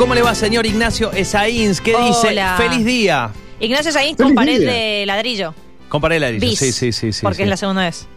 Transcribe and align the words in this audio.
¿Cómo 0.00 0.14
le 0.14 0.22
va, 0.22 0.34
señor 0.34 0.64
Ignacio 0.64 1.12
Esaíns? 1.12 1.78
¿Qué 1.78 1.94
dice? 1.94 2.34
¡Feliz 2.56 2.86
día! 2.86 3.30
Ignacio 3.60 3.92
Feliz 3.92 4.16
con 4.16 4.34
pared 4.34 4.58
día. 4.58 4.70
de 4.72 5.04
ladrillo. 5.04 5.54
Con 5.90 6.00
pared 6.00 6.16
de 6.16 6.20
ladrillo. 6.20 6.48
Bis. 6.48 6.58
Sí, 6.58 6.72
sí, 6.72 6.90
sí. 6.90 7.12
sí 7.12 7.20
porque 7.20 7.36
sí. 7.36 7.42
es 7.42 7.48
la 7.50 7.56
segunda 7.58 7.82
vez. 7.82 8.08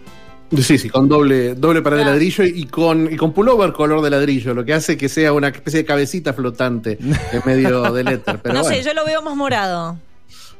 Sí, 0.61 0.77
sí, 0.77 0.89
con 0.89 1.09
doble, 1.09 1.55
doble 1.55 1.81
pared 1.81 1.97
de 1.97 2.03
Ah. 2.03 2.07
ladrillo 2.11 2.45
y 2.45 2.67
con, 2.67 3.11
y 3.11 3.17
con 3.17 3.33
pullover 3.33 3.73
color 3.73 4.01
de 4.01 4.09
ladrillo, 4.11 4.53
lo 4.53 4.63
que 4.63 4.73
hace 4.73 4.95
que 4.95 5.09
sea 5.09 5.33
una 5.33 5.49
especie 5.49 5.79
de 5.79 5.85
cabecita 5.85 6.31
flotante 6.31 6.97
en 7.01 7.41
medio 7.43 7.81
del 7.91 8.07
éter. 8.07 8.39
Pero 8.41 8.53
no 8.55 8.61
bueno. 8.61 8.77
sé, 8.77 8.81
yo 8.81 8.93
lo 8.93 9.03
veo 9.03 9.21
más 9.21 9.35
morado. 9.35 9.97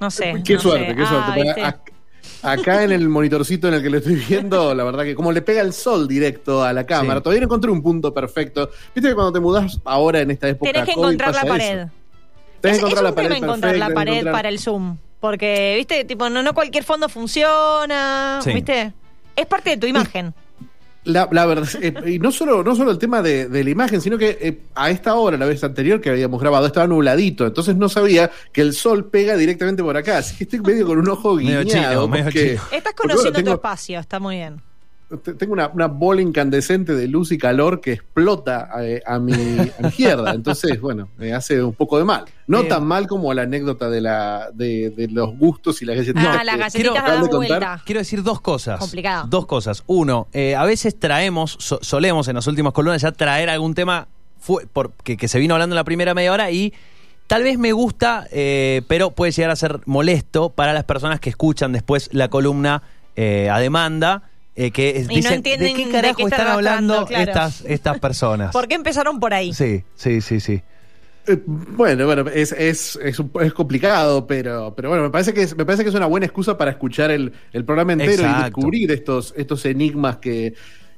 No 0.01 0.11
sé. 0.11 0.41
Qué 0.43 0.55
no 0.55 0.59
suerte, 0.59 0.87
sé. 0.89 0.95
qué 0.97 1.05
suerte. 1.05 1.61
Ah. 1.63 1.77
Ac- 2.43 2.59
acá 2.59 2.83
en 2.83 2.91
el 2.91 3.09
monitorcito 3.09 3.67
en 3.67 3.75
el 3.75 3.81
que 3.83 3.89
lo 3.89 3.97
estoy 3.97 4.15
viendo, 4.15 4.73
la 4.75 4.83
verdad 4.83 5.03
que 5.03 5.15
como 5.15 5.31
le 5.31 5.41
pega 5.41 5.61
el 5.61 5.73
sol 5.73 6.07
directo 6.07 6.63
a 6.63 6.73
la 6.73 6.85
cámara, 6.85 7.19
Sí. 7.19 7.23
todavía 7.23 7.41
no 7.41 7.45
encontré 7.45 7.71
un 7.71 7.81
punto 7.81 8.13
perfecto. 8.13 8.69
Viste 8.93 9.09
que 9.09 9.15
cuando 9.15 9.31
te 9.33 9.39
mudás 9.39 9.79
ahora 9.85 10.19
en 10.21 10.31
esta 10.31 10.47
época. 10.49 10.71
Tenés 10.71 10.87
que 10.87 10.93
COVID 10.93 11.05
encontrar 11.05 11.33
la 11.35 11.41
pared. 11.45 11.79
eso. 11.81 11.89
Tenés 12.61 12.77
Es, 12.77 12.83
que 12.83 12.85
encontrar 12.89 13.03
la 13.03 13.15
pared 13.15 13.27
tema 13.29 13.45
encontrar 13.45 13.71
la 13.75 13.85
perfecta, 13.87 13.95
pared 13.95 14.11
encontrar- 14.13 14.33
para 14.33 14.49
el 14.49 14.59
zoom. 14.59 14.97
Porque, 15.19 15.75
viste, 15.77 16.03
tipo, 16.05 16.29
no, 16.29 16.43
no 16.43 16.53
cualquier 16.53 16.83
fondo 16.83 17.07
funciona. 17.09 18.39
Sí. 18.43 18.53
¿Viste? 18.53 18.93
Es 19.35 19.45
parte 19.45 19.71
de 19.71 19.77
tu 19.77 19.87
imagen. 19.87 20.33
La, 21.05 21.27
la 21.31 21.45
verdad, 21.45 21.67
eh, 21.81 21.93
y 22.13 22.19
no 22.19 22.31
solo, 22.31 22.63
no 22.63 22.75
solo 22.75 22.91
el 22.91 22.97
tema 22.97 23.21
de, 23.21 23.49
de 23.49 23.63
la 23.63 23.69
imagen, 23.69 23.99
sino 23.99 24.17
que 24.17 24.37
eh, 24.39 24.61
a 24.73 24.89
esta 24.89 25.15
hora, 25.15 25.35
la 25.37 25.45
vez 25.45 25.61
anterior 25.63 25.99
que 25.99 26.09
habíamos 26.09 26.39
grabado, 26.39 26.65
estaba 26.65 26.87
nubladito, 26.87 27.45
entonces 27.45 27.75
no 27.75 27.89
sabía 27.89 28.31
que 28.53 28.61
el 28.61 28.73
sol 28.73 29.09
pega 29.09 29.35
directamente 29.35 29.83
por 29.83 29.97
acá, 29.97 30.19
así 30.19 30.37
que 30.37 30.45
estoy 30.45 30.61
medio 30.61 30.85
con 30.87 30.97
un 30.99 31.09
ojo 31.09 31.35
Medio 31.35 31.59
guiñado. 31.61 31.91
chino, 31.93 32.07
medio 32.07 32.23
porque- 32.25 32.49
chino. 32.51 32.61
Estás 32.71 32.93
conociendo 32.93 33.31
bueno, 33.33 33.49
tu 33.51 33.55
espacio, 33.55 33.99
está 33.99 34.19
muy 34.21 34.35
bien. 34.37 34.61
Te- 35.17 35.33
Tengo 35.33 35.53
una, 35.53 35.67
una 35.69 35.87
bola 35.87 36.21
incandescente 36.21 36.93
de 36.95 37.07
luz 37.07 37.31
y 37.31 37.37
calor 37.37 37.81
que 37.81 37.93
explota 37.93 38.69
eh, 38.81 39.01
a, 39.05 39.19
mi, 39.19 39.33
a 39.33 39.81
mi 39.81 39.87
izquierda. 39.89 40.31
Entonces, 40.33 40.79
bueno, 40.81 41.09
me 41.17 41.33
hace 41.33 41.61
un 41.63 41.73
poco 41.73 41.97
de 41.97 42.03
mal. 42.03 42.25
No 42.47 42.61
Eh, 42.61 42.65
tan 42.65 42.85
mal 42.85 43.07
como 43.07 43.33
la 43.33 43.43
anécdota 43.43 43.89
de, 43.89 44.01
la, 44.01 44.49
de, 44.53 44.89
de 44.91 45.07
los 45.07 45.37
gustos 45.37 45.81
y 45.81 45.85
las 45.85 45.95
galletitas. 45.95 46.25
ah, 46.39 46.43
las 46.43 46.73
quiero- 46.73 46.93
galletitas 46.93 47.03
dan 47.05 47.23
de 47.23 47.29
contar. 47.29 47.59
vuelta. 47.59 47.81
Quiero 47.85 47.99
decir 47.99 48.23
dos 48.23 48.41
cosas. 48.41 48.79
Complicado. 48.79 49.27
Dos 49.27 49.45
cosas. 49.45 49.83
Uno, 49.87 50.27
eh, 50.33 50.55
a 50.55 50.63
veces 50.65 50.97
traemos, 50.99 51.55
so- 51.59 51.79
solemos 51.81 52.27
en 52.27 52.35
las 52.35 52.47
últimas 52.47 52.73
columnas 52.73 53.01
ya 53.01 53.11
traer 53.11 53.49
algún 53.49 53.73
tema 53.73 54.07
fue, 54.39 54.65
por- 54.67 54.91
que, 55.03 55.15
que 55.17 55.27
se 55.27 55.39
vino 55.39 55.53
hablando 55.55 55.73
en 55.73 55.77
la 55.77 55.83
primera 55.85 56.13
media 56.13 56.31
hora 56.33 56.51
y 56.51 56.73
tal 57.27 57.43
vez 57.43 57.57
me 57.57 57.71
gusta, 57.71 58.27
eh, 58.31 58.81
pero 58.89 59.11
puede 59.11 59.31
llegar 59.31 59.51
a 59.51 59.55
ser 59.55 59.79
molesto 59.85 60.49
para 60.49 60.73
las 60.73 60.83
personas 60.83 61.19
que 61.21 61.29
escuchan 61.29 61.71
después 61.71 62.09
la 62.11 62.27
columna 62.27 62.83
eh, 63.15 63.49
a 63.49 63.59
demanda. 63.59 64.23
Eh, 64.55 64.71
que 64.71 65.01
no 65.01 65.07
dicen, 65.07 65.33
entienden 65.33 65.67
¿de 65.69 65.73
qué 65.75 65.85
de 65.87 65.91
carajo 65.91 66.15
qué 66.17 66.23
están 66.23 66.39
están 66.39 66.53
hablando 66.53 66.93
hablando? 66.93 67.07
Claro. 67.07 67.31
estas, 67.31 67.61
estas 67.65 67.99
personas? 67.99 68.51
¿Por 68.53 68.67
qué 68.67 68.75
empezaron 68.75 69.19
por 69.19 69.33
ahí? 69.33 69.53
Sí, 69.53 69.83
sí, 69.95 70.21
sí, 70.21 70.39
sí. 70.39 70.61
Eh, 71.25 71.37
Bueno, 71.45 72.05
bueno, 72.05 72.25
es, 72.29 72.51
es, 72.51 72.97
es, 73.01 73.19
un- 73.19 73.31
es 73.41 73.53
complicado, 73.53 74.27
pero, 74.27 74.73
pero 74.75 74.89
bueno, 74.89 75.03
me 75.05 75.09
parece, 75.09 75.33
que 75.33 75.43
es, 75.43 75.55
me 75.55 75.65
parece 75.65 75.83
que 75.83 75.89
es 75.89 75.95
una 75.95 76.05
buena 76.05 76.25
excusa 76.25 76.57
para 76.57 76.71
escuchar 76.71 77.11
el, 77.11 77.31
el 77.53 77.63
programa 77.65 77.93
entero 77.93 78.11
Exacto. 78.23 78.39
y 78.39 78.43
descubrir 78.43 78.91
estos, 78.91 79.33
estos 79.37 79.65
enigmas 79.65 80.17
que, 80.17 80.53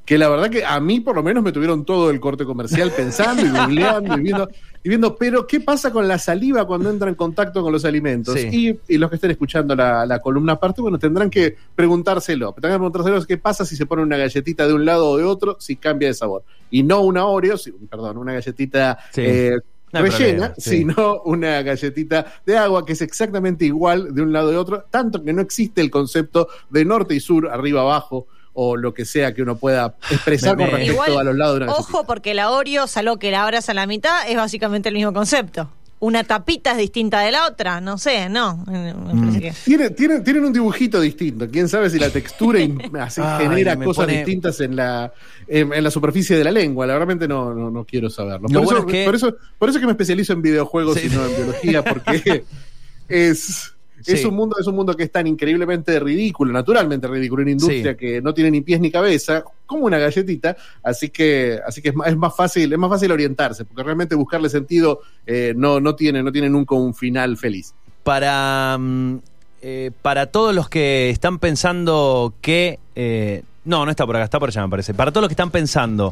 que 0.06 0.18
la 0.20 0.30
verdad 0.30 0.50
que 0.52 0.64
a 0.64 0.80
mí 0.80 1.00
por 1.00 1.16
lo 1.16 1.24
menos 1.24 1.44
me 1.44 1.52
tuvieron 1.52 1.84
todo 1.84 2.10
el 2.12 2.20
corte 2.20 2.46
comercial 2.46 2.92
pensando 2.96 3.42
y 3.44 3.50
googleando 3.50 4.18
y 4.18 4.22
viendo, 4.22 4.48
y 4.84 4.90
viendo, 4.90 5.16
pero 5.16 5.48
¿qué 5.48 5.60
pasa 5.62 5.92
con 5.92 6.08
la 6.08 6.20
saliva 6.20 6.66
cuando 6.68 6.92
entra 6.92 7.10
en 7.10 7.16
contacto 7.16 7.64
con 7.64 7.72
los 7.74 7.86
alimentos? 7.86 8.36
Sí. 8.40 8.78
Y, 8.88 8.94
y 8.94 8.98
los 9.00 9.10
que 9.10 9.16
estén 9.16 9.32
escuchando 9.32 9.76
la, 9.76 10.06
la 10.06 10.20
columna 10.20 10.54
aparte, 10.54 10.82
bueno, 10.82 11.00
tendrán 11.00 11.30
que 11.32 11.56
preguntárselo. 11.76 12.52
Tendrán 12.54 12.74
que 12.74 12.78
preguntárselo 12.80 13.26
qué 13.26 13.38
pasa 13.38 13.66
si 13.66 13.76
se 13.76 13.86
pone 13.86 14.04
una 14.04 14.18
galletita 14.18 14.68
de 14.68 14.74
un 14.74 14.86
lado 14.86 15.10
o 15.10 15.18
de 15.18 15.24
otro, 15.24 15.58
si 15.60 15.76
cambia 15.76 16.08
de 16.10 16.14
sabor. 16.14 16.44
Y 16.70 16.84
no 16.84 17.02
una 17.02 17.26
Oreo, 17.26 17.58
si- 17.58 17.72
perdón, 17.72 18.18
una 18.18 18.34
galletita 18.34 19.00
Sí. 19.12 19.22
eh, 19.26 19.58
No 19.94 20.02
rellena, 20.02 20.20
problema, 20.50 20.54
sí. 20.58 20.70
sino 20.78 21.22
una 21.26 21.62
galletita 21.62 22.26
de 22.46 22.58
agua 22.58 22.86
que 22.86 22.94
es 22.94 23.02
exactamente 23.02 23.66
igual 23.66 24.14
de 24.14 24.22
un 24.22 24.34
lado 24.34 24.52
de 24.52 24.58
otro, 24.58 24.84
tanto 24.92 25.24
que 25.24 25.32
no 25.34 25.42
existe 25.42 25.82
el 25.82 25.90
concepto 25.90 26.48
de 26.70 26.84
norte 26.86 27.16
y 27.16 27.20
sur, 27.20 27.48
arriba 27.50 27.82
abajo, 27.82 28.28
o 28.56 28.76
lo 28.78 28.94
que 28.94 29.06
sea 29.06 29.34
que 29.34 29.42
uno 29.44 29.58
pueda 29.58 29.96
expresar 30.10 30.56
con 30.58 30.66
respecto 30.68 30.94
Igual, 30.94 31.18
a 31.20 31.24
los 31.24 31.36
lados 31.36 31.54
de 31.60 31.64
una 31.66 31.74
galletita. 31.74 31.98
Ojo, 31.98 32.08
porque 32.08 32.34
la 32.34 32.50
Oreo, 32.52 32.88
salvo 32.88 33.18
que 33.20 33.30
la 33.32 33.44
abras 33.44 33.70
a 33.70 33.74
la 33.74 33.86
mitad, 33.86 34.28
es 34.28 34.36
básicamente 34.36 34.90
el 34.90 34.96
mismo 34.96 35.14
concepto. 35.14 35.70
Una 36.00 36.24
tapita 36.26 36.72
es 36.72 36.78
distinta 36.78 37.22
de 37.22 37.32
la 37.32 37.48
otra, 37.48 37.80
no 37.82 37.98
sé, 37.98 38.28
no. 38.30 38.58
Mm. 38.68 39.40
que- 39.40 39.54
Tienen, 39.64 39.96
tienen, 39.96 40.24
tienen 40.26 40.44
un 40.46 40.52
dibujito 40.54 41.00
distinto. 41.00 41.48
Quién 41.50 41.70
sabe 41.70 41.90
si 41.90 41.98
la 42.00 42.10
textura 42.10 42.60
in- 42.60 42.80
así 43.00 43.22
Ay, 43.24 43.46
genera 43.48 43.76
cosas 43.78 44.06
pone- 44.06 44.18
distintas 44.18 44.60
en 44.60 44.76
la, 44.76 45.14
en, 45.48 45.72
en 45.74 45.84
la 45.84 45.90
superficie 45.92 46.38
de 46.38 46.44
la 46.44 46.52
lengua. 46.52 46.86
La 46.86 46.98
verdad 46.98 47.28
no, 47.28 47.54
no, 47.54 47.72
no 47.72 47.86
quiero 47.86 48.10
saberlo. 48.10 48.48
Lo 48.50 48.60
Por, 48.60 48.66
bueno 48.66 48.80
eso, 48.80 48.88
es 48.88 48.94
que- 48.94 49.06
por, 49.06 49.16
eso, 49.16 49.36
por 49.58 49.70
eso 49.70 49.78
es 49.78 49.82
que 49.82 49.86
me 49.88 49.94
especializo 49.94 50.34
en 50.34 50.42
videojuegos 50.42 50.98
Sí. 51.00 51.08
y 51.08 51.16
no 51.16 51.26
en 51.26 51.36
biología, 51.36 51.84
porque 51.84 52.44
es, 53.10 53.74
es, 54.06 54.26
un 54.26 54.36
mundo, 54.36 54.56
es 54.60 54.68
un 54.68 54.76
mundo 54.76 54.96
que 54.96 55.04
es 55.04 55.12
tan 55.12 55.28
increíblemente 55.28 56.00
ridículo, 56.00 56.52
naturalmente 56.52 57.08
ridículo, 57.08 57.44
una 57.44 57.52
industria 57.52 57.92
Sí. 57.94 57.98
que 57.98 58.22
no 58.22 58.34
tiene 58.34 58.52
ni 58.52 58.62
pies 58.62 58.80
ni 58.80 58.92
cabeza, 58.92 59.44
como 59.66 59.86
una 59.86 59.98
galletita, 59.98 60.56
así 60.84 61.10
que, 61.10 61.60
así 61.66 61.82
que 61.82 61.90
es, 61.90 61.96
más, 61.96 62.08
es 62.10 62.18
más 62.18 62.36
fácil, 62.36 62.72
es 62.72 62.80
más 62.80 62.90
fácil 62.90 63.12
orientarse, 63.12 63.66
porque 63.66 63.84
realmente 63.84 64.16
buscarle 64.16 64.50
sentido 64.50 65.00
eh, 65.26 65.54
no, 65.56 65.80
no 65.80 65.96
tiene, 65.96 66.22
no 66.24 66.32
tiene 66.32 66.50
nunca 66.50 66.76
un 66.76 66.94
final 66.94 67.38
feliz. 67.38 67.74
para, 68.04 68.78
mm, 68.80 69.18
eh, 69.62 69.92
para 70.02 70.28
todos 70.28 70.54
los 70.54 70.70
que 70.70 71.10
están 71.10 71.40
pensando 71.40 72.34
que... 72.42 72.80
eh, 72.96 73.44
no, 73.64 73.84
no 73.84 73.90
está 73.90 74.06
por 74.06 74.16
acá, 74.16 74.26
está 74.26 74.40
por 74.40 74.50
allá 74.50 74.62
me 74.62 74.70
parece. 74.70 74.94
Para 74.94 75.12
todos 75.12 75.24
los 75.24 75.30
que 75.30 75.34
están 75.34 75.50
pensando 75.50 76.12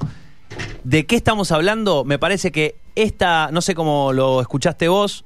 de 0.83 1.05
qué 1.05 1.15
estamos 1.15 1.51
hablando, 1.51 2.03
me 2.03 2.17
parece 2.17 2.51
que 2.51 2.75
esta, 2.95 3.49
no 3.51 3.61
sé 3.61 3.75
cómo 3.75 4.11
lo 4.11 4.41
escuchaste 4.41 4.87
vos, 4.87 5.23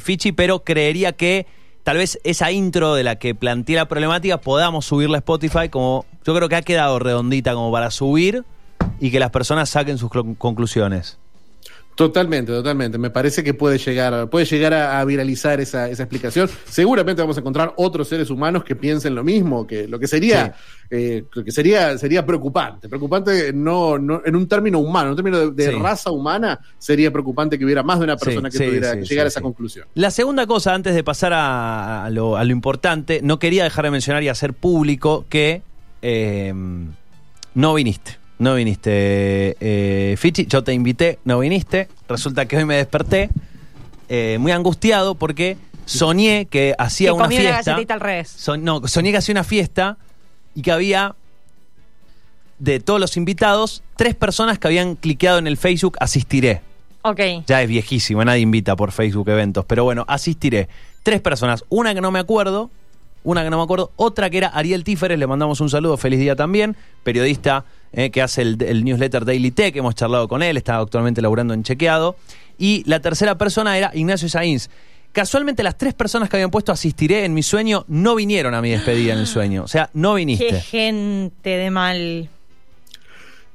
Fichi, 0.00 0.32
pero 0.32 0.64
creería 0.64 1.12
que 1.12 1.46
tal 1.88 1.96
vez 1.96 2.20
esa 2.22 2.52
intro 2.52 2.94
de 2.94 3.02
la 3.02 3.16
que 3.16 3.34
planteé 3.34 3.76
la 3.76 3.88
problemática 3.88 4.36
podamos 4.36 4.84
subirla 4.84 5.16
a 5.16 5.20
Spotify 5.20 5.70
como 5.70 6.04
yo 6.22 6.34
creo 6.34 6.46
que 6.46 6.56
ha 6.56 6.60
quedado 6.60 6.98
redondita 6.98 7.54
como 7.54 7.72
para 7.72 7.90
subir 7.90 8.44
y 9.00 9.10
que 9.10 9.18
las 9.18 9.30
personas 9.30 9.70
saquen 9.70 9.96
sus 9.96 10.10
conclusiones. 10.36 11.18
Totalmente, 11.98 12.52
totalmente. 12.52 12.96
Me 12.96 13.10
parece 13.10 13.42
que 13.42 13.54
puede 13.54 13.76
llegar, 13.76 14.30
puede 14.30 14.44
llegar 14.46 14.72
a, 14.72 15.00
a 15.00 15.04
viralizar 15.04 15.60
esa, 15.60 15.88
esa 15.90 16.04
explicación. 16.04 16.48
Seguramente 16.64 17.20
vamos 17.22 17.36
a 17.36 17.40
encontrar 17.40 17.72
otros 17.76 18.06
seres 18.06 18.30
humanos 18.30 18.62
que 18.62 18.76
piensen 18.76 19.16
lo 19.16 19.24
mismo, 19.24 19.66
que 19.66 19.88
lo 19.88 19.98
que 19.98 20.06
sería, 20.06 20.54
eh, 20.90 21.24
lo 21.34 21.42
que 21.42 21.50
sería, 21.50 21.98
sería 21.98 22.24
preocupante. 22.24 22.88
Preocupante 22.88 23.52
no, 23.52 23.98
no, 23.98 24.22
en 24.24 24.36
un 24.36 24.46
término 24.46 24.78
humano, 24.78 25.06
en 25.06 25.10
un 25.10 25.16
término 25.16 25.38
de, 25.38 25.50
de 25.50 25.72
Sí. 25.72 25.76
raza 25.82 26.12
humana, 26.12 26.60
sería 26.78 27.10
preocupante 27.10 27.58
que 27.58 27.64
hubiera 27.64 27.82
más 27.82 27.98
de 27.98 28.04
una 28.04 28.16
persona 28.16 28.48
Sí, 28.48 28.58
que 28.58 28.66
tuviera 28.68 28.94
que 28.94 29.02
llegar 29.04 29.24
a 29.24 29.28
esa 29.30 29.40
conclusión. 29.40 29.88
La 29.94 30.12
segunda 30.12 30.46
cosa, 30.46 30.74
antes 30.74 30.94
de 30.94 31.02
pasar 31.02 31.32
a, 31.32 32.04
a 32.04 32.10
lo, 32.10 32.36
a 32.36 32.44
lo 32.44 32.52
importante, 32.52 33.22
no 33.24 33.40
quería 33.40 33.64
dejar 33.64 33.86
de 33.86 33.90
mencionar 33.90 34.22
y 34.22 34.28
hacer 34.28 34.52
público 34.54 35.24
que 35.28 35.62
eh, 36.02 36.54
no 37.54 37.74
viniste. 37.74 38.17
No 38.38 38.54
viniste, 38.54 39.56
eh, 39.60 40.14
Fichi. 40.16 40.46
Yo 40.46 40.62
te 40.62 40.72
invité, 40.72 41.18
no 41.24 41.38
viniste. 41.40 41.88
Resulta 42.08 42.46
que 42.46 42.56
hoy 42.56 42.64
me 42.64 42.76
desperté 42.76 43.30
eh, 44.08 44.36
muy 44.40 44.52
angustiado 44.52 45.14
porque 45.16 45.56
soñé 45.86 46.46
que 46.46 46.74
hacía 46.78 47.08
que 47.08 47.12
una 47.14 47.24
comí 47.24 47.36
una 47.36 47.44
fiesta. 47.54 47.72
galletita 47.72 47.94
al 47.94 48.00
revés. 48.00 48.28
So- 48.28 48.56
no, 48.56 48.86
soñé 48.86 49.10
que 49.10 49.16
hacía 49.18 49.32
una 49.32 49.44
fiesta 49.44 49.96
y 50.54 50.62
que 50.62 50.70
había 50.70 51.16
de 52.58 52.80
todos 52.80 53.00
los 53.00 53.16
invitados 53.16 53.82
tres 53.96 54.14
personas 54.14 54.58
que 54.58 54.66
habían 54.68 54.94
cliqueado 54.96 55.38
en 55.38 55.46
el 55.46 55.56
Facebook 55.56 55.96
asistiré. 56.00 56.60
Ok. 57.02 57.20
Ya 57.46 57.62
es 57.62 57.68
viejísimo, 57.68 58.24
nadie 58.24 58.40
invita 58.40 58.74
por 58.76 58.90
Facebook 58.92 59.28
eventos, 59.28 59.64
pero 59.64 59.84
bueno, 59.84 60.04
asistiré. 60.08 60.68
Tres 61.02 61.20
personas, 61.20 61.64
una 61.68 61.94
que 61.94 62.00
no 62.00 62.10
me 62.10 62.18
acuerdo, 62.18 62.70
una 63.24 63.44
que 63.44 63.50
no 63.50 63.58
me 63.58 63.62
acuerdo, 63.62 63.92
otra 63.96 64.30
que 64.30 64.38
era 64.38 64.48
Ariel 64.48 64.84
Tíferes, 64.84 65.18
le 65.18 65.26
mandamos 65.26 65.60
un 65.60 65.70
saludo, 65.70 65.96
feliz 65.96 66.20
día 66.20 66.36
también, 66.36 66.76
periodista 67.02 67.64
eh, 67.92 68.10
que 68.10 68.22
hace 68.22 68.42
el, 68.42 68.84
newsletter 68.84 69.24
Daily 69.24 69.50
Tech, 69.50 69.74
hemos 69.76 69.94
charlado 69.94 70.28
con 70.28 70.42
él, 70.42 70.56
está 70.56 70.78
actualmente 70.78 71.22
laburando 71.22 71.54
en 71.54 71.62
Chequeado. 71.62 72.16
Y 72.58 72.82
la 72.86 73.00
tercera 73.00 73.38
persona 73.38 73.78
era 73.78 73.90
Ignacio 73.94 74.28
Sainz. 74.28 74.68
Casualmente 75.12 75.62
las 75.62 75.78
tres 75.78 75.94
personas 75.94 76.28
que 76.28 76.36
habían 76.36 76.50
puesto 76.50 76.70
asistiré 76.70 77.24
en 77.24 77.32
mi 77.32 77.42
sueño 77.42 77.84
no 77.88 78.14
vinieron 78.14 78.54
a 78.54 78.60
mi 78.60 78.70
despedida 78.70 79.14
en 79.14 79.20
el 79.20 79.26
sueño, 79.26 79.64
o 79.64 79.68
sea, 79.68 79.90
no 79.94 80.14
viniste. 80.14 80.48
Qué 80.48 80.60
gente 80.60 81.50
de 81.50 81.70
mal. 81.70 82.28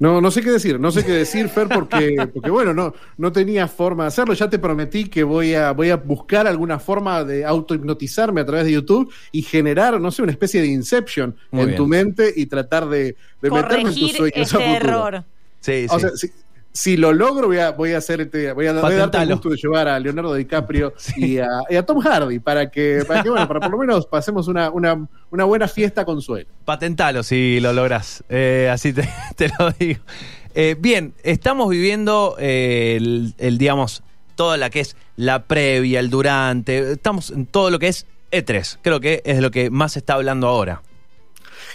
No, 0.03 0.19
no 0.19 0.31
sé 0.31 0.41
qué 0.41 0.51
decir, 0.51 0.81
no 0.81 0.91
sé 0.91 1.05
qué 1.05 1.13
decir, 1.13 1.47
Fer, 1.47 1.69
porque, 1.69 2.27
porque 2.33 2.49
bueno, 2.49 2.73
no, 2.73 2.93
no 3.17 3.31
tenía 3.31 3.69
forma 3.69 4.03
de 4.03 4.07
hacerlo. 4.09 4.33
Ya 4.33 4.49
te 4.49 4.59
prometí 4.59 5.05
que 5.05 5.23
voy 5.23 5.53
a, 5.53 5.71
voy 5.71 5.91
a 5.91 5.95
buscar 5.95 6.45
alguna 6.45 6.77
forma 6.77 7.23
de 7.23 7.45
autohipnotizarme 7.45 8.41
a 8.41 8.45
través 8.45 8.65
de 8.65 8.73
YouTube 8.73 9.09
y 9.31 9.43
generar, 9.43 10.01
no 10.01 10.11
sé, 10.11 10.21
una 10.21 10.33
especie 10.33 10.59
de 10.59 10.67
inception 10.67 11.33
Muy 11.51 11.61
en 11.61 11.67
bien. 11.67 11.77
tu 11.77 11.87
mente 11.87 12.33
y 12.35 12.47
tratar 12.47 12.89
de, 12.89 13.15
de 13.41 13.49
meterme 13.49 13.75
en 13.77 13.83
tus 13.85 13.93
Corregir 13.93 14.15
sueños 14.17 14.53
a 14.53 14.57
este 14.59 14.73
futuro. 14.73 14.93
error. 15.07 15.23
Sí, 15.61 15.85
O 15.89 15.93
sí. 15.95 15.99
sea, 16.01 16.09
si, 16.17 16.31
si 16.73 16.97
lo 16.97 17.13
logro, 17.13 17.47
voy 17.47 17.59
a, 17.59 17.71
voy 17.71 17.93
a 17.93 17.99
hacer 17.99 18.21
este- 18.21 18.51
voy 18.51 18.67
a, 18.67 18.73
voy 18.73 18.93
a 18.93 18.97
darte 18.97 19.19
el 19.19 19.29
gusto 19.29 19.49
de 19.49 19.57
llevar 19.57 19.87
a 19.87 19.99
Leonardo 19.99 20.33
DiCaprio 20.33 20.93
y, 21.15 21.37
a, 21.37 21.47
y 21.69 21.75
a 21.75 21.85
Tom 21.85 21.99
Hardy 22.01 22.39
para 22.39 22.69
que, 22.71 23.03
para 23.07 23.21
que, 23.23 23.29
bueno, 23.29 23.47
para 23.47 23.59
por 23.59 23.71
lo 23.71 23.77
menos 23.77 24.07
pasemos 24.07 24.47
una, 24.47 24.69
una, 24.71 25.07
una 25.29 25.43
buena 25.43 25.67
fiesta 25.67 26.03
con 26.03 26.21
suelo. 26.21 26.49
Patentalo 26.65 27.21
si 27.23 27.59
lo 27.59 27.73
logras. 27.73 28.23
así 28.71 28.91
te, 28.91 29.07
te 29.35 29.49
lo 29.59 29.71
digo. 29.71 30.01
Eh, 30.55 30.75
bien, 30.79 31.13
estamos 31.23 31.69
viviendo 31.69 32.35
eh, 32.39 32.95
el, 32.97 33.33
el, 33.37 33.57
digamos, 33.57 34.03
toda 34.35 34.57
la 34.57 34.69
que 34.69 34.81
es 34.81 34.95
la 35.15 35.43
previa, 35.45 35.99
el 35.99 36.09
durante. 36.09 36.91
Estamos 36.93 37.31
en 37.31 37.45
todo 37.45 37.71
lo 37.71 37.79
que 37.79 37.87
es 37.87 38.05
E3. 38.31 38.79
Creo 38.81 38.99
que 38.99 39.21
es 39.25 39.39
lo 39.39 39.51
que 39.51 39.69
más 39.69 39.93
se 39.93 39.99
está 39.99 40.13
hablando 40.13 40.47
ahora. 40.47 40.81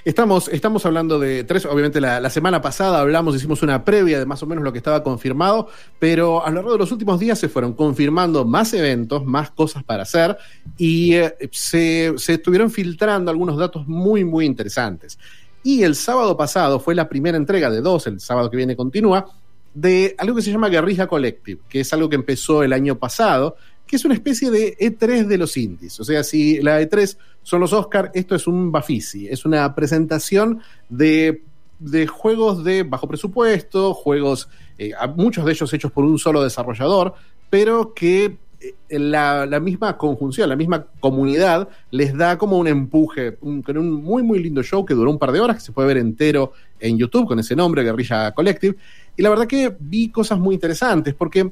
Estamos, 0.08 0.48
estamos 0.48 0.86
hablando 0.86 1.18
de 1.18 1.44
tres, 1.44 1.66
obviamente 1.66 2.00
la, 2.00 2.30
semana 2.30 2.62
pasada 2.62 2.98
hablamos, 2.98 3.36
hicimos 3.36 3.62
una 3.62 3.84
previa 3.84 4.18
de 4.18 4.24
más 4.24 4.42
o 4.42 4.46
menos 4.46 4.64
lo 4.64 4.72
que 4.72 4.78
estaba 4.78 5.02
confirmado, 5.02 5.68
pero 5.98 6.42
a 6.42 6.48
lo 6.48 6.54
largo 6.54 6.72
de 6.72 6.78
los 6.78 6.90
últimos 6.90 7.20
días 7.20 7.38
se 7.38 7.50
fueron 7.50 7.74
confirmando 7.74 8.46
más 8.46 8.72
eventos, 8.72 9.26
más 9.26 9.50
cosas 9.50 9.84
para 9.84 10.04
hacer 10.04 10.38
y 10.78 11.12
eh, 11.12 11.36
se, 11.52 12.14
se 12.16 12.32
estuvieron 12.32 12.70
filtrando 12.70 13.30
algunos 13.30 13.58
datos 13.58 13.86
muy, 13.86 14.24
muy 14.24 14.46
interesantes. 14.46 15.18
Y 15.62 15.82
el 15.82 15.94
sábado 15.94 16.38
pasado 16.38 16.80
fue 16.80 16.94
la 16.94 17.06
primera 17.06 17.36
entrega 17.36 17.68
de 17.68 17.82
dos, 17.82 18.06
el 18.06 18.18
sábado 18.18 18.50
que 18.50 18.56
viene 18.56 18.76
continúa, 18.76 19.26
de 19.74 20.14
algo 20.16 20.34
que 20.36 20.40
se 20.40 20.50
llama 20.50 20.70
Guerrilla 20.70 21.06
Collective, 21.06 21.60
que 21.68 21.80
es 21.80 21.92
algo 21.92 22.08
que 22.08 22.16
empezó 22.16 22.62
el 22.62 22.72
año 22.72 22.98
pasado, 22.98 23.56
que 23.88 23.96
es 23.96 24.04
una 24.04 24.14
especie 24.14 24.50
de 24.50 24.76
E3 24.78 25.26
de 25.26 25.38
los 25.38 25.56
indies. 25.56 25.98
O 25.98 26.04
sea, 26.04 26.22
si 26.22 26.60
la 26.60 26.80
E3 26.80 27.16
son 27.42 27.60
los 27.60 27.72
Oscar, 27.72 28.12
esto 28.14 28.34
es 28.34 28.46
un 28.46 28.70
Bafisi, 28.70 29.26
es 29.26 29.44
una 29.44 29.74
presentación 29.74 30.60
de, 30.88 31.42
de 31.78 32.06
juegos 32.06 32.62
de 32.62 32.84
bajo 32.84 33.08
presupuesto, 33.08 33.94
juegos, 33.94 34.48
eh, 34.78 34.92
muchos 35.16 35.44
de 35.44 35.52
ellos 35.52 35.72
hechos 35.72 35.90
por 35.90 36.04
un 36.04 36.18
solo 36.18 36.44
desarrollador, 36.44 37.14
pero 37.50 37.94
que 37.94 38.36
eh, 38.60 38.98
la, 38.98 39.46
la, 39.46 39.60
misma 39.60 39.96
conjunción, 39.96 40.48
la 40.48 40.56
misma 40.56 40.86
comunidad 41.00 41.68
les 41.90 42.16
da 42.16 42.36
como 42.36 42.58
un 42.58 42.68
empuje, 42.68 43.36
con 43.36 43.78
un 43.78 43.92
muy, 43.92 44.22
muy 44.22 44.40
lindo 44.40 44.62
show 44.62 44.84
que 44.84 44.94
duró 44.94 45.10
un 45.10 45.18
par 45.18 45.32
de 45.32 45.40
horas, 45.40 45.56
que 45.56 45.62
se 45.62 45.72
puede 45.72 45.88
ver 45.88 45.96
entero 45.96 46.52
en 46.78 46.98
YouTube 46.98 47.26
con 47.26 47.38
ese 47.38 47.56
nombre, 47.56 47.82
Guerrilla 47.82 48.32
Collective. 48.32 48.76
Y 49.16 49.22
la 49.22 49.30
verdad 49.30 49.46
que 49.46 49.74
vi 49.80 50.10
cosas 50.10 50.38
muy 50.38 50.54
interesantes, 50.54 51.14
porque 51.14 51.50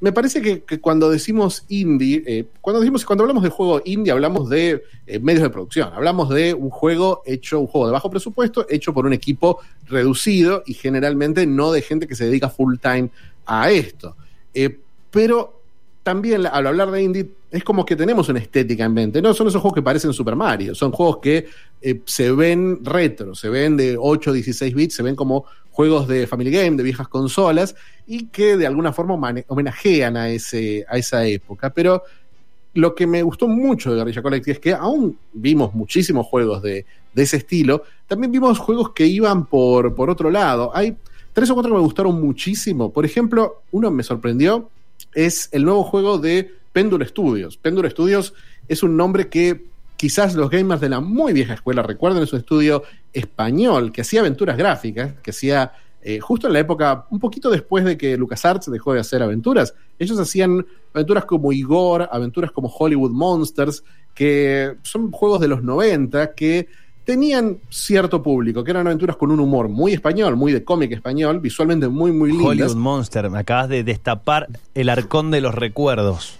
me 0.00 0.12
parece 0.12 0.40
que, 0.40 0.62
que 0.62 0.80
cuando 0.80 1.10
decimos 1.10 1.64
indie, 1.68 2.22
eh, 2.26 2.46
cuando 2.60 2.80
decimos, 2.80 3.04
cuando 3.04 3.24
hablamos 3.24 3.42
de 3.42 3.48
juego 3.48 3.82
indie, 3.84 4.12
hablamos 4.12 4.48
de 4.48 4.84
eh, 5.06 5.18
medios 5.18 5.42
de 5.42 5.50
producción, 5.50 5.92
hablamos 5.92 6.28
de 6.28 6.54
un 6.54 6.70
juego 6.70 7.22
hecho, 7.26 7.58
un 7.58 7.66
juego 7.66 7.86
de 7.86 7.92
bajo 7.92 8.08
presupuesto, 8.08 8.66
hecho 8.68 8.94
por 8.94 9.06
un 9.06 9.12
equipo 9.12 9.58
reducido 9.86 10.62
y 10.66 10.74
generalmente 10.74 11.46
no 11.46 11.72
de 11.72 11.82
gente 11.82 12.06
que 12.06 12.14
se 12.14 12.26
dedica 12.26 12.48
full 12.48 12.76
time 12.80 13.10
a 13.46 13.70
esto. 13.70 14.16
Eh, 14.54 14.78
pero 15.10 15.62
también 16.04 16.46
al 16.46 16.66
hablar 16.66 16.90
de 16.90 17.02
indie 17.02 17.30
es 17.50 17.64
como 17.64 17.84
que 17.84 17.96
tenemos 17.96 18.28
una 18.28 18.38
estética 18.38 18.84
en 18.84 18.92
mente. 18.92 19.22
No 19.22 19.32
son 19.32 19.48
esos 19.48 19.60
juegos 19.60 19.76
que 19.76 19.82
parecen 19.82 20.12
Super 20.12 20.36
Mario, 20.36 20.74
son 20.74 20.92
juegos 20.92 21.18
que 21.18 21.46
eh, 21.80 22.00
se 22.04 22.30
ven 22.32 22.84
retro, 22.84 23.34
se 23.34 23.48
ven 23.48 23.76
de 23.76 23.96
8 23.98 24.32
16 24.32 24.74
bits, 24.74 24.94
se 24.94 25.02
ven 25.02 25.16
como 25.16 25.44
juegos 25.70 26.08
de 26.08 26.26
Family 26.26 26.50
Game, 26.50 26.76
de 26.76 26.82
viejas 26.82 27.08
consolas, 27.08 27.74
y 28.06 28.26
que 28.26 28.56
de 28.56 28.66
alguna 28.66 28.92
forma 28.92 29.14
homenajean 29.46 30.16
a, 30.16 30.28
ese, 30.28 30.84
a 30.88 30.98
esa 30.98 31.24
época. 31.24 31.70
Pero 31.70 32.02
lo 32.74 32.94
que 32.94 33.06
me 33.06 33.22
gustó 33.22 33.48
mucho 33.48 33.90
de 33.90 33.98
Guerrilla 33.98 34.22
Collective 34.22 34.52
es 34.52 34.60
que 34.60 34.74
aún 34.74 35.16
vimos 35.32 35.74
muchísimos 35.74 36.26
juegos 36.26 36.62
de, 36.62 36.84
de 37.14 37.22
ese 37.22 37.38
estilo, 37.38 37.84
también 38.06 38.32
vimos 38.32 38.58
juegos 38.58 38.90
que 38.90 39.06
iban 39.06 39.46
por, 39.46 39.94
por 39.94 40.10
otro 40.10 40.30
lado. 40.30 40.70
Hay 40.74 40.96
tres 41.32 41.50
o 41.50 41.54
cuatro 41.54 41.72
que 41.72 41.78
me 41.78 41.84
gustaron 41.84 42.20
muchísimo. 42.20 42.92
Por 42.92 43.04
ejemplo, 43.04 43.62
uno 43.70 43.90
me 43.90 44.02
sorprendió, 44.02 44.68
es 45.14 45.48
el 45.52 45.64
nuevo 45.64 45.84
juego 45.84 46.18
de 46.18 46.57
Pendule 46.72 47.06
Studios. 47.06 47.56
Pendule 47.56 47.90
Studios 47.90 48.34
es 48.66 48.82
un 48.82 48.96
nombre 48.96 49.28
que 49.28 49.66
quizás 49.96 50.34
los 50.34 50.48
gamers 50.48 50.80
de 50.80 50.88
la 50.88 51.00
muy 51.00 51.32
vieja 51.32 51.54
escuela 51.54 51.82
recuerden, 51.82 52.22
es 52.22 52.32
un 52.32 52.38
estudio 52.38 52.84
español 53.12 53.90
que 53.92 54.02
hacía 54.02 54.20
aventuras 54.20 54.56
gráficas, 54.56 55.14
que 55.22 55.30
hacía 55.32 55.72
eh, 56.00 56.20
justo 56.20 56.46
en 56.46 56.52
la 56.52 56.60
época, 56.60 57.06
un 57.10 57.18
poquito 57.18 57.50
después 57.50 57.84
de 57.84 57.98
que 57.98 58.16
LucasArts 58.16 58.70
dejó 58.70 58.94
de 58.94 59.00
hacer 59.00 59.22
aventuras. 59.22 59.74
Ellos 59.98 60.18
hacían 60.18 60.64
aventuras 60.94 61.24
como 61.24 61.52
Igor, 61.52 62.08
aventuras 62.12 62.52
como 62.52 62.68
Hollywood 62.68 63.10
Monsters, 63.10 63.82
que 64.14 64.76
son 64.82 65.10
juegos 65.10 65.40
de 65.40 65.48
los 65.48 65.62
90 65.62 66.34
que 66.34 66.68
tenían 67.04 67.58
cierto 67.68 68.22
público, 68.22 68.62
que 68.62 68.70
eran 68.70 68.86
aventuras 68.86 69.16
con 69.16 69.30
un 69.30 69.40
humor 69.40 69.68
muy 69.68 69.92
español, 69.92 70.36
muy 70.36 70.52
de 70.52 70.62
cómic 70.62 70.92
español, 70.92 71.40
visualmente 71.40 71.88
muy, 71.88 72.12
muy 72.12 72.30
lindas. 72.30 72.46
Hollywood 72.48 72.76
Monster, 72.76 73.30
me 73.30 73.38
acabas 73.38 73.68
de 73.68 73.82
destapar 73.82 74.48
el 74.74 74.88
arcón 74.90 75.30
de 75.30 75.40
los 75.40 75.54
recuerdos. 75.54 76.38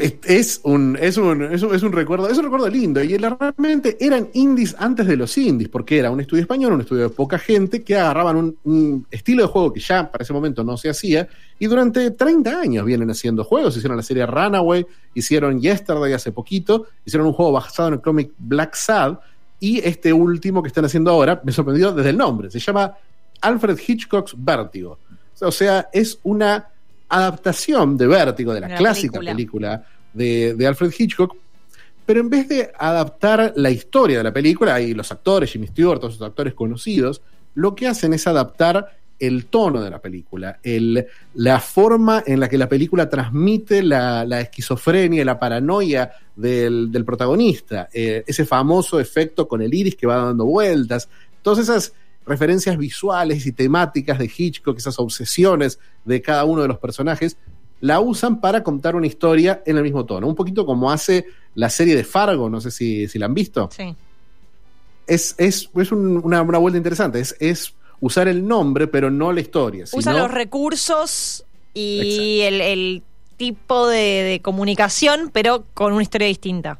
Es 0.00 0.60
un, 0.64 0.98
es, 1.00 1.16
un, 1.16 1.42
es, 1.42 1.62
un, 1.62 1.92
recuerdo, 1.92 2.28
es 2.28 2.36
un 2.36 2.44
recuerdo 2.44 2.68
lindo. 2.68 3.02
Y 3.02 3.16
realmente 3.16 3.96
eran 4.00 4.28
indies 4.32 4.74
antes 4.78 5.06
de 5.06 5.16
los 5.16 5.36
indies, 5.38 5.68
porque 5.68 5.98
era 5.98 6.10
un 6.10 6.20
estudio 6.20 6.42
español, 6.42 6.72
un 6.72 6.80
estudio 6.80 7.04
de 7.04 7.08
poca 7.10 7.38
gente, 7.38 7.82
que 7.84 7.96
agarraban 7.96 8.36
un, 8.36 8.58
un 8.64 9.06
estilo 9.10 9.42
de 9.42 9.48
juego 9.48 9.72
que 9.72 9.80
ya 9.80 10.10
para 10.10 10.24
ese 10.24 10.32
momento 10.32 10.64
no 10.64 10.76
se 10.76 10.88
hacía, 10.88 11.28
y 11.58 11.66
durante 11.66 12.10
30 12.10 12.60
años 12.60 12.84
vienen 12.84 13.10
haciendo 13.10 13.44
juegos. 13.44 13.76
Hicieron 13.76 13.96
la 13.96 14.02
serie 14.02 14.26
Runaway, 14.26 14.84
hicieron 15.14 15.60
Yesterday 15.60 16.12
hace 16.12 16.32
poquito, 16.32 16.86
hicieron 17.04 17.28
un 17.28 17.32
juego 17.32 17.52
basado 17.52 17.88
en 17.88 17.94
el 17.94 18.00
cómic 18.00 18.32
Black 18.38 18.74
Sad, 18.74 19.18
y 19.60 19.78
este 19.78 20.12
último 20.12 20.62
que 20.62 20.68
están 20.68 20.84
haciendo 20.84 21.10
ahora 21.10 21.40
me 21.44 21.52
sorprendió 21.52 21.92
desde 21.92 22.10
el 22.10 22.16
nombre. 22.16 22.50
Se 22.50 22.58
llama 22.58 22.94
Alfred 23.40 23.78
Hitchcock's 23.86 24.34
Vértigo. 24.36 24.98
O 25.40 25.52
sea, 25.52 25.88
es 25.92 26.18
una 26.22 26.68
adaptación 27.08 27.96
de 27.96 28.06
Vértigo, 28.06 28.54
de 28.54 28.60
la, 28.60 28.68
la 28.68 28.76
clásica 28.76 29.18
película, 29.18 29.32
película 29.32 29.86
de, 30.12 30.54
de, 30.54 30.66
Alfred 30.66 30.92
Hitchcock, 30.96 31.36
pero 32.06 32.20
en 32.20 32.30
vez 32.30 32.48
de 32.48 32.70
adaptar 32.78 33.52
la 33.56 33.70
historia 33.70 34.18
de 34.18 34.24
la 34.24 34.32
película 34.32 34.80
y 34.80 34.94
los 34.94 35.10
actores, 35.10 35.50
Jimmy 35.50 35.68
Stewart, 35.68 36.00
todos 36.00 36.14
esos 36.14 36.26
actores 36.26 36.54
conocidos, 36.54 37.22
lo 37.54 37.74
que 37.74 37.86
hacen 37.86 38.12
es 38.12 38.26
adaptar 38.26 38.96
el 39.18 39.46
tono 39.46 39.80
de 39.80 39.90
la 39.90 40.00
película, 40.00 40.58
el, 40.62 41.06
la 41.34 41.60
forma 41.60 42.22
en 42.26 42.40
la 42.40 42.48
que 42.48 42.58
la 42.58 42.68
película 42.68 43.08
transmite 43.08 43.82
la, 43.82 44.24
la 44.24 44.40
esquizofrenia, 44.40 45.24
la 45.24 45.38
paranoia 45.38 46.12
del, 46.34 46.90
del 46.90 47.04
protagonista, 47.04 47.88
eh, 47.92 48.24
ese 48.26 48.44
famoso 48.44 48.98
efecto 48.98 49.46
con 49.46 49.62
el 49.62 49.72
iris 49.72 49.96
que 49.96 50.06
va 50.06 50.16
dando 50.16 50.44
vueltas, 50.44 51.08
todas 51.42 51.60
esas 51.60 51.92
referencias 52.26 52.76
visuales 52.78 53.46
y 53.46 53.52
temáticas 53.52 54.18
de 54.18 54.30
Hitchcock, 54.34 54.78
esas 54.78 54.98
obsesiones 54.98 55.78
de 56.04 56.22
cada 56.22 56.44
uno 56.44 56.62
de 56.62 56.68
los 56.68 56.78
personajes, 56.78 57.36
la 57.80 58.00
usan 58.00 58.40
para 58.40 58.62
contar 58.62 58.96
una 58.96 59.06
historia 59.06 59.62
en 59.66 59.76
el 59.76 59.82
mismo 59.82 60.06
tono. 60.06 60.26
Un 60.26 60.34
poquito 60.34 60.64
como 60.64 60.90
hace 60.90 61.26
la 61.54 61.68
serie 61.68 61.94
de 61.94 62.04
Fargo, 62.04 62.48
no 62.48 62.60
sé 62.60 62.70
si, 62.70 63.08
si 63.08 63.18
la 63.18 63.26
han 63.26 63.34
visto. 63.34 63.68
Sí. 63.76 63.94
Es, 65.06 65.34
es, 65.36 65.68
es 65.74 65.92
un, 65.92 66.16
una, 66.24 66.40
una, 66.40 66.58
vuelta 66.58 66.78
interesante, 66.78 67.20
es, 67.20 67.36
es, 67.40 67.74
usar 68.00 68.26
el 68.26 68.46
nombre, 68.46 68.86
pero 68.86 69.10
no 69.10 69.32
la 69.32 69.40
historia. 69.40 69.84
Usa 69.84 70.12
sino... 70.12 70.18
los 70.18 70.30
recursos 70.30 71.44
y 71.74 72.40
el, 72.42 72.60
el, 72.60 73.02
tipo 73.36 73.88
de, 73.88 74.22
de 74.22 74.40
comunicación, 74.40 75.30
pero 75.32 75.64
con 75.74 75.92
una 75.92 76.02
historia 76.02 76.28
distinta. 76.28 76.78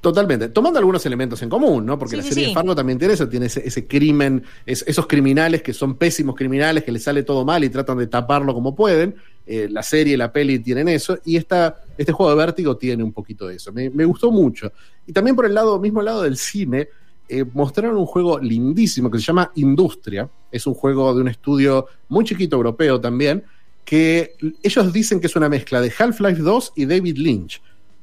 Totalmente, 0.00 0.48
tomando 0.48 0.78
algunos 0.78 1.04
elementos 1.04 1.42
en 1.42 1.50
común, 1.50 1.84
¿no? 1.84 1.98
Porque 1.98 2.12
sí, 2.12 2.16
la 2.16 2.22
serie 2.22 2.44
sí. 2.44 2.50
de 2.50 2.54
Fargo 2.54 2.74
también 2.74 2.98
tiene 2.98 3.12
eso, 3.12 3.28
tiene 3.28 3.46
ese, 3.46 3.66
ese 3.66 3.86
crimen, 3.86 4.42
es, 4.64 4.82
esos 4.86 5.06
criminales 5.06 5.62
que 5.62 5.74
son 5.74 5.96
pésimos 5.96 6.34
criminales, 6.34 6.84
que 6.84 6.92
les 6.92 7.02
sale 7.02 7.22
todo 7.22 7.44
mal 7.44 7.62
y 7.64 7.68
tratan 7.68 7.98
de 7.98 8.06
taparlo 8.06 8.54
como 8.54 8.74
pueden. 8.74 9.14
Eh, 9.46 9.68
la 9.70 9.82
serie 9.82 10.16
la 10.16 10.32
peli 10.32 10.60
tienen 10.60 10.88
eso, 10.88 11.18
y 11.24 11.36
esta, 11.36 11.82
este 11.98 12.12
juego 12.12 12.30
de 12.30 12.38
vértigo 12.38 12.78
tiene 12.78 13.02
un 13.02 13.12
poquito 13.12 13.46
de 13.46 13.56
eso. 13.56 13.72
Me, 13.72 13.90
me, 13.90 14.06
gustó 14.06 14.30
mucho. 14.30 14.72
Y 15.06 15.12
también 15.12 15.36
por 15.36 15.44
el 15.44 15.52
lado, 15.52 15.78
mismo 15.78 16.00
lado 16.00 16.22
del 16.22 16.38
cine, 16.38 16.88
eh, 17.28 17.44
mostraron 17.52 17.98
un 17.98 18.06
juego 18.06 18.38
lindísimo 18.38 19.10
que 19.10 19.18
se 19.18 19.24
llama 19.24 19.52
Industria. 19.56 20.30
Es 20.50 20.66
un 20.66 20.74
juego 20.74 21.14
de 21.14 21.20
un 21.20 21.28
estudio 21.28 21.86
muy 22.08 22.24
chiquito 22.24 22.56
europeo 22.56 23.00
también, 23.00 23.44
que 23.84 24.34
ellos 24.62 24.92
dicen 24.94 25.20
que 25.20 25.26
es 25.26 25.36
una 25.36 25.50
mezcla 25.50 25.80
de 25.82 25.92
Half-Life 25.96 26.40
2 26.40 26.72
y 26.76 26.86
David 26.86 27.18
Lynch 27.18 27.60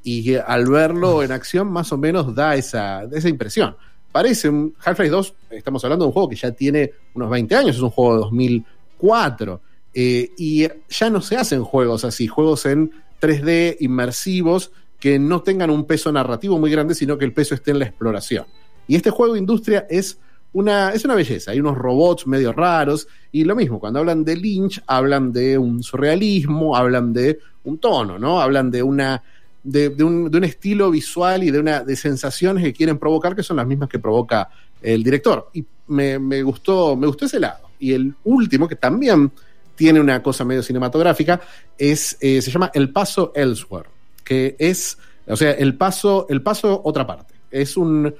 y 0.07 0.35
al 0.35 0.69
verlo 0.69 1.21
en 1.21 1.33
acción 1.33 1.69
más 1.69 1.91
o 1.91 1.97
menos 1.97 2.33
da 2.33 2.55
esa, 2.55 3.03
esa 3.11 3.27
impresión. 3.27 3.75
Parece 4.09 4.47
un 4.47 4.73
Half-Life 4.81 5.11
2, 5.11 5.33
estamos 5.51 5.83
hablando 5.83 6.05
de 6.05 6.07
un 6.07 6.13
juego 6.13 6.29
que 6.29 6.37
ya 6.37 6.51
tiene 6.51 6.93
unos 7.13 7.29
20 7.29 7.53
años, 7.55 7.75
es 7.75 7.81
un 7.81 7.89
juego 7.89 8.13
de 8.13 8.19
2004, 8.19 9.61
eh, 9.93 10.31
y 10.37 10.65
ya 10.87 11.09
no 11.09 11.19
se 11.19 11.35
hacen 11.35 11.61
juegos 11.61 12.05
así, 12.05 12.25
juegos 12.25 12.65
en 12.67 12.89
3D 13.19 13.75
inmersivos 13.81 14.71
que 14.97 15.19
no 15.19 15.41
tengan 15.41 15.69
un 15.69 15.83
peso 15.83 16.09
narrativo 16.09 16.57
muy 16.57 16.71
grande, 16.71 16.95
sino 16.95 17.17
que 17.17 17.25
el 17.25 17.33
peso 17.33 17.53
esté 17.53 17.71
en 17.71 17.79
la 17.79 17.85
exploración. 17.85 18.45
Y 18.87 18.95
este 18.95 19.09
juego 19.09 19.35
Industria 19.35 19.87
es 19.89 20.19
una, 20.53 20.91
es 20.91 21.03
una 21.03 21.15
belleza. 21.15 21.51
Hay 21.51 21.59
unos 21.59 21.77
robots 21.77 22.25
medio 22.25 22.53
raros. 22.53 23.07
Y 23.31 23.43
lo 23.43 23.55
mismo, 23.55 23.79
cuando 23.79 23.99
hablan 23.99 24.23
de 24.23 24.37
Lynch, 24.37 24.81
hablan 24.87 25.33
de 25.33 25.57
un 25.57 25.83
surrealismo, 25.83 26.75
hablan 26.75 27.11
de 27.11 27.39
un 27.65 27.77
tono, 27.77 28.17
¿no? 28.17 28.41
Hablan 28.41 28.71
de 28.71 28.81
una. 28.81 29.21
De, 29.69 29.89
de 29.89 30.03
un, 30.03 30.31
de 30.31 30.37
un 30.37 30.43
estilo 30.45 30.89
visual 30.89 31.43
y 31.43 31.51
de 31.51 31.59
una 31.59 31.83
de 31.83 31.95
sensaciones 31.97 32.63
que 32.63 32.71
quieren 32.71 32.97
provocar, 32.97 33.35
que 33.35 33.43
son 33.43 33.57
las 33.57 33.67
mismas 33.67 33.89
que 33.89 33.99
provoca 33.99 34.49
el 34.81 35.03
director. 35.03 35.49
Y 35.53 35.65
me, 35.87 36.17
me 36.19 36.41
gustó, 36.41 36.95
me 36.95 37.05
gustó 37.05 37.25
ese 37.25 37.39
lado. 37.39 37.67
Y 37.77 37.91
el 37.91 38.15
último, 38.23 38.67
que 38.67 38.77
también 38.77 39.31
tiene 39.75 39.99
una 39.99 40.23
cosa 40.23 40.45
medio 40.45 40.63
cinematográfica, 40.63 41.41
es, 41.77 42.17
eh, 42.21 42.41
se 42.41 42.49
llama 42.49 42.71
El 42.73 42.91
Paso 42.91 43.31
Elsewhere, 43.35 43.89
que 44.23 44.55
es, 44.57 44.97
o 45.27 45.35
sea, 45.35 45.51
el 45.51 45.75
paso, 45.75 46.25
el 46.29 46.41
paso 46.41 46.81
otra 46.83 47.05
parte. 47.05 47.35
Es 47.51 47.77
un, 47.77 48.13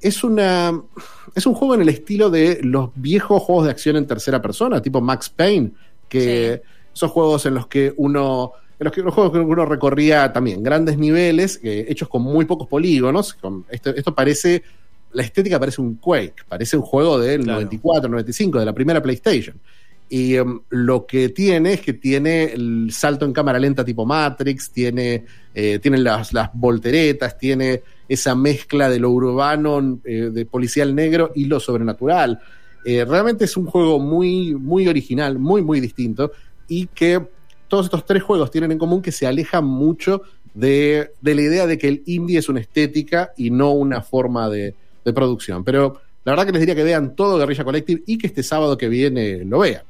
es 0.00 0.22
una, 0.22 0.80
es 1.34 1.46
un 1.46 1.54
juego 1.54 1.74
en 1.74 1.82
el 1.82 1.88
estilo 1.88 2.30
de 2.30 2.60
los 2.62 2.90
viejos 2.94 3.42
juegos 3.42 3.64
de 3.64 3.70
acción 3.70 3.96
en 3.96 4.06
tercera 4.06 4.40
persona, 4.40 4.80
tipo 4.80 5.00
Max 5.00 5.28
Payne, 5.28 5.72
que 6.08 6.62
son 6.92 7.08
juegos 7.08 7.44
en 7.46 7.54
los 7.54 7.66
que 7.66 7.92
uno, 7.96 8.52
en 8.78 8.84
los 8.84 8.92
que 8.92 9.02
los 9.02 9.14
juegos 9.14 9.32
que 9.32 9.38
uno 9.38 9.64
recorría 9.64 10.32
también 10.32 10.62
grandes 10.62 10.98
niveles, 10.98 11.60
eh, 11.62 11.86
hechos 11.88 12.08
con 12.08 12.22
muy 12.22 12.44
pocos 12.44 12.68
polígonos. 12.68 13.34
Con, 13.34 13.64
esto, 13.70 13.90
esto 13.90 14.14
parece, 14.14 14.62
la 15.12 15.22
estética 15.22 15.58
parece 15.58 15.80
un 15.80 15.96
Quake, 15.96 16.42
parece 16.48 16.76
un 16.76 16.82
juego 16.82 17.18
del 17.18 17.44
Claro. 17.44 17.60
94, 17.60 18.10
95, 18.10 18.58
de 18.58 18.64
la 18.64 18.72
primera 18.72 19.02
PlayStation. 19.02 19.56
Y 20.08 20.36
em, 20.36 20.60
lo 20.68 21.06
que 21.06 21.30
tiene 21.30 21.74
es 21.74 21.80
que 21.80 21.94
tiene 21.94 22.44
el 22.44 22.90
salto 22.92 23.24
en 23.24 23.32
cámara 23.32 23.58
lenta 23.58 23.84
tipo 23.84 24.04
Matrix, 24.04 24.70
tiene, 24.70 25.24
eh, 25.54 25.78
tiene 25.80 25.98
las, 25.98 26.32
las 26.32 26.50
volteretas, 26.52 27.38
tiene 27.38 27.82
esa 28.08 28.34
mezcla 28.34 28.88
de 28.90 28.98
lo 28.98 29.10
urbano, 29.10 29.98
eh, 30.04 30.30
de 30.32 30.46
policial 30.46 30.94
negro 30.94 31.32
y 31.34 31.46
lo 31.46 31.58
sobrenatural. 31.58 32.38
Eh, 32.84 33.04
realmente 33.04 33.46
es 33.46 33.56
un 33.56 33.66
juego 33.66 33.98
muy, 33.98 34.54
muy 34.54 34.86
original, 34.88 35.38
muy, 35.38 35.62
muy 35.62 35.80
distinto 35.80 36.32
y 36.68 36.86
que 36.88 37.20
todos 37.74 37.86
estos 37.86 38.06
tres 38.06 38.22
juegos 38.22 38.52
tienen 38.52 38.70
en 38.70 38.78
común 38.78 39.02
que 39.02 39.10
se 39.10 39.26
alejan 39.26 39.64
mucho 39.64 40.22
de, 40.54 41.10
la 41.22 41.32
idea 41.32 41.66
de 41.66 41.76
que 41.76 41.88
el 41.88 42.04
indie 42.06 42.38
es 42.38 42.48
una 42.48 42.60
estética 42.60 43.32
y 43.36 43.50
no 43.50 43.72
una 43.72 44.00
forma 44.00 44.48
de, 44.48 44.76
producción. 45.12 45.64
Pero 45.64 46.00
la 46.24 46.30
verdad 46.30 46.46
que 46.46 46.52
les 46.52 46.60
diría 46.60 46.76
que 46.76 46.84
vean 46.84 47.16
todo 47.16 47.36
Guerrilla 47.36 47.64
Collective 47.64 48.04
y 48.06 48.16
que 48.16 48.28
este 48.28 48.44
sábado 48.44 48.78
que 48.78 48.88
viene 48.88 49.44
lo 49.44 49.58
vean. 49.58 49.82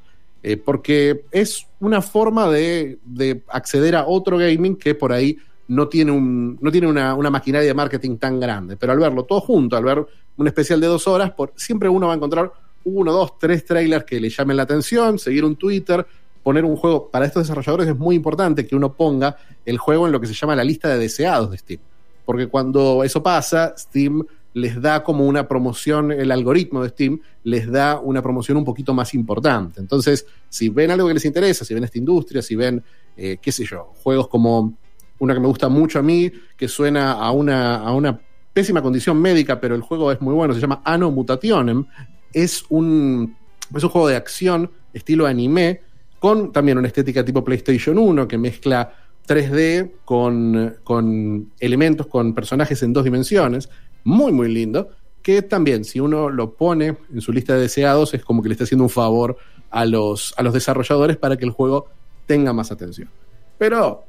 Eh, 0.42 0.56
porque 0.56 1.24
es 1.30 1.66
una 1.78 2.00
forma 2.00 2.50
de, 2.50 2.96
de 3.04 3.42
acceder 3.48 3.96
a 3.96 4.06
otro 4.06 4.38
gaming 4.38 4.76
que 4.76 4.94
por 4.94 5.12
ahí 5.12 5.36
no 5.68 5.86
tiene, 5.86 6.10
una, 6.10 7.30
maquinaria 7.30 7.68
de 7.68 7.74
marketing 7.74 8.16
tan 8.16 8.40
grande. 8.40 8.78
Pero 8.78 8.92
al 8.94 8.98
verlo 8.98 9.24
todo 9.24 9.42
junto, 9.42 9.76
al 9.76 9.84
ver 9.84 10.06
un 10.38 10.46
especial 10.46 10.80
de 10.80 10.86
dos 10.86 11.06
horas, 11.06 11.34
siempre 11.54 11.90
uno 11.90 12.06
va 12.06 12.14
a 12.14 12.16
encontrar 12.16 12.50
uno, 12.84 13.12
dos, 13.12 13.38
tres 13.38 13.62
trailers 13.66 14.06
que 14.06 14.18
le 14.18 14.30
llamen 14.30 14.56
la 14.56 14.62
atención, 14.62 15.18
seguir 15.18 15.44
un 15.44 15.56
Twitter, 15.56 16.06
poner 16.44 16.64
un 16.64 16.76
juego. 16.76 17.10
Para 17.10 17.26
estos 17.26 17.42
desarrolladores 17.42 17.88
es 17.88 17.98
muy 17.98 18.14
importante 18.14 18.64
que 18.64 18.76
uno 18.76 18.92
ponga 18.92 19.36
el 19.64 19.78
juego 19.78 20.06
en 20.06 20.12
lo 20.12 20.20
que 20.20 20.28
se 20.28 20.34
llama 20.34 20.54
la 20.54 20.62
lista 20.62 20.88
de 20.88 20.98
deseados 20.98 21.50
de 21.50 21.58
Steam. 21.58 21.80
Porque 22.24 22.46
cuando 22.46 23.02
eso 23.02 23.20
pasa, 23.22 23.74
Steam 23.76 24.24
les 24.52 24.80
da 24.80 25.02
como 25.02 25.26
una 25.26 25.48
promoción, 25.48 26.12
el 26.12 26.30
algoritmo 26.30 26.82
de 26.82 26.90
Steam 26.90 27.20
les 27.42 27.70
da 27.70 27.98
una 27.98 28.22
promoción 28.22 28.56
un 28.56 28.64
poquito 28.64 28.94
más 28.94 29.12
importante. 29.14 29.80
Entonces, 29.80 30.26
si 30.48 30.68
ven 30.68 30.92
algo 30.92 31.08
que 31.08 31.14
les 31.14 31.24
interesa, 31.24 31.64
si 31.64 31.74
ven 31.74 31.82
esta 31.82 31.98
industria, 31.98 32.40
si 32.40 32.54
ven, 32.54 32.82
eh, 33.16 33.38
qué 33.42 33.50
sé 33.50 33.64
yo, 33.64 33.92
juegos 34.02 34.28
como 34.28 34.74
una 35.18 35.34
que 35.34 35.40
me 35.40 35.48
gusta 35.48 35.68
mucho 35.68 35.98
a 35.98 36.02
mí, 36.02 36.30
que 36.56 36.68
suena 36.68 37.12
a 37.12 37.32
una, 37.32 37.76
a 37.76 37.92
una 37.92 38.20
pésima 38.52 38.80
condición 38.80 39.20
médica, 39.20 39.60
pero 39.60 39.74
el 39.74 39.80
juego 39.80 40.12
es 40.12 40.20
muy 40.20 40.34
bueno, 40.34 40.54
se 40.54 40.60
llama 40.60 40.82
Anno 40.84 41.10
Mutationem, 41.10 41.84
es 42.32 42.64
un, 42.68 43.36
es 43.74 43.82
un 43.82 43.90
juego 43.90 44.08
de 44.08 44.16
acción 44.16 44.70
estilo 44.92 45.26
anime, 45.26 45.80
con 46.24 46.52
también 46.52 46.78
una 46.78 46.86
estética 46.86 47.22
tipo 47.22 47.44
PlayStation 47.44 47.98
1, 47.98 48.26
que 48.26 48.38
mezcla 48.38 48.94
3D 49.28 49.90
con, 50.06 50.78
con 50.82 51.52
elementos, 51.60 52.06
con 52.06 52.32
personajes 52.32 52.82
en 52.82 52.94
dos 52.94 53.04
dimensiones, 53.04 53.68
muy, 54.04 54.32
muy 54.32 54.48
lindo, 54.50 54.88
que 55.20 55.42
también 55.42 55.84
si 55.84 56.00
uno 56.00 56.30
lo 56.30 56.54
pone 56.54 56.96
en 57.12 57.20
su 57.20 57.30
lista 57.30 57.56
de 57.56 57.60
deseados 57.60 58.14
es 58.14 58.24
como 58.24 58.42
que 58.42 58.48
le 58.48 58.54
está 58.54 58.64
haciendo 58.64 58.84
un 58.84 58.88
favor 58.88 59.36
a 59.70 59.84
los, 59.84 60.32
a 60.38 60.42
los 60.42 60.54
desarrolladores 60.54 61.18
para 61.18 61.36
que 61.36 61.44
el 61.44 61.50
juego 61.50 61.88
tenga 62.24 62.54
más 62.54 62.72
atención. 62.72 63.10
Pero 63.58 64.04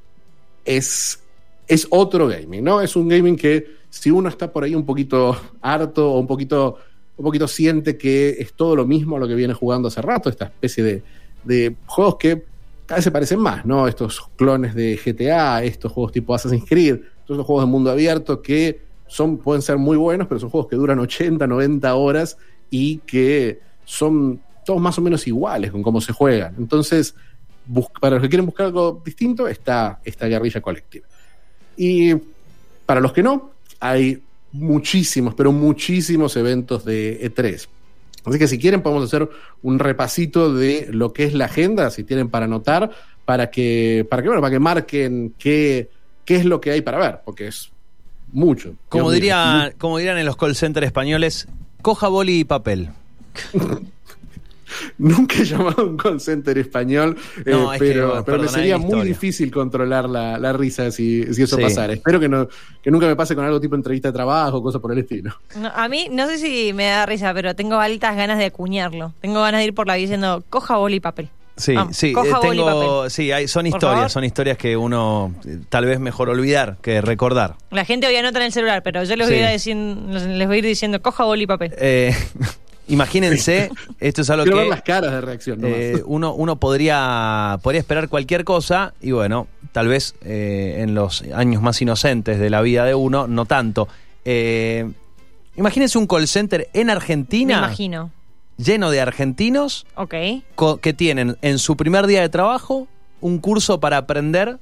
es, 0.64 1.20
es 1.68 1.86
otro 1.90 2.30
gaming, 2.30 2.64
¿no? 2.64 2.80
Es 2.80 2.96
un 2.96 3.10
gaming 3.10 3.36
que 3.36 3.76
si 3.90 4.10
uno 4.10 4.30
está 4.30 4.54
por 4.54 4.64
ahí 4.64 4.74
un 4.74 4.86
poquito 4.86 5.36
harto 5.62 6.14
o 6.14 6.20
un 6.22 6.28
poquito, 6.28 6.78
un 7.18 7.26
poquito 7.26 7.50
siente 7.50 7.98
que 7.98 8.38
es 8.40 8.54
todo 8.54 8.74
lo 8.78 8.88
mismo 8.88 9.18
a 9.18 9.20
lo 9.20 9.28
que 9.28 9.36
viene 9.36 9.54
jugando 9.54 9.90
hace 9.90 10.02
rato, 10.02 10.30
esta 10.30 10.46
especie 10.46 10.82
de, 10.82 11.04
de 11.46 11.76
juegos 11.86 12.18
que 12.18 12.44
cada 12.86 12.98
vez 12.98 13.04
se 13.04 13.12
parecen 13.12 13.40
más, 13.40 13.66
¿no? 13.66 13.88
Estos 13.88 14.30
clones 14.36 14.76
de 14.76 15.00
GTA, 15.04 15.64
estos 15.64 15.92
juegos 15.92 16.12
tipo 16.12 16.34
Assassin's 16.34 16.66
Creed, 16.68 17.00
todos 17.26 17.38
los 17.38 17.46
juegos 17.46 17.66
de 17.66 17.72
mundo 17.72 17.90
abierto 17.90 18.42
que 18.42 18.82
son, 19.08 19.38
pueden 19.38 19.62
ser 19.62 19.78
muy 19.78 19.98
buenos, 19.98 20.28
pero 20.28 20.40
son 20.40 20.50
juegos 20.50 20.70
que 20.70 20.76
duran 20.76 21.00
80, 21.00 21.48
90 21.48 21.96
horas 21.96 22.38
y 22.70 22.98
que 23.00 23.60
son 23.86 24.40
todos 24.66 24.82
más 24.82 24.98
o 24.98 25.02
menos 25.02 25.28
iguales 25.28 25.72
con 25.72 25.84
cómo 25.84 26.02
se 26.02 26.12
juegan. 26.12 26.56
Entonces, 26.58 27.16
para 28.00 28.16
los 28.16 28.24
que 28.24 28.30
quieren 28.30 28.46
buscar 28.46 28.68
algo 28.68 29.02
distinto, 29.04 29.48
está 29.48 30.00
esta 30.04 30.28
guerrilla 30.28 30.62
colectiva. 30.62 31.08
Y 31.78 32.16
para 32.86 33.00
los 33.00 33.14
que 33.14 33.24
no, 33.24 33.52
hay 33.80 34.22
muchísimos, 34.52 35.36
pero 35.36 35.52
muchísimos 35.52 36.36
eventos 36.38 36.86
de 36.86 37.20
E3. 37.22 37.68
Así 38.26 38.40
que 38.40 38.48
si 38.48 38.58
quieren 38.58 38.82
podemos 38.82 39.06
hacer 39.06 39.30
un 39.62 39.80
repasito 39.80 40.54
de 40.54 40.88
lo 40.92 41.14
que 41.14 41.26
es 41.26 41.34
la 41.34 41.46
agenda, 41.46 41.90
si 41.90 42.04
tienen 42.04 42.30
para 42.30 42.46
anotar, 42.46 42.92
para 43.26 43.50
que, 43.50 44.06
para 44.10 44.22
que, 44.22 44.30
bueno, 44.30 44.42
para 44.42 44.52
que 44.52 44.60
marquen 44.60 45.34
qué, 45.38 45.90
qué 46.26 46.36
es 46.36 46.46
lo 46.46 46.62
que 46.62 46.72
hay 46.72 46.82
para 46.82 46.98
ver, 46.98 47.20
porque 47.24 47.48
es 47.48 47.72
mucho. 48.32 48.76
Como, 48.90 49.12
diría, 49.12 49.74
como 49.78 49.98
dirían 49.98 50.18
en 50.18 50.26
los 50.26 50.38
call 50.38 50.56
centers 50.56 50.86
españoles, 50.86 51.48
coja 51.82 52.08
boli 52.08 52.40
y 52.40 52.44
papel. 52.44 52.90
Nunca 54.98 55.36
he 55.40 55.46
llamado 55.46 55.82
a 55.84 55.86
un 55.86 55.98
call 55.98 56.20
center 56.20 56.58
español, 56.58 57.18
eh, 57.46 57.52
es 57.74 57.80
pero, 57.80 58.24
pero 58.26 58.44
me 58.44 58.48
sería 58.48 58.78
muy 58.78 58.86
historia. 58.88 59.06
difícil 59.06 59.52
controlar 59.52 60.10
la, 60.10 60.38
la 60.40 60.54
risa 60.54 60.92
si, 60.92 61.24
si 61.34 61.44
eso 61.44 61.56
Sí. 61.58 61.62
pasara. 61.62 61.94
Espero 61.94 62.20
que, 62.20 62.28
no, 62.30 62.48
que 62.82 62.92
nunca 62.92 63.08
me 63.08 63.16
pase 63.16 63.36
con 63.36 63.46
algo 63.46 63.60
tipo 63.60 63.76
entrevista 63.76 64.10
de 64.10 64.14
trabajo 64.14 64.58
o 64.58 64.64
cosas 64.64 64.82
por 64.82 64.92
el 64.92 65.00
estilo. 65.00 65.36
No, 65.58 65.70
a 65.74 65.88
mí, 65.88 66.08
no 66.12 66.28
sé 66.28 66.38
si 66.38 66.74
me 66.74 66.86
da 66.86 67.06
risa, 67.06 67.34
pero 67.34 67.56
tengo 67.56 67.76
altas 67.76 68.16
ganas 68.16 68.38
de 68.38 68.46
acuñarlo. 68.46 69.14
Tengo 69.22 69.42
ganas 69.42 69.60
de 69.62 69.66
ir 69.66 69.74
por 69.74 69.88
la 69.88 69.96
vida 69.96 70.02
diciendo, 70.04 70.44
coja 70.50 70.78
boli 70.78 70.98
y 70.98 71.00
papel. 71.00 71.30
Sí, 71.58 71.74
Vamos, 71.74 71.96
sí, 71.96 72.12
coja 72.12 72.28
eh, 72.28 72.48
boli 72.48 72.60
y 72.60 72.66
tengo, 72.66 72.96
papel. 72.98 73.12
sí, 73.12 73.32
hay, 73.32 73.48
son 73.48 73.66
historias, 73.66 74.12
son 74.12 74.26
historias 74.26 74.58
que 74.58 74.76
uno 74.76 75.34
eh, 75.46 75.60
tal 75.70 75.86
vez 75.86 76.02
mejor 76.02 76.28
olvidar 76.30 76.76
que 76.82 77.00
recordar. 77.00 77.56
La 77.72 77.86
gente 77.86 78.08
hoy 78.08 78.16
anota 78.18 78.40
en 78.40 78.46
el 78.48 78.52
celular, 78.52 78.84
pero 78.84 79.04
yo 79.06 79.16
les, 79.16 79.28
Sí. 79.28 79.34
voy, 79.36 79.44
a 79.44 79.50
decir, 79.52 79.76
les 79.78 80.48
voy 80.48 80.56
a 80.58 80.60
ir 80.60 80.66
diciendo, 80.66 81.02
coja 81.02 81.24
boli 81.24 81.44
y 81.44 81.48
papel. 81.48 81.74
Eh, 81.78 82.14
imagínense, 82.88 83.70
esto 84.00 84.22
es 84.22 84.30
algo 84.30 84.44
Quiero 84.44 84.58
que 84.58 84.64
ver 84.64 84.70
las 84.70 84.82
caras 84.84 85.12
de 85.12 85.22
reacción. 85.22 85.62
nomás. 85.62 85.78
eh, 85.78 86.02
uno, 86.06 86.34
uno 86.34 86.56
podría, 86.58 87.60
podría 87.62 87.80
esperar 87.80 88.10
cualquier 88.10 88.44
cosa 88.44 88.94
y 89.02 89.12
bueno, 89.12 89.48
tal 89.72 89.88
vez 89.88 90.16
eh, 90.22 90.78
en 90.80 90.94
los 90.96 91.24
años 91.34 91.62
más 91.62 91.82
inocentes 91.82 92.40
de 92.40 92.50
la 92.50 92.62
vida 92.62 92.86
de 92.86 92.96
uno, 92.96 93.28
no 93.28 93.46
tanto. 93.46 93.88
Eh, 94.24 94.90
imagínense 95.56 95.98
un 95.98 96.08
call 96.08 96.28
center 96.28 96.70
en 96.74 96.88
Me 96.88 96.94
Argentina 96.94 97.58
imagino. 97.60 98.12
lleno 98.58 98.90
de 98.92 99.02
argentinos 99.02 99.86
Ok. 99.96 100.16
co- 100.56 100.78
que 100.78 100.94
tienen 100.94 101.38
en 101.42 101.60
su 101.60 101.76
primer 101.78 102.08
día 102.08 102.22
de 102.22 102.30
trabajo 102.30 102.88
un 103.22 103.40
curso 103.40 103.80
para 103.80 103.98
aprender 103.98 104.60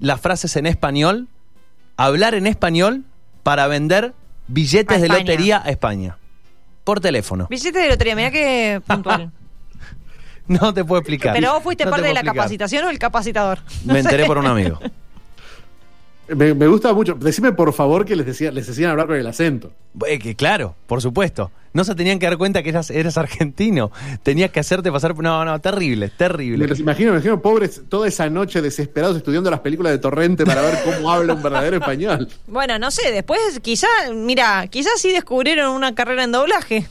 las 0.00 0.20
frases 0.20 0.56
en 0.56 0.66
español, 0.66 1.26
hablar 1.96 2.34
en 2.34 2.46
español 2.46 3.04
para 3.42 3.66
vender 3.66 4.12
billetes 4.46 4.96
A 4.96 5.00
de 5.00 5.06
España. 5.06 5.20
lotería 5.24 5.62
a 5.64 5.70
España. 5.70 6.16
Por 6.88 7.00
teléfono. 7.00 7.46
Billete 7.50 7.80
de 7.80 7.86
lotería, 7.90 8.16
mira 8.16 8.30
qué 8.30 8.80
puntual. 8.86 9.30
No 10.46 10.72
te 10.72 10.82
puedo 10.86 11.00
explicar. 11.02 11.34
Pero 11.34 11.52
vos 11.52 11.62
fuiste 11.62 11.84
No 11.84 11.90
parte 11.90 12.06
de 12.06 12.14
la 12.14 12.20
explicar. 12.20 12.36
capacitación 12.36 12.84
o 12.86 12.88
el 12.88 12.98
capacitador. 12.98 13.58
Me 13.84 13.98
enteré 13.98 14.24
por 14.24 14.38
un 14.38 14.46
amigo. 14.54 14.80
Me, 16.34 16.54
me 16.54 16.66
gusta 16.66 16.92
mucho. 16.92 17.14
Decime 17.14 17.52
por 17.52 17.72
favor 17.72 18.04
que 18.04 18.14
les, 18.16 18.26
decía, 18.26 18.50
les 18.52 18.66
decían 18.66 18.90
hablar 18.90 19.06
con 19.06 19.16
el 19.16 19.26
acento. 19.26 19.72
Eh, 20.06 20.18
que 20.18 20.34
claro, 20.34 20.74
por 20.86 21.00
supuesto. 21.02 21.50
No 21.74 21.84
se 21.84 21.94
tenían 21.94 22.18
que 22.18 22.26
dar 22.26 22.38
cuenta 22.38 22.62
que 22.62 22.70
eras, 22.70 22.90
eras 22.90 23.18
argentino. 23.18 23.92
Tenías 24.22 24.50
que 24.50 24.58
hacerte 24.60 24.90
pasar. 24.90 25.14
por- 25.14 25.22
No, 25.22 25.44
no, 25.44 25.60
terrible, 25.60 26.06
Me 26.06 26.10
terrible. 26.10 26.66
los 26.66 26.80
imagino, 26.80 27.10
me 27.12 27.16
imagino 27.18 27.40
pobres 27.42 27.82
toda 27.88 28.08
esa 28.08 28.28
noche 28.30 28.62
desesperados 28.62 29.16
estudiando 29.18 29.50
las 29.50 29.60
películas 29.60 29.92
de 29.92 29.98
Torrente 29.98 30.44
para 30.46 30.62
ver 30.62 30.78
cómo 30.84 31.10
habla 31.12 31.34
un 31.34 31.42
verdadero 31.42 31.76
español. 31.76 32.28
Bueno, 32.46 32.78
no 32.78 32.90
sé, 32.90 33.12
después 33.12 33.38
quizá, 33.60 33.86
mira, 34.14 34.66
quizás 34.68 34.92
sí 35.00 35.12
descubrieron 35.12 35.72
una 35.74 35.94
carrera 35.94 36.24
en 36.24 36.32
doblaje. 36.32 36.86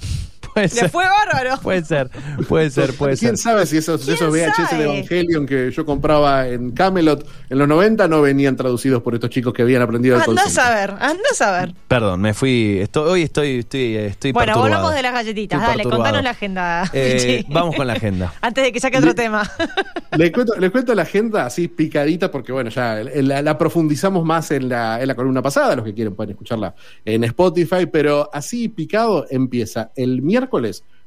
Puede 0.57 0.67
Le 0.69 0.73
ser. 0.73 0.89
fue 0.89 1.05
bárbaro. 1.05 1.59
Puede 1.61 1.85
ser, 1.85 2.09
puede 2.47 2.69
ser, 2.71 2.93
puede 2.93 3.15
¿Quién 3.17 3.37
ser. 3.37 3.51
sabe 3.51 3.65
si 3.67 3.77
esos, 3.77 4.01
¿Quién 4.03 4.15
esos 4.15 4.29
VHS 4.31 4.77
de? 4.77 4.83
Evangelion 4.85 5.45
que 5.45 5.71
yo 5.71 5.85
compraba 5.85 6.47
en 6.47 6.71
Camelot 6.71 7.27
en 7.49 7.57
los 7.59 7.67
90 7.67 8.07
no 8.07 8.21
venían 8.21 8.55
traducidos 8.55 9.01
por 9.03 9.13
estos 9.13 9.29
chicos 9.29 9.53
que 9.53 9.61
habían 9.61 9.81
aprendido 9.83 10.15
el 10.15 10.21
Anda 10.23 10.43
a 10.43 10.49
saber, 10.49 10.91
anda 10.99 11.21
a 11.31 11.35
saber. 11.35 11.73
Perdón, 11.87 12.21
me 12.21 12.33
fui. 12.33 12.79
Estoy, 12.81 13.09
hoy 13.09 13.21
estoy, 13.23 13.59
estoy, 13.59 13.95
estoy 13.97 14.31
Bueno, 14.31 14.53
perturbado. 14.53 14.73
volvamos 14.77 14.95
de 14.95 15.01
las 15.03 15.13
galletitas. 15.13 15.59
Estoy 15.59 15.69
Dale, 15.71 15.83
perturbado. 15.83 16.03
contanos 16.03 16.23
la 16.23 16.29
agenda. 16.31 16.89
Eh, 16.93 17.17
Sí. 17.27 17.45
Vamos 17.49 17.75
con 17.75 17.85
la 17.87 17.93
agenda. 17.93 18.33
Antes 18.41 18.63
de 18.63 18.71
que 18.71 18.79
saque 18.79 18.97
otro 18.97 19.13
tema. 19.13 19.49
Les 20.17 20.31
cuento, 20.31 20.55
les 20.55 20.71
cuento 20.71 20.95
la 20.95 21.03
agenda 21.03 21.45
así 21.45 21.67
picadita 21.67 22.31
porque 22.31 22.51
bueno, 22.51 22.69
ya 22.71 22.95
la, 23.03 23.41
la 23.41 23.57
profundizamos 23.57 24.23
más 24.25 24.49
en 24.51 24.69
la, 24.69 24.99
en 25.01 25.07
la 25.07 25.13
columna 25.15 25.41
pasada, 25.43 25.75
los 25.75 25.85
que 25.85 25.93
quieren 25.93 26.15
pueden 26.15 26.31
escucharla 26.31 26.73
en 27.05 27.23
Spotify, 27.25 27.85
pero 27.91 28.29
así 28.33 28.67
picado 28.69 29.25
empieza 29.29 29.91
el 29.95 30.21
miércoles 30.23 30.46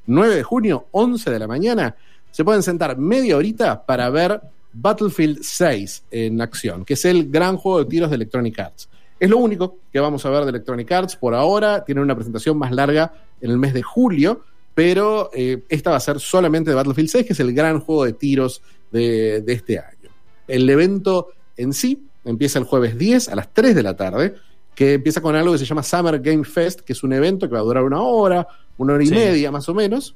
9 0.06 0.34
de 0.34 0.42
junio, 0.42 0.86
11 0.90 1.30
de 1.30 1.38
la 1.38 1.46
mañana, 1.46 1.94
se 2.30 2.44
pueden 2.44 2.62
sentar 2.62 2.96
media 2.98 3.36
horita 3.36 3.84
para 3.84 4.08
ver 4.10 4.40
Battlefield 4.72 5.40
6 5.42 6.04
en 6.10 6.40
acción, 6.40 6.84
que 6.84 6.94
es 6.94 7.04
el 7.04 7.30
gran 7.30 7.56
juego 7.56 7.80
de 7.80 7.84
tiros 7.86 8.10
de 8.10 8.16
Electronic 8.16 8.58
Arts. 8.58 8.88
Es 9.18 9.28
lo 9.28 9.38
único 9.38 9.78
que 9.92 10.00
vamos 10.00 10.24
a 10.24 10.30
ver 10.30 10.44
de 10.44 10.50
Electronic 10.50 10.90
Arts 10.92 11.16
por 11.16 11.34
ahora, 11.34 11.84
tiene 11.84 12.00
una 12.00 12.14
presentación 12.14 12.56
más 12.56 12.72
larga 12.72 13.12
en 13.40 13.50
el 13.50 13.58
mes 13.58 13.74
de 13.74 13.82
julio, 13.82 14.42
pero 14.74 15.30
eh, 15.34 15.64
esta 15.68 15.90
va 15.90 15.96
a 15.96 16.00
ser 16.00 16.20
solamente 16.20 16.70
de 16.70 16.76
Battlefield 16.76 17.10
6, 17.10 17.26
que 17.26 17.32
es 17.32 17.40
el 17.40 17.52
gran 17.52 17.80
juego 17.80 18.04
de 18.04 18.12
tiros 18.12 18.62
de, 18.90 19.42
de 19.42 19.52
este 19.52 19.78
año. 19.78 20.10
El 20.46 20.68
evento 20.70 21.28
en 21.56 21.72
sí 21.72 22.06
empieza 22.24 22.58
el 22.58 22.64
jueves 22.64 22.96
10 22.96 23.28
a 23.28 23.34
las 23.34 23.52
3 23.52 23.74
de 23.74 23.82
la 23.82 23.96
tarde, 23.96 24.34
que 24.74 24.94
empieza 24.94 25.20
con 25.20 25.36
algo 25.36 25.52
que 25.52 25.58
se 25.58 25.66
llama 25.66 25.82
Summer 25.82 26.20
Game 26.20 26.44
Fest, 26.44 26.80
que 26.80 26.92
es 26.92 27.02
un 27.02 27.12
evento 27.12 27.48
que 27.48 27.54
va 27.54 27.60
a 27.60 27.64
durar 27.64 27.82
una 27.82 28.00
hora, 28.00 28.46
una 28.82 28.94
hora 28.94 29.02
y 29.04 29.06
Sí. 29.06 29.14
media 29.14 29.50
más 29.50 29.68
o 29.68 29.74
menos. 29.74 30.14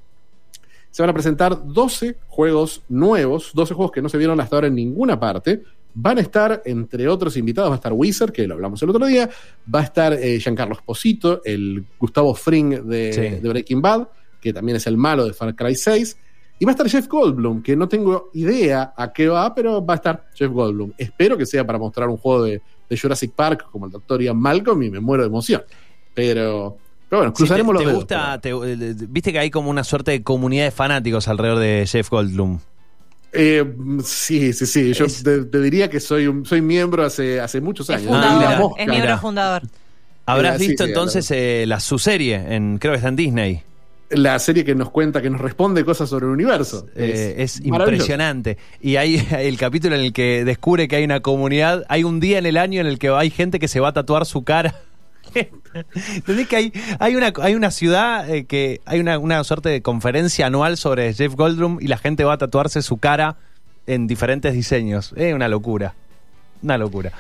Se 0.91 1.03
van 1.03 1.11
a 1.11 1.13
presentar 1.13 1.67
12 1.67 2.17
juegos 2.29 2.83
nuevos, 2.89 3.51
12 3.55 3.75
juegos 3.75 3.91
que 3.93 4.01
no 4.03 4.09
se 4.09 4.17
vieron 4.19 4.41
hasta 4.41 4.57
ahora 4.57 4.69
en 4.69 4.77
ninguna 4.77 5.19
parte. 5.19 5.63
Van 5.93 6.19
a 6.19 6.21
estar, 6.21 6.63
entre 6.65 7.09
otros 7.09 7.37
invitados, 7.37 7.71
va 7.71 7.75
a 7.75 7.77
estar 7.77 7.93
Wizard, 7.93 8.33
que 8.33 8.47
lo 8.47 8.55
hablamos 8.55 8.83
el 8.83 8.91
otro 8.91 9.07
día, 9.07 9.29
va 9.73 9.81
a 9.81 9.85
estar 9.85 10.13
eh, 10.13 10.39
Giancarlo 10.41 10.75
Esposito, 10.75 11.41
el 11.45 11.85
Gustavo 11.99 12.35
Fring 12.35 12.85
de, 12.89 13.13
Sí. 13.13 13.41
de 13.43 13.49
Breaking 13.49 13.81
Bad, 13.83 14.09
que 14.41 14.53
también 14.53 14.77
es 14.77 14.87
el 14.87 14.97
malo 14.97 15.25
de 15.25 15.33
Far 15.33 15.55
Cry 15.55 15.75
6. 15.75 16.17
Y 16.61 16.65
va 16.65 16.71
a 16.71 16.75
estar 16.75 16.89
Jeff 16.89 17.09
Goldblum, 17.09 17.63
que 17.63 17.75
no 17.75 17.89
tengo 17.89 18.31
idea 18.35 18.95
a 18.97 19.13
qué 19.13 19.27
va, 19.29 19.53
pero 19.53 19.85
va 19.85 19.95
a 19.95 19.97
estar 19.97 20.29
Jeff 20.35 20.51
Goldblum. 20.53 20.93
Espero 20.97 21.37
que 21.37 21.47
sea 21.47 21.67
para 21.67 21.79
mostrar 21.79 22.09
un 22.09 22.17
juego 22.17 22.45
de, 22.45 22.63
de 22.89 22.97
Jurassic 22.99 23.33
Park 23.33 23.67
como 23.73 23.87
el 23.87 23.93
Dr. 23.93 24.23
Ian 24.23 24.39
Malcolm 24.39 24.81
y 24.85 24.91
me 24.91 25.01
muero 25.01 25.25
de 25.25 25.29
emoción. 25.29 25.63
Pero, 26.15 26.79
pero 27.09 27.21
bueno, 27.23 27.33
Sí, 27.37 27.39
cruzaremos 27.39 27.73
te, 27.73 27.73
los 27.75 27.83
te 27.83 27.87
dedos. 27.87 27.99
gusta, 28.01 28.41
te- 28.41 28.51
eh, 28.51 28.95
viste 29.09 29.33
que 29.33 29.39
hay 29.39 29.51
como 29.51 29.71
una 29.71 29.85
suerte 29.85 30.11
de 30.13 30.23
comunidad 30.23 30.65
de 30.65 30.71
fanáticos 30.71 31.29
alrededor 31.29 31.59
de 31.59 31.85
Jeff 31.87 32.11
Goldblum. 32.11 32.59
Eh, 33.33 33.65
sí, 34.05 34.53
sí, 34.53 34.67
sí. 34.67 34.93
Yo 34.93 35.07
Es- 35.07 35.23
te, 35.25 35.45
te 35.45 35.61
diría 35.61 35.91
que 35.91 36.01
soy 36.01 36.27
un, 36.29 36.47
soy 36.47 36.61
miembro 36.63 37.05
hace, 37.05 37.41
hace 37.41 37.61
muchos 37.61 37.89
Es 37.91 37.97
años. 37.97 38.11
Ah, 38.15 38.23
fundador. 38.33 38.71
es 38.79 38.87
miembro 38.87 39.01
mira. 39.01 39.19
fundador. 39.19 39.63
Habrás 40.27 40.57
Eh, 40.57 40.59
sí, 40.61 40.69
visto 40.69 40.85
sí, 40.85 40.91
entonces 40.91 41.31
eh, 41.33 41.65
la, 41.67 41.81
su 41.81 41.99
serie, 41.99 42.37
en, 42.55 42.79
creo 42.79 42.93
que 42.93 42.97
está 42.97 43.09
en 43.09 43.17
Disney. 43.17 43.63
La 44.11 44.39
serie 44.39 44.65
que 44.65 44.75
nos 44.75 44.91
cuenta, 44.91 45.21
que 45.21 45.29
nos 45.31 45.41
responde 45.41 45.85
cosas 45.85 46.09
sobre 46.09 46.27
el 46.27 46.33
universo. 46.33 46.87
Eh, 46.95 47.35
es 47.39 47.61
impresionante. 47.65 48.57
Y 48.81 48.97
hay 48.97 49.17
el 49.39 49.57
capítulo 49.59 49.97
en 49.97 50.03
el 50.03 50.13
que 50.13 50.45
descubre 50.45 50.87
que 50.89 50.97
hay 50.97 51.05
una 51.05 51.21
comunidad, 51.21 51.85
hay 51.89 52.05
un 52.05 52.21
día 52.21 52.39
en 52.39 52.47
el 52.47 52.57
año 52.57 52.81
en 52.81 52.87
el 52.87 52.99
que 52.99 53.09
hay 53.09 53.31
gente 53.31 53.59
que 53.59 53.67
se 53.69 53.81
va 53.81 53.89
a 53.89 53.93
tatuar 53.93 54.25
su 54.27 54.45
cara. 54.45 54.77
¿Entendés 56.15 56.49
que 56.49 56.57
hay, 56.57 56.73
hay, 56.99 57.17
una, 57.17 57.33
hay 57.43 57.55
una 57.55 57.71
ciudad 57.71 58.29
eh, 58.29 58.45
que 58.45 58.81
hay 58.85 59.01
una, 59.01 59.19
una 59.19 59.43
suerte 59.45 59.69
de 59.69 59.83
conferencia 59.83 60.47
anual 60.47 60.77
sobre 60.77 61.13
Jeff 61.15 61.35
Goldblum 61.35 61.79
y 61.81 61.87
la 61.89 61.99
gente 61.99 62.25
va 62.25 62.35
a 62.35 62.39
tatuarse 62.39 62.83
su 62.83 62.99
cara 62.99 63.37
en 63.87 64.07
diferentes 64.07 64.55
diseños? 64.55 65.13
Es 65.17 65.35
una 65.35 65.49
locura. 65.49 65.95
Una 66.63 66.79
locura. 66.79 67.13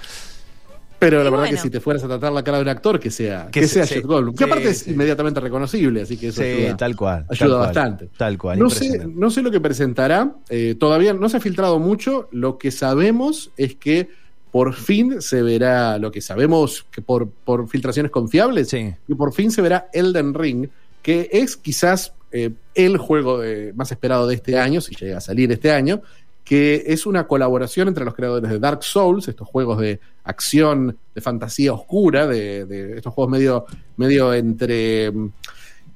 Pero 0.98 1.18
la 1.18 1.22
Y 1.22 1.24
verdad 1.24 1.38
bueno. 1.46 1.56
que 1.56 1.62
si 1.62 1.68
te 1.70 1.80
fueras 1.80 2.02
a 2.04 2.08
tratar 2.08 2.32
la 2.32 2.42
cara 2.42 2.58
de 2.58 2.62
un 2.62 2.68
actor, 2.70 2.98
que 2.98 3.10
sea, 3.10 3.48
Que 3.50 3.60
que, 3.60 3.66
se- 3.68 3.74
sea 3.74 3.86
sí. 3.86 3.94
Jeff 3.96 4.04
Goldblum. 4.06 4.34
Que 4.34 4.44
Sí, 4.44 4.50
aparte 4.50 4.68
es 4.70 4.78
sí. 4.78 4.92
inmediatamente 4.92 5.40
reconocible, 5.40 6.00
así 6.02 6.16
que 6.16 6.28
eso 6.28 6.40
Sí, 6.40 6.48
ayuda, 6.48 6.76
tal 6.78 6.96
cual. 6.96 7.26
ayuda 7.28 7.36
tal 7.36 7.48
cual, 7.48 7.58
bastante. 7.60 8.08
Tal 8.16 8.38
cual. 8.38 8.58
No 8.58 8.70
sé, 8.70 8.84
impresionante. 8.86 9.20
no 9.20 9.30
sé 9.30 9.42
lo 9.42 9.50
que 9.50 9.60
presentará. 9.60 10.32
eh, 10.48 10.76
todavía 10.78 11.12
no 11.12 11.28
se 11.28 11.36
ha 11.36 11.40
filtrado 11.40 11.78
mucho. 11.78 12.28
Lo 12.32 12.56
que 12.56 12.70
sabemos 12.70 13.50
es 13.58 13.74
que 13.74 14.08
por 14.54 14.72
fin 14.72 15.20
se 15.20 15.42
verá, 15.42 15.98
lo 15.98 16.12
que 16.12 16.20
sabemos 16.20 16.86
que 16.92 17.02
por, 17.02 17.28
por 17.28 17.68
filtraciones 17.68 18.12
confiables, 18.12 18.68
Sí. 18.68 18.94
y 19.08 19.14
por 19.16 19.32
fin 19.34 19.50
se 19.50 19.60
verá 19.60 19.88
Elden 19.92 20.32
Ring, 20.32 20.68
que 21.02 21.28
es 21.32 21.56
quizás 21.56 22.12
eh, 22.30 22.52
el 22.76 22.96
juego 22.98 23.38
de- 23.40 23.72
más 23.74 23.90
esperado 23.90 24.28
de 24.28 24.36
este 24.36 24.56
año, 24.56 24.80
si 24.80 24.94
llega 24.94 25.18
a 25.18 25.20
salir 25.20 25.50
este 25.50 25.72
año, 25.72 26.02
que 26.44 26.84
es 26.86 27.04
una 27.04 27.26
colaboración 27.26 27.88
entre 27.88 28.04
los 28.04 28.14
creadores 28.14 28.48
de 28.48 28.60
Dark 28.60 28.84
Souls, 28.84 29.26
estos 29.26 29.48
juegos 29.48 29.80
de 29.80 29.98
acción, 30.22 30.96
de 31.16 31.20
fantasía 31.20 31.72
oscura, 31.72 32.28
de, 32.28 32.64
de 32.64 32.96
estos 32.98 33.12
juegos 33.12 33.32
medio, 33.32 33.66
medio 33.96 34.32
entre, 34.34 35.12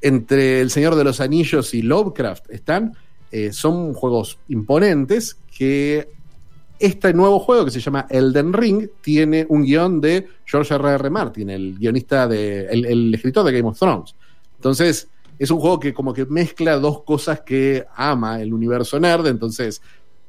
entre 0.01 0.61
El 0.61 0.71
Señor 0.71 0.97
de 0.97 1.05
los 1.05 1.21
Anillos 1.21 1.75
y 1.75 1.83
Lovecraft 1.83 2.51
están. 2.51 2.95
Eh, 3.31 3.53
son 3.53 3.93
juegos 3.95 4.39
imponentes 4.49 5.37
que 5.57 6.09
este 6.79 7.13
nuevo 7.13 7.39
juego 7.41 7.65
que 7.65 7.71
se 7.71 7.81
llama 7.81 8.07
Elden 8.09 8.53
Ring 8.53 8.89
tiene 9.01 9.47
un 9.49 9.65
guion 9.65 10.01
de 10.01 10.29
George 10.45 10.75
R. 10.75 10.95
R. 10.95 11.11
Martin, 11.11 11.51
el 11.51 11.79
guionista 11.79 12.27
de, 12.29 12.67
el, 12.67 12.85
el 12.85 13.15
escritor 13.15 13.45
de 13.45 13.53
Game 13.53 13.69
of 13.69 13.79
Thrones. 13.79 14.15
Entonces, 14.57 15.09
es 15.39 15.51
un 15.51 15.61
juego 15.61 15.79
que 15.79 15.95
como 15.95 16.13
que 16.13 16.27
mezcla 16.27 16.77
dos 16.79 17.03
cosas 17.03 17.41
que 17.41 17.85
ama 17.95 18.41
el 18.41 18.53
universo 18.53 18.99
nerd, 18.99 19.27
entonces, 19.27 19.81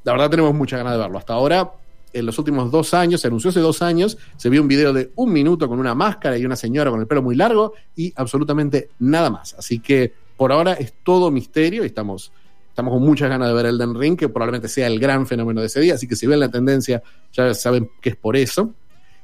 la 0.03 0.12
verdad 0.13 0.29
tenemos 0.29 0.53
muchas 0.53 0.79
ganas 0.79 0.93
de 0.93 0.99
verlo. 0.99 1.17
Hasta 1.17 1.33
ahora, 1.33 1.71
en 2.13 2.25
los 2.25 2.38
últimos 2.38 2.71
dos 2.71 2.93
años, 2.93 3.21
se 3.21 3.27
anunció 3.27 3.49
hace 3.49 3.59
dos 3.59 3.81
años, 3.81 4.17
se 4.38 4.49
vio 4.49 4.62
un 4.62 4.67
video 4.67 4.93
de 4.93 5.12
un 5.15 5.31
minuto 5.31 5.67
con 5.67 5.79
una 5.79 5.95
máscara 5.95 6.38
y 6.38 6.45
una 6.45 6.55
señora 6.55 6.91
con 6.91 6.99
el 6.99 7.07
pelo 7.07 7.21
muy 7.21 7.35
largo 7.35 7.73
y 7.95 8.13
absolutamente 8.15 8.89
nada 8.99 9.29
más. 9.29 9.53
Así 9.53 9.79
que 9.79 10.13
por 10.38 10.51
ahora 10.51 10.73
es 10.73 10.93
todo 11.03 11.31
misterio 11.31 11.83
y 11.83 11.88
estamos 11.88 12.31
estamos 12.80 12.94
con 12.94 13.04
muchas 13.04 13.30
ganas 13.30 13.50
de 13.50 13.54
ver 13.54 13.65
Elden 13.65 13.94
Ring, 13.94 14.15
que 14.15 14.30
probablemente 14.30 14.70
sea 14.70 14.88
el 14.88 15.00
gran 15.00 15.28
fenómeno 15.28 15.60
de 15.60 15.68
ese 15.68 15.82
día, 15.82 15.96
así 15.96 16.08
que 16.08 16.15
si 16.15 16.26
ven 16.28 16.39
la 16.39 16.50
tendencia 16.50 17.04
ya 17.34 17.54
saben 17.54 17.89
que 18.02 18.10
es 18.10 18.15
por 18.15 18.38
eso. 18.38 18.74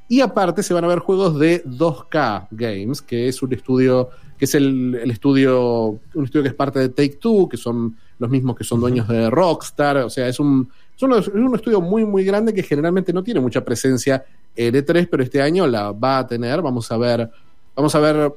Y 0.08 0.20
aparte 0.20 0.62
se 0.62 0.74
van 0.74 0.84
a 0.84 0.88
ver 0.88 0.98
juegos 0.98 1.38
de 1.38 1.64
2K 1.64 2.48
Games, 2.50 3.00
que 3.00 3.28
es 3.28 3.42
un 3.42 3.54
estudio, 3.54 4.10
que 4.38 4.44
es 4.44 4.54
el, 4.54 4.94
el 5.02 5.10
estudio, 5.10 5.98
un 6.14 6.24
estudio 6.24 6.42
que 6.42 6.50
es 6.50 6.54
parte 6.54 6.80
de 6.80 6.90
Take 6.90 7.16
Two, 7.16 7.48
que 7.48 7.56
son 7.56 7.96
los 8.18 8.28
mismos 8.28 8.56
que 8.56 8.64
son 8.64 8.78
dueños 8.78 9.08
de 9.08 9.30
Rockstar, 9.30 9.96
o 9.98 10.10
sea, 10.10 10.28
es 10.28 10.38
un, 10.38 10.68
es 10.94 11.02
un, 11.02 11.14
es 11.14 11.28
un 11.28 11.54
estudio 11.54 11.80
muy, 11.80 12.04
muy 12.04 12.24
grande 12.24 12.52
que 12.52 12.62
generalmente 12.62 13.10
no 13.14 13.22
tiene 13.22 13.40
mucha 13.40 13.64
presencia 13.64 14.22
en 14.54 14.74
E3, 14.74 15.08
pero 15.10 15.22
este 15.22 15.40
año 15.40 15.66
la 15.66 15.92
va 15.92 16.18
a 16.18 16.26
tener. 16.26 16.60
Vamos 16.60 16.92
a 16.92 16.98
ver, 16.98 17.30
vamos 17.74 17.94
a 17.94 18.00
ver 18.00 18.32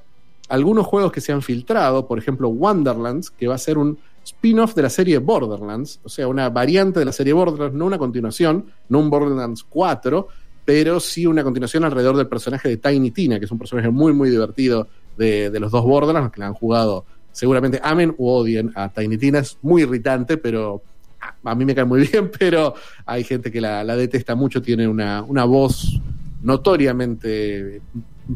algunos 0.48 0.88
juegos 0.88 1.12
que 1.12 1.20
se 1.20 1.34
han 1.34 1.42
filtrado, 1.42 2.08
por 2.08 2.18
ejemplo, 2.18 2.48
Wonderlands, 2.48 3.30
que 3.30 3.48
va 3.48 3.56
a 3.56 3.60
ser 3.60 3.78
un 3.78 4.00
spin-off 4.30 4.76
de 4.76 4.82
la 4.84 4.90
serie 4.90 5.18
Borderlands, 5.18 6.00
o 6.04 6.10
sea, 6.10 6.28
una 6.28 6.50
variante 6.50 7.00
de 7.00 7.06
la 7.06 7.12
serie 7.12 7.34
Borderlands, 7.34 7.76
no 7.76 7.86
una 7.86 7.98
continuación, 7.98 8.66
no 8.90 9.00
un 9.00 9.10
Borderlands 9.10 9.64
4, 9.64 10.28
pero 10.66 11.00
sí 11.00 11.26
una 11.26 11.44
continuación 11.44 11.84
alrededor 11.84 12.16
del 12.16 12.28
personaje 12.28 12.70
de 12.70 12.78
Tiny 12.78 13.12
Tina, 13.12 13.40
que 13.40 13.46
es 13.46 13.52
un 13.52 13.58
personaje 13.58 13.90
muy, 13.90 14.14
muy 14.14 14.30
divertido 14.30 14.88
de, 15.18 15.52
los 15.60 15.72
dos 15.72 15.84
Borderlands, 15.84 16.32
que 16.32 16.40
la 16.40 16.48
han 16.48 16.54
jugado 16.54 17.06
seguramente 17.32 17.80
amen 17.84 18.14
o 18.18 18.38
odien 18.38 18.72
a 18.76 18.90
Tiny 18.90 19.18
Tina, 19.18 19.40
es 19.40 19.58
muy 19.62 19.82
irritante, 19.82 20.38
pero 20.38 20.82
a, 21.20 21.52
a 21.52 21.56
mí 21.56 21.66
me 21.66 21.74
cae 21.74 21.86
muy 21.86 22.08
bien, 22.12 22.32
pero 22.38 22.76
hay 23.06 23.24
gente 23.24 23.52
que 23.52 23.60
la, 23.60 23.84
la 23.84 23.96
detesta 23.96 24.36
mucho, 24.36 24.62
tiene 24.62 24.88
una, 24.88 25.24
una 25.24 25.44
voz 25.46 26.00
notoriamente 26.44 27.82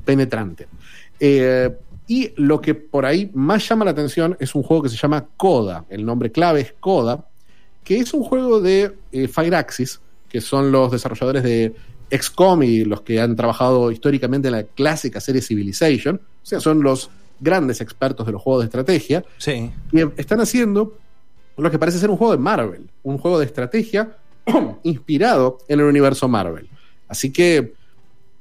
penetrante. 0.03 0.67
Eh, 1.19 1.69
y 2.07 2.33
lo 2.35 2.61
que 2.61 2.75
por 2.75 3.05
ahí 3.05 3.29
más 3.33 3.67
llama 3.67 3.85
la 3.85 3.91
atención 3.91 4.35
es 4.39 4.55
un 4.55 4.63
juego 4.63 4.83
que 4.83 4.89
se 4.89 4.97
llama 4.97 5.25
Coda. 5.37 5.85
El 5.89 6.05
nombre 6.05 6.31
clave 6.31 6.61
es 6.61 6.73
Coda, 6.79 7.25
que 7.83 7.99
es 7.99 8.13
un 8.13 8.23
juego 8.23 8.59
de 8.59 8.93
eh, 9.11 9.27
Fireaxis, 9.27 9.99
que 10.29 10.41
son 10.41 10.71
los 10.71 10.91
desarrolladores 10.91 11.43
de 11.43 11.73
XCOM 12.11 12.63
y 12.63 12.85
los 12.85 13.01
que 13.01 13.19
han 13.21 13.35
trabajado 13.35 13.91
históricamente 13.91 14.47
en 14.49 14.55
la 14.55 14.63
clásica 14.63 15.19
serie 15.19 15.41
Civilization. 15.41 16.15
O 16.15 16.45
sea, 16.45 16.59
son 16.59 16.83
los 16.83 17.09
grandes 17.39 17.81
expertos 17.81 18.25
de 18.25 18.33
los 18.33 18.41
juegos 18.41 18.63
de 18.63 18.65
estrategia. 18.65 19.23
Sí. 19.37 19.71
Y 19.91 20.01
están 20.17 20.41
haciendo 20.41 20.97
lo 21.57 21.69
que 21.71 21.79
parece 21.79 21.99
ser 21.99 22.09
un 22.09 22.17
juego 22.17 22.33
de 22.33 22.39
Marvel, 22.39 22.89
un 23.03 23.17
juego 23.17 23.39
de 23.39 23.45
estrategia 23.45 24.17
inspirado 24.83 25.59
en 25.67 25.79
el 25.79 25.85
universo 25.85 26.27
Marvel. 26.27 26.67
Así 27.07 27.31
que 27.31 27.73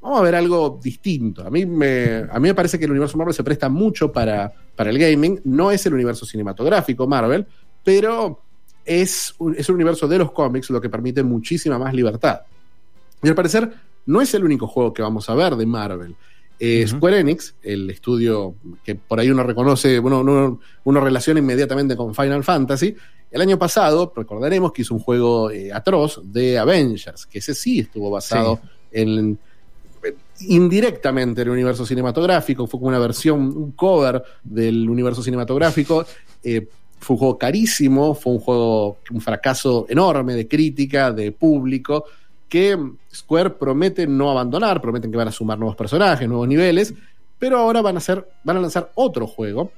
vamos 0.03 0.21
a 0.21 0.23
ver 0.23 0.35
algo 0.35 0.81
distinto. 0.83 1.47
A 1.47 1.51
mí 1.51 1.65
me, 1.65 2.27
a 2.31 2.39
mí 2.39 2.49
me 2.49 2.55
parece 2.55 2.79
que 2.79 2.85
el 2.85 2.91
universo 2.91 3.17
Marvel 3.17 3.35
se 3.35 3.45
presta 3.45 3.69
mucho 3.69 4.13
para, 4.13 4.53
para 4.75 4.91
el 4.91 4.99
gaming. 4.99 5.41
No 5.45 5.71
es 5.71 5.87
el 5.87 5.95
universo 5.95 6.27
cinematográfico 6.27 7.07
Marvel, 7.07 7.47
pero 7.85 8.41
es 8.85 9.35
un, 9.39 9.55
es 9.57 9.69
un 9.69 9.77
universo 9.77 10.09
de 10.09 10.19
los 10.19 10.33
cómics, 10.33 10.71
lo 10.71 10.81
que 10.81 10.91
permite 10.91 11.23
muchísima 11.23 11.79
más 11.79 11.95
libertad. 11.95 12.41
Y 13.23 13.29
al 13.29 13.35
parecer 13.37 13.73
no 14.07 14.21
es 14.21 14.35
el 14.35 14.45
único 14.45 14.67
juego 14.67 14.93
que 14.93 15.03
vamos 15.03 15.31
a 15.31 15.35
ver 15.35 15.55
de 15.55 15.67
Marvel. 15.67 16.17
Eh, 16.59 16.87
Square 16.87 17.21
Enix, 17.21 17.55
el 17.63 17.91
estudio 17.91 18.55
que 18.85 18.95
por 18.95 19.19
ahí 19.19 19.31
uno 19.31 19.43
reconoce, 19.43 19.99
uno, 19.99 20.21
uno, 20.21 20.61
uno, 20.85 21.01
relaciona 21.01 21.41
inmediatamente 21.41 21.97
con 21.97 22.15
Final 22.15 22.45
Fantasy, 22.45 22.95
el 23.33 23.41
año 23.41 23.59
pasado, 23.59 24.13
recordaremos 24.15 24.73
que 24.73 24.83
hizo 24.83 24.95
un 24.95 25.01
juego 25.01 25.51
eh, 25.51 25.73
atroz 25.73 26.21
de 26.23 26.59
Avengers, 26.59 27.27
que 27.27 27.39
ese 27.39 27.55
sí 27.55 27.81
estuvo 27.81 28.11
basado 28.11 28.61
sí. 28.63 28.69
en 28.93 29.39
indirectamente 30.49 31.43
en 31.43 31.49
el 31.49 31.53
universo 31.53 31.87
cinematográfico, 31.87 32.67
fue 32.67 32.79
como 32.79 32.89
una 32.89 32.99
versión, 32.99 33.41
un 33.41 33.73
cover 33.73 34.23
del 34.43 34.89
universo 34.89 35.23
cinematográfico. 35.23 36.05
Eh, 36.43 36.67
fue 36.99 37.15
un 37.15 37.19
juego 37.19 37.39
carísimo, 37.39 38.15
fue 38.15 38.33
un 38.33 38.39
juego, 38.39 38.99
un 39.11 39.21
fracaso 39.21 39.87
enorme 39.89 40.35
de 40.35 40.47
crítica, 40.47 41.11
de 41.11 41.33
público, 41.33 42.05
que 42.49 42.79
Square 43.13 43.51
promete 43.51 44.07
no 44.07 44.31
abandonar, 44.31 44.81
prometen 44.81 45.11
que 45.11 45.17
van 45.17 45.29
a 45.29 45.33
sumar 45.33 45.59
nuevos 45.59 45.77
personajes, 45.77 46.29
nuevos 46.29 46.47
niveles, 46.47 46.95
pero 47.39 47.59
ahora 47.59 47.83
van 47.83 47.97
a, 47.97 47.99
hacer, 47.99 48.29
van 48.45 48.59
a 48.59 48.61
lanzar 48.61 48.93
otro 48.95 49.27
juego 49.27 49.73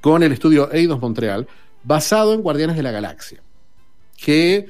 con 0.00 0.22
el 0.22 0.32
estudio 0.32 0.72
Eidos 0.72 1.00
Montreal, 1.00 1.46
basado 1.84 2.34
en 2.34 2.42
Guardianes 2.42 2.76
de 2.76 2.82
la 2.82 2.90
Galaxia, 2.90 3.40
que 4.16 4.66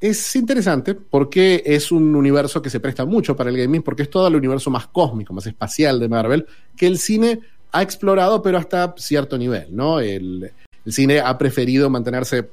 es 0.00 0.34
interesante 0.34 0.94
porque 0.94 1.62
es 1.66 1.92
un 1.92 2.14
universo 2.14 2.62
que 2.62 2.70
se 2.70 2.80
presta 2.80 3.04
mucho 3.04 3.36
para 3.36 3.50
el 3.50 3.56
gaming, 3.56 3.82
porque 3.82 4.02
es 4.02 4.10
todo 4.10 4.26
el 4.28 4.36
universo 4.36 4.70
más 4.70 4.86
cósmico, 4.86 5.34
más 5.34 5.46
espacial 5.46 6.00
de 6.00 6.08
Marvel, 6.08 6.46
que 6.76 6.86
el 6.86 6.98
cine 6.98 7.40
ha 7.72 7.82
explorado, 7.82 8.42
pero 8.42 8.56
hasta 8.56 8.94
cierto 8.96 9.36
nivel, 9.36 9.68
¿no? 9.70 10.00
El, 10.00 10.52
cine 10.86 11.20
ha 11.20 11.36
preferido 11.36 11.90
mantenerse 11.90 12.48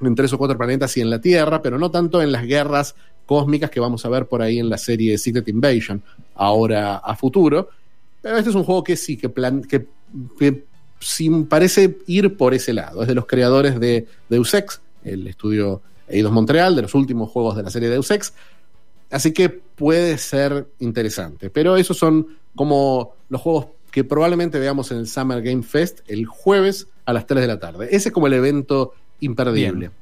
en 0.00 0.14
tres 0.14 0.32
o 0.32 0.38
cuatro 0.38 0.56
planetas 0.56 0.96
y 0.96 1.00
en 1.00 1.10
la 1.10 1.20
Tierra, 1.20 1.60
pero 1.60 1.78
no 1.78 1.90
tanto 1.90 2.22
en 2.22 2.30
las 2.30 2.46
guerras 2.46 2.94
cósmicas 3.26 3.68
que 3.68 3.80
vamos 3.80 4.06
a 4.06 4.08
ver 4.08 4.26
por 4.26 4.40
ahí 4.40 4.60
en 4.60 4.70
la 4.70 4.78
serie 4.78 5.18
Secret 5.18 5.48
Invasion, 5.48 6.00
ahora 6.36 6.98
a 6.98 7.16
futuro. 7.16 7.68
Pero 8.22 8.38
este 8.38 8.50
es 8.50 8.56
un 8.56 8.64
juego 8.64 8.84
que 8.84 8.96
sí, 8.96 9.16
que, 9.16 9.28
plan, 9.28 9.62
que, 9.62 9.86
que 10.38 10.64
parece 11.48 11.98
ir 12.06 12.36
por 12.36 12.54
ese 12.54 12.72
lado. 12.72 13.02
Es 13.02 13.08
de 13.08 13.14
los 13.14 13.26
creadores 13.26 13.78
de 13.80 14.06
Deus 14.28 14.54
Ex, 14.54 14.80
el 15.02 15.26
estudio 15.26 15.82
Eidos 16.08 16.32
Montreal, 16.32 16.76
de 16.76 16.82
los 16.82 16.94
últimos 16.94 17.30
juegos 17.30 17.56
de 17.56 17.62
la 17.62 17.70
serie 17.70 17.88
Deus 17.88 18.10
Ex. 18.10 18.34
Así 19.10 19.32
que 19.32 19.48
puede 19.48 20.18
ser 20.18 20.66
interesante. 20.80 21.50
Pero 21.50 21.76
esos 21.76 21.96
son 21.96 22.28
como 22.54 23.14
los 23.28 23.40
juegos 23.40 23.66
que 23.90 24.04
probablemente 24.04 24.58
veamos 24.58 24.90
en 24.90 24.98
el 24.98 25.06
Summer 25.06 25.40
Game 25.40 25.62
Fest 25.62 26.00
el 26.08 26.26
jueves 26.26 26.88
a 27.04 27.12
las 27.12 27.26
3 27.26 27.42
de 27.42 27.46
la 27.46 27.60
tarde. 27.60 27.88
Ese 27.90 28.08
es 28.08 28.12
como 28.12 28.26
el 28.26 28.32
evento 28.32 28.92
imperdible. 29.20 29.78
Bien. 29.78 29.92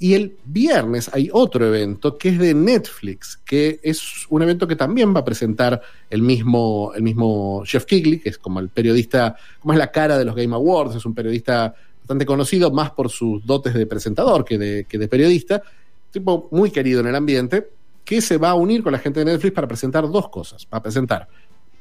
Y 0.00 0.14
el 0.14 0.36
viernes 0.44 1.08
hay 1.14 1.30
otro 1.32 1.66
evento 1.66 2.18
que 2.18 2.30
es 2.30 2.38
de 2.38 2.52
Netflix, 2.52 3.38
que 3.44 3.78
es 3.82 4.26
un 4.28 4.42
evento 4.42 4.66
que 4.66 4.74
también 4.74 5.14
va 5.14 5.20
a 5.20 5.24
presentar 5.24 5.80
el 6.10 6.20
mismo, 6.20 6.92
el 6.94 7.02
mismo 7.02 7.62
Jeff 7.64 7.84
Kigley, 7.84 8.18
que 8.18 8.30
es 8.30 8.38
como 8.38 8.58
el 8.58 8.68
periodista, 8.68 9.36
como 9.60 9.72
es 9.72 9.78
la 9.78 9.92
cara 9.92 10.18
de 10.18 10.24
los 10.24 10.34
Game 10.34 10.54
Awards, 10.54 10.96
es 10.96 11.06
un 11.06 11.14
periodista 11.14 11.74
bastante 12.04 12.26
conocido, 12.26 12.70
más 12.70 12.90
por 12.90 13.08
sus 13.08 13.44
dotes 13.46 13.72
de 13.72 13.86
presentador 13.86 14.44
que 14.44 14.58
de, 14.58 14.84
que 14.84 14.98
de 14.98 15.08
periodista, 15.08 15.62
tipo 16.10 16.48
muy 16.50 16.70
querido 16.70 17.00
en 17.00 17.06
el 17.06 17.14
ambiente, 17.14 17.70
que 18.04 18.20
se 18.20 18.36
va 18.36 18.50
a 18.50 18.54
unir 18.54 18.82
con 18.82 18.92
la 18.92 18.98
gente 18.98 19.20
de 19.20 19.24
Netflix 19.24 19.54
para 19.54 19.66
presentar 19.66 20.06
dos 20.10 20.28
cosas. 20.28 20.68
Va 20.72 20.78
a 20.78 20.82
presentar 20.82 21.28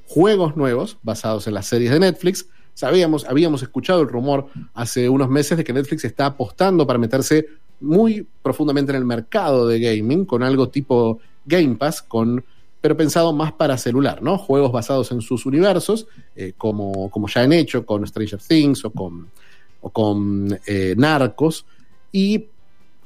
juegos 0.08 0.56
nuevos 0.56 0.98
basados 1.04 1.46
en 1.48 1.56
las 1.56 1.66
series 1.66 1.92
de 1.92 2.00
Netflix. 2.00 2.48
Sabíamos, 2.74 3.26
habíamos 3.26 3.64
escuchado 3.64 4.02
el 4.02 4.08
rumor 4.08 4.48
hace 4.74 5.10
unos 5.10 5.30
meses 5.30 5.58
de 5.58 5.66
que 5.66 5.74
Netflix 5.74 6.06
está 6.06 6.28
apostando 6.28 6.88
para 6.88 6.98
meterse 6.98 7.46
muy 7.82 8.26
profundamente 8.42 8.94
en 8.94 9.00
el 9.00 9.06
mercado 9.06 9.68
de 9.68 9.82
gaming 9.82 10.24
con 10.24 10.42
algo 10.42 10.70
tipo 10.70 11.20
Game 11.46 11.76
Pass, 11.76 12.02
con, 12.02 12.46
pero 12.80 12.96
pensado 12.96 13.34
más 13.34 13.52
para 13.52 13.78
celular, 13.78 14.24
¿no? 14.24 14.38
Juegos 14.38 14.72
basados 14.72 15.12
en 15.12 15.20
sus 15.20 15.46
universos, 15.46 16.08
eh, 16.34 16.54
como, 16.58 17.12
como 17.12 17.28
ya 17.28 17.42
han 17.42 17.52
hecho 17.52 17.86
con 17.86 18.08
Stranger 18.08 18.40
Things 18.40 18.86
o 18.86 18.92
con, 18.92 19.28
o 19.84 19.92
con 19.92 20.60
eh, 20.66 20.96
Narcos, 20.98 21.66
y 22.12 22.48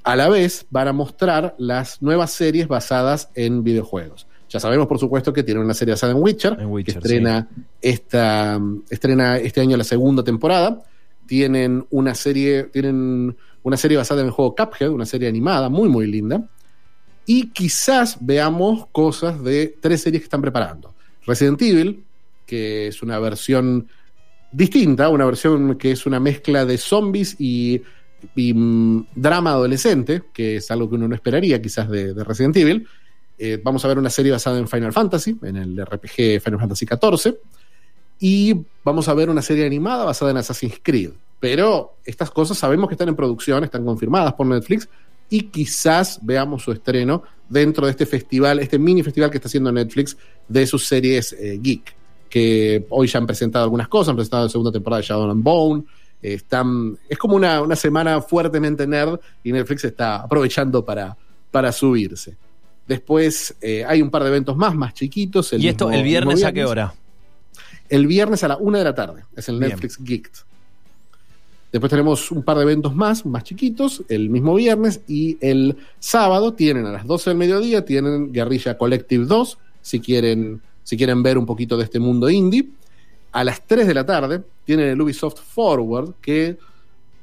a 0.04 0.16
la 0.16 0.30
vez 0.30 0.66
van 0.70 0.88
a 0.88 0.94
mostrar 0.94 1.54
las 1.58 2.02
nuevas 2.02 2.32
series 2.32 2.70
basadas 2.70 3.30
en 3.36 3.64
videojuegos. 3.64 4.26
Ya 4.50 4.62
sabemos, 4.62 4.88
por 4.88 5.00
supuesto, 5.00 5.34
que 5.34 5.44
tienen 5.44 5.64
una 5.64 5.74
serie 5.74 5.94
basada 5.94 6.14
en 6.14 6.22
Witcher, 6.22 6.56
en 6.58 6.68
Witcher 6.68 6.94
que 6.94 7.00
estrena, 7.00 7.50
sí. 7.54 7.62
esta, 7.82 8.62
estrena 8.90 9.38
este 9.38 9.60
año 9.60 9.76
la 9.76 9.84
segunda 9.84 10.24
temporada. 10.24 10.82
Tienen 11.26 11.86
una 11.90 12.16
serie, 12.16 12.64
tienen 12.64 13.36
una 13.64 13.76
serie 13.76 13.98
basada 13.98 14.22
en 14.22 14.28
el 14.28 14.32
juego 14.32 14.56
Cuphead, 14.56 14.90
una 14.90 15.06
serie 15.06 15.28
animada 15.28 15.68
muy, 15.68 15.90
muy 15.90 16.08
linda. 16.08 16.48
Y 17.26 17.50
quizás 17.50 18.18
veamos 18.22 18.88
cosas 18.94 19.44
de 19.44 19.76
tres 19.82 20.02
series 20.02 20.22
que 20.22 20.28
están 20.28 20.42
preparando. 20.42 20.94
Resident 21.26 21.62
Evil, 21.62 22.06
que 22.46 22.88
es 22.88 23.04
una 23.04 23.20
versión 23.20 23.90
distinta, 24.52 25.10
una 25.10 25.26
versión 25.26 25.78
que 25.78 25.92
es 25.92 26.06
una 26.06 26.20
mezcla 26.20 26.66
de 26.66 26.78
zombies 26.78 27.36
y, 27.40 27.82
um, 28.54 29.06
drama 29.16 29.52
adolescente, 29.52 30.24
que 30.34 30.58
es 30.58 30.72
algo 30.72 30.90
que 30.90 30.96
uno 30.96 31.08
no 31.08 31.16
esperaría 31.16 31.62
quizás 31.62 31.90
de, 31.90 32.14
de 32.14 32.24
Resident 32.24 32.58
Evil. 32.58 32.88
Eh, 33.38 33.62
vamos 33.64 33.86
a 33.86 33.88
ver 33.88 34.00
una 34.00 34.10
serie 34.10 34.32
basada 34.32 34.58
en 34.58 34.68
Final 34.68 34.94
Fantasy, 34.94 35.38
en 35.44 35.58
el 35.58 35.86
RPG 35.86 36.42
Final 36.42 36.60
Fantasy 36.60 36.86
XIV. 36.86 37.36
Y 38.20 38.56
vamos 38.84 39.08
a 39.10 39.14
ver 39.14 39.30
una 39.30 39.42
serie 39.42 39.66
animada 39.66 40.06
basada 40.06 40.32
en 40.32 40.38
Assassin's 40.38 40.80
Creed. 40.82 41.12
Pero 41.40 41.98
estas 42.04 42.32
cosas 42.32 42.58
sabemos 42.58 42.88
que 42.88 42.96
están 42.96 43.10
en 43.10 43.16
producción, 43.16 43.64
están 43.64 43.86
confirmadas 43.86 44.34
por 44.34 44.48
Netflix 44.48 44.90
y 45.30 45.44
quizás 45.44 46.20
veamos 46.22 46.64
su 46.64 46.72
estreno 46.72 47.24
dentro 47.50 47.86
de 47.86 47.92
este 47.92 48.06
festival, 48.06 48.60
este 48.60 48.80
mini 48.80 49.04
festival 49.04 49.30
que 49.30 49.38
está 49.38 49.48
haciendo 49.48 49.72
Netflix 49.72 50.18
de 50.48 50.66
sus 50.66 50.88
series 50.88 51.34
eh, 51.34 51.60
geek, 51.62 51.96
que 52.28 52.86
hoy 52.90 53.08
ya 53.08 53.20
han 53.20 53.28
presentado 53.28 53.64
algunas 53.64 53.88
cosas, 53.88 54.10
han 54.10 54.16
presentado 54.16 54.44
la 54.44 54.50
segunda 54.50 54.72
temporada 54.72 55.02
de 55.02 55.08
Shadow 55.08 55.32
and 55.32 55.44
Bone, 55.44 55.84
eh, 56.22 56.34
están, 56.34 56.98
es 57.08 57.18
como 57.18 57.36
una, 57.36 57.62
una, 57.62 57.76
semana 57.76 58.22
fuertemente 58.22 58.88
nerd 58.88 59.20
y 59.44 59.52
Netflix 59.52 59.86
está 59.86 60.18
aprovechando 60.18 60.84
para, 60.84 61.16
para 61.52 61.72
subirse. 61.72 62.36
Después 62.88 63.56
eh, 63.62 63.84
hay 63.86 64.02
un 64.02 64.10
par 64.10 64.24
de 64.24 64.30
eventos 64.30 64.56
más, 64.56 64.74
más 64.74 64.94
chiquitos. 64.94 65.52
El 65.54 65.64
¿Y 65.64 65.68
esto 65.68 65.88
mismo, 65.88 66.00
el 66.00 66.04
viernes, 66.06 66.36
viernes, 66.38 66.50
a 66.50 66.54
qué 66.54 66.66
hora? 66.66 66.94
El 67.90 68.08
viernes 68.08 68.44
a 68.44 68.48
la 68.48 68.58
una 68.58 68.80
de 68.80 68.84
la 68.84 68.96
tarde, 68.96 69.24
es 69.36 69.50
el 69.50 69.60
Netflix. 69.60 69.98
Geek. 70.02 70.32
Después 71.72 71.90
tenemos 71.90 72.32
un 72.32 72.44
par 72.44 72.58
de 72.58 72.64
eventos 72.64 72.96
más, 72.96 73.26
más 73.26 73.44
chiquitos, 73.44 74.04
el 74.08 74.30
mismo 74.30 74.56
viernes 74.56 75.02
y 75.06 75.38
el 75.42 75.76
sábado 76.00 76.54
tienen 76.54 76.86
a 76.86 76.92
las 76.92 77.06
12 77.06 77.32
del 77.32 77.38
mediodía, 77.38 77.84
tienen 77.84 78.32
Guerrilla 78.32 78.78
Collective 78.78 79.26
2, 79.26 79.58
si 79.82 80.00
quieren, 80.00 80.62
si 80.88 80.96
quieren 80.96 81.22
ver 81.22 81.38
un 81.38 81.46
poquito 81.46 81.76
de 81.76 81.84
este 81.84 82.00
mundo 82.00 82.30
indie. 82.30 82.66
A 83.34 83.44
las 83.44 83.68
3 83.68 83.86
de 83.86 83.94
la 83.94 84.06
tarde 84.06 84.42
tienen 84.64 84.88
el 84.88 85.02
Ubisoft 85.02 85.42
Forward, 85.42 86.14
que 86.22 86.58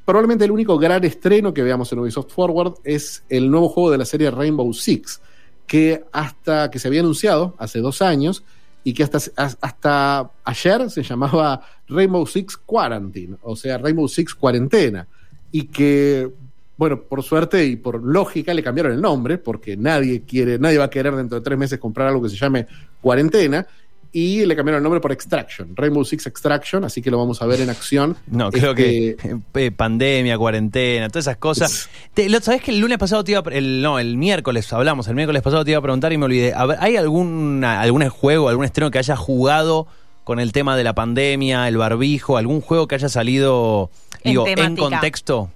probablemente 0.04 0.44
el 0.44 0.50
único 0.50 0.76
gran 0.76 1.02
estreno 1.02 1.54
que 1.54 1.62
veamos 1.62 1.90
en 1.90 2.00
Ubisoft 2.00 2.30
Forward 2.30 2.74
es 2.84 3.24
el 3.30 3.50
nuevo 3.50 3.70
juego 3.70 3.90
de 3.90 3.96
la 3.96 4.04
serie 4.04 4.30
Rainbow 4.30 4.70
Six, 4.74 5.18
que 5.66 6.04
hasta 6.12 6.70
que 6.70 6.78
se 6.78 6.88
había 6.88 7.00
anunciado 7.00 7.54
hace 7.56 7.78
dos 7.78 8.02
años, 8.02 8.44
y 8.84 8.92
que 8.92 9.02
hasta, 9.02 9.18
hasta 9.62 10.30
ayer 10.44 10.90
se 10.90 11.02
llamaba 11.02 11.62
Rainbow 11.88 12.26
Six 12.26 12.58
Quarantine, 12.58 13.38
o 13.40 13.56
sea, 13.56 13.78
Rainbow 13.78 14.06
Six 14.08 14.34
Cuarentena, 14.34 15.08
y 15.50 15.68
que, 15.68 16.30
bueno, 16.76 17.02
por 17.02 17.22
suerte 17.22 17.64
y 17.64 17.76
por 17.76 18.02
lógica 18.02 18.52
le 18.52 18.62
cambiaron 18.62 18.92
el 18.92 19.00
nombre, 19.00 19.38
porque 19.38 19.76
nadie 19.76 20.22
quiere, 20.22 20.58
nadie 20.58 20.78
va 20.78 20.84
a 20.84 20.90
querer 20.90 21.14
dentro 21.14 21.38
de 21.38 21.44
tres 21.44 21.58
meses 21.58 21.78
comprar 21.78 22.08
algo 22.08 22.22
que 22.22 22.28
se 22.28 22.36
llame 22.36 22.66
Cuarentena, 23.00 23.66
y 24.14 24.46
le 24.46 24.54
cambiaron 24.54 24.78
el 24.78 24.84
nombre 24.84 25.00
por 25.00 25.10
Extraction, 25.10 25.74
Rainbow 25.74 26.04
Six 26.04 26.28
Extraction, 26.28 26.84
así 26.84 27.02
que 27.02 27.10
lo 27.10 27.18
vamos 27.18 27.42
a 27.42 27.46
ver 27.46 27.60
en 27.60 27.68
acción. 27.68 28.16
No, 28.28 28.52
creo 28.52 28.70
este, 28.70 29.16
que 29.16 29.40
eh, 29.54 29.70
pandemia, 29.72 30.38
cuarentena, 30.38 31.08
todas 31.08 31.24
esas 31.24 31.36
cosas. 31.36 31.90
Te, 32.14 32.28
lo, 32.28 32.38
¿Sabés 32.40 32.62
que 32.62 32.70
el 32.70 32.78
lunes 32.78 32.96
pasado 32.96 33.24
te 33.24 33.32
iba 33.32 33.42
a, 33.44 33.50
el, 33.50 33.82
no, 33.82 33.98
el 33.98 34.16
miércoles 34.16 34.72
hablamos, 34.72 35.08
el 35.08 35.16
miércoles 35.16 35.42
pasado 35.42 35.64
te 35.64 35.72
iba 35.72 35.78
a 35.78 35.82
preguntar 35.82 36.12
y 36.12 36.18
me 36.18 36.26
olvidé. 36.26 36.54
A 36.54 36.64
ver, 36.64 36.78
¿Hay 36.80 36.96
algún, 36.96 37.64
algún 37.64 38.08
juego, 38.08 38.48
algún 38.48 38.64
estreno 38.64 38.92
que 38.92 38.98
haya 38.98 39.16
jugado 39.16 39.88
con 40.22 40.38
el 40.38 40.52
tema 40.52 40.76
de 40.76 40.84
la 40.84 40.94
pandemia, 40.94 41.66
el 41.66 41.76
barbijo, 41.76 42.36
algún 42.36 42.60
juego 42.60 42.86
que 42.86 42.94
haya 42.94 43.08
salido, 43.08 43.90
digo, 44.22 44.46
en, 44.46 44.58
en 44.60 44.76
contexto? 44.76 45.50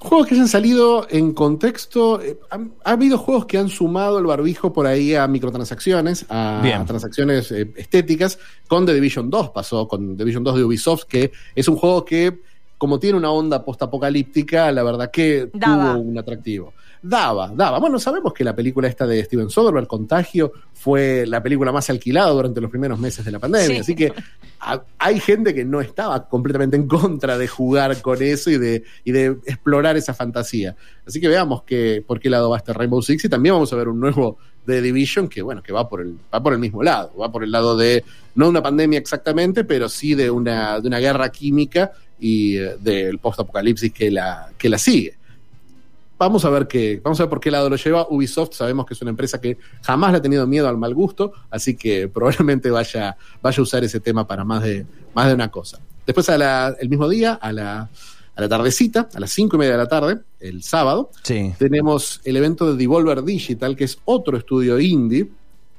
Juegos 0.00 0.28
que 0.28 0.34
hayan 0.34 0.48
salido 0.48 1.06
en 1.10 1.32
contexto. 1.34 2.22
Eh, 2.22 2.38
ha, 2.50 2.56
ha, 2.84 2.92
habido 2.92 3.18
juegos 3.18 3.44
que 3.44 3.58
han 3.58 3.68
sumado 3.68 4.18
el 4.18 4.24
barbijo 4.24 4.72
por 4.72 4.86
ahí 4.86 5.14
a 5.14 5.28
microtransacciones, 5.28 6.24
a, 6.30 6.62
a 6.62 6.84
transacciones 6.86 7.52
eh, 7.52 7.70
estéticas. 7.76 8.38
Con 8.66 8.86
The 8.86 8.94
Division 8.94 9.28
2 9.28 9.50
pasó, 9.50 9.86
con 9.86 10.16
The 10.16 10.24
Division 10.24 10.42
2 10.42 10.56
de 10.56 10.64
Ubisoft, 10.64 11.04
que 11.04 11.32
es 11.54 11.68
un 11.68 11.76
juego 11.76 12.04
que, 12.04 12.40
como 12.78 12.98
tiene 12.98 13.18
una 13.18 13.30
onda 13.30 13.62
postapocalíptica, 13.62 14.72
la 14.72 14.82
verdad 14.82 15.10
que 15.10 15.50
Daba. 15.52 15.92
tuvo 15.92 16.02
un 16.02 16.18
atractivo. 16.18 16.72
Daba, 17.02 17.50
daba. 17.54 17.78
Bueno, 17.78 17.98
sabemos 17.98 18.34
que 18.34 18.44
la 18.44 18.54
película 18.54 18.86
esta 18.86 19.06
de 19.06 19.24
Steven 19.24 19.48
Soderbergh, 19.48 19.86
Contagio, 19.86 20.52
fue 20.74 21.24
la 21.26 21.42
película 21.42 21.72
más 21.72 21.88
alquilada 21.88 22.30
durante 22.30 22.60
los 22.60 22.70
primeros 22.70 22.98
meses 22.98 23.24
de 23.24 23.30
la 23.30 23.38
pandemia. 23.38 23.76
Sí. 23.76 23.80
Así 23.80 23.94
que 23.94 24.12
a, 24.60 24.82
hay 24.98 25.18
gente 25.18 25.54
que 25.54 25.64
no 25.64 25.80
estaba 25.80 26.28
completamente 26.28 26.76
en 26.76 26.86
contra 26.86 27.38
de 27.38 27.48
jugar 27.48 28.02
con 28.02 28.22
eso 28.22 28.50
y 28.50 28.58
de, 28.58 28.84
y 29.04 29.12
de 29.12 29.38
explorar 29.46 29.96
esa 29.96 30.12
fantasía. 30.12 30.76
Así 31.06 31.20
que 31.20 31.28
veamos 31.28 31.62
que, 31.62 32.04
por 32.06 32.20
qué 32.20 32.28
lado 32.28 32.50
va 32.50 32.58
este 32.58 32.72
Rainbow 32.72 33.00
Six 33.00 33.24
y 33.24 33.28
también 33.28 33.54
vamos 33.54 33.72
a 33.72 33.76
ver 33.76 33.88
un 33.88 33.98
nuevo 33.98 34.38
de 34.66 34.82
Division, 34.82 35.28
que 35.28 35.42
bueno, 35.42 35.62
que 35.62 35.72
va 35.72 35.88
por 35.88 36.02
el, 36.02 36.18
va 36.32 36.42
por 36.42 36.52
el 36.52 36.58
mismo 36.58 36.82
lado, 36.82 37.12
va 37.16 37.32
por 37.32 37.42
el 37.44 37.50
lado 37.50 37.76
de, 37.76 38.04
no 38.34 38.48
una 38.48 38.62
pandemia 38.62 38.98
exactamente, 38.98 39.64
pero 39.64 39.88
sí 39.88 40.14
de 40.14 40.30
una, 40.30 40.80
de 40.80 40.88
una 40.88 40.98
guerra 40.98 41.30
química 41.30 41.92
y 42.18 42.58
eh, 42.58 42.76
del 42.78 43.18
post-apocalipsis 43.18 43.92
que 43.92 44.10
la, 44.10 44.50
que 44.58 44.68
la 44.68 44.78
sigue. 44.78 45.19
Vamos 46.20 46.44
a 46.44 46.50
ver 46.50 46.68
qué, 46.68 47.00
vamos 47.02 47.18
a 47.18 47.22
ver 47.22 47.30
por 47.30 47.40
qué 47.40 47.50
lado 47.50 47.70
lo 47.70 47.76
lleva. 47.76 48.06
Ubisoft 48.10 48.52
sabemos 48.52 48.84
que 48.84 48.92
es 48.92 49.00
una 49.00 49.10
empresa 49.10 49.40
que 49.40 49.56
jamás 49.82 50.12
le 50.12 50.18
ha 50.18 50.22
tenido 50.22 50.46
miedo 50.46 50.68
al 50.68 50.76
mal 50.76 50.94
gusto, 50.94 51.32
así 51.50 51.74
que 51.76 52.08
probablemente 52.12 52.70
vaya, 52.70 53.16
vaya 53.40 53.58
a 53.58 53.62
usar 53.62 53.82
ese 53.84 54.00
tema 54.00 54.26
para 54.26 54.44
más 54.44 54.62
de, 54.62 54.84
más 55.14 55.28
de 55.28 55.34
una 55.34 55.50
cosa. 55.50 55.80
Después 56.06 56.28
el 56.28 56.88
mismo 56.90 57.08
día, 57.08 57.32
a 57.40 57.52
la, 57.52 57.80
a 58.36 58.40
la 58.40 58.48
tardecita, 58.50 59.08
a 59.14 59.18
las 59.18 59.30
cinco 59.32 59.56
y 59.56 59.60
media 59.60 59.72
de 59.72 59.78
la 59.78 59.88
tarde, 59.88 60.18
el 60.40 60.62
sábado, 60.62 61.10
Sí. 61.22 61.54
tenemos 61.58 62.20
el 62.24 62.36
evento 62.36 62.70
de 62.70 62.76
Devolver 62.76 63.22
Digital, 63.24 63.74
que 63.74 63.84
es 63.84 63.96
otro 64.04 64.36
estudio 64.36 64.78
indie, 64.78 65.26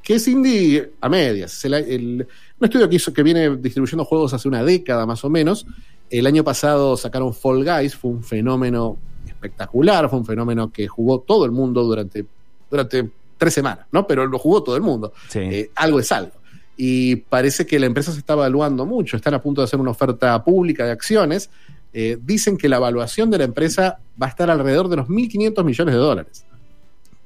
que 0.01 0.15
es 0.15 0.27
indie 0.27 0.93
a 1.01 1.07
medias. 1.07 1.53
Es 1.53 1.65
el- 1.65 1.73
el- 1.75 2.27
un 2.59 2.65
estudio 2.65 2.89
que, 2.89 2.95
hizo, 2.95 3.13
que 3.13 3.21
viene 3.21 3.57
distribuyendo 3.57 4.05
juegos 4.05 4.33
hace 4.33 4.47
una 4.47 4.63
década 4.63 5.05
más 5.05 5.23
o 5.23 5.29
menos. 5.29 5.67
El 6.09 6.25
año 6.25 6.43
pasado 6.43 6.97
sacaron 6.97 7.31
Fall 7.31 7.63
Guys, 7.63 7.95
fue 7.95 8.09
un 8.09 8.23
fenómeno 8.23 8.97
espectacular, 9.41 10.07
fue 10.09 10.19
un 10.19 10.25
fenómeno 10.25 10.71
que 10.71 10.87
jugó 10.87 11.19
todo 11.21 11.45
el 11.45 11.51
mundo 11.51 11.83
durante, 11.83 12.25
durante 12.69 13.09
tres 13.37 13.53
semanas, 13.53 13.87
¿no? 13.91 14.05
Pero 14.05 14.27
lo 14.27 14.37
jugó 14.37 14.61
todo 14.61 14.75
el 14.75 14.83
mundo. 14.83 15.13
Sí. 15.29 15.39
Eh, 15.39 15.71
algo 15.75 15.99
es 15.99 16.11
algo. 16.11 16.33
Y 16.77 17.15
parece 17.15 17.65
que 17.65 17.79
la 17.79 17.87
empresa 17.87 18.11
se 18.11 18.19
está 18.19 18.33
evaluando 18.33 18.85
mucho, 18.85 19.17
están 19.17 19.33
a 19.33 19.41
punto 19.41 19.61
de 19.61 19.65
hacer 19.65 19.79
una 19.79 19.91
oferta 19.91 20.43
pública 20.43 20.85
de 20.85 20.91
acciones. 20.91 21.49
Eh, 21.93 22.17
dicen 22.21 22.57
que 22.57 22.69
la 22.69 22.77
evaluación 22.77 23.29
de 23.29 23.39
la 23.39 23.43
empresa 23.43 23.99
va 24.21 24.27
a 24.27 24.29
estar 24.29 24.49
alrededor 24.49 24.87
de 24.87 24.95
los 24.95 25.07
1.500 25.07 25.63
millones 25.63 25.95
de 25.95 25.99
dólares. 25.99 26.45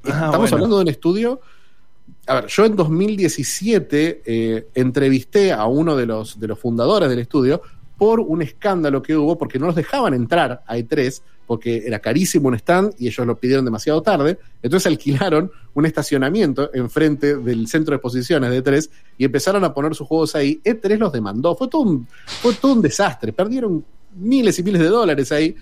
Ah, 0.06 0.26
Estamos 0.26 0.38
bueno. 0.38 0.56
hablando 0.56 0.76
de 0.78 0.82
un 0.84 0.88
estudio. 0.88 1.42
A 2.28 2.36
ver, 2.36 2.48
yo 2.48 2.66
en 2.66 2.76
2017 2.76 4.22
eh, 4.26 4.68
entrevisté 4.74 5.52
a 5.52 5.66
uno 5.66 5.96
de 5.96 6.06
los, 6.06 6.40
de 6.40 6.48
los 6.48 6.58
fundadores 6.58 7.10
del 7.10 7.20
estudio 7.20 7.62
por 7.98 8.20
un 8.20 8.42
escándalo 8.42 9.02
que 9.02 9.16
hubo, 9.16 9.38
porque 9.38 9.60
no 9.60 9.68
los 9.68 9.76
dejaban 9.76 10.14
entrar 10.14 10.64
a 10.66 10.78
E3, 10.78 11.22
porque 11.46 11.84
era 11.86 12.00
carísimo 12.00 12.48
un 12.48 12.56
stand 12.56 12.94
y 12.98 13.08
ellos 13.08 13.26
lo 13.26 13.38
pidieron 13.38 13.66
demasiado 13.66 14.02
tarde. 14.02 14.38
Entonces 14.62 14.88
alquilaron 14.88 15.52
un 15.74 15.86
estacionamiento 15.86 16.72
enfrente 16.74 17.38
del 17.38 17.68
centro 17.68 17.92
de 17.92 17.98
exposiciones 17.98 18.50
de 18.50 18.64
E3 18.64 18.90
y 19.18 19.26
empezaron 19.26 19.64
a 19.64 19.74
poner 19.74 19.96
sus 19.96 20.08
juegos 20.08 20.36
ahí. 20.36 20.60
E3 20.64 20.98
los 20.98 21.14
demandó. 21.14 21.56
Fue 21.56 21.68
todo 21.68 21.84
un, 21.84 22.08
fue 22.26 22.54
todo 22.54 22.74
un 22.74 22.82
desastre. 22.82 23.34
Perdieron 23.34 23.86
miles 24.16 24.58
y 24.60 24.64
miles 24.64 24.82
de 24.82 24.88
dólares 24.88 25.32
ahí 25.32 25.56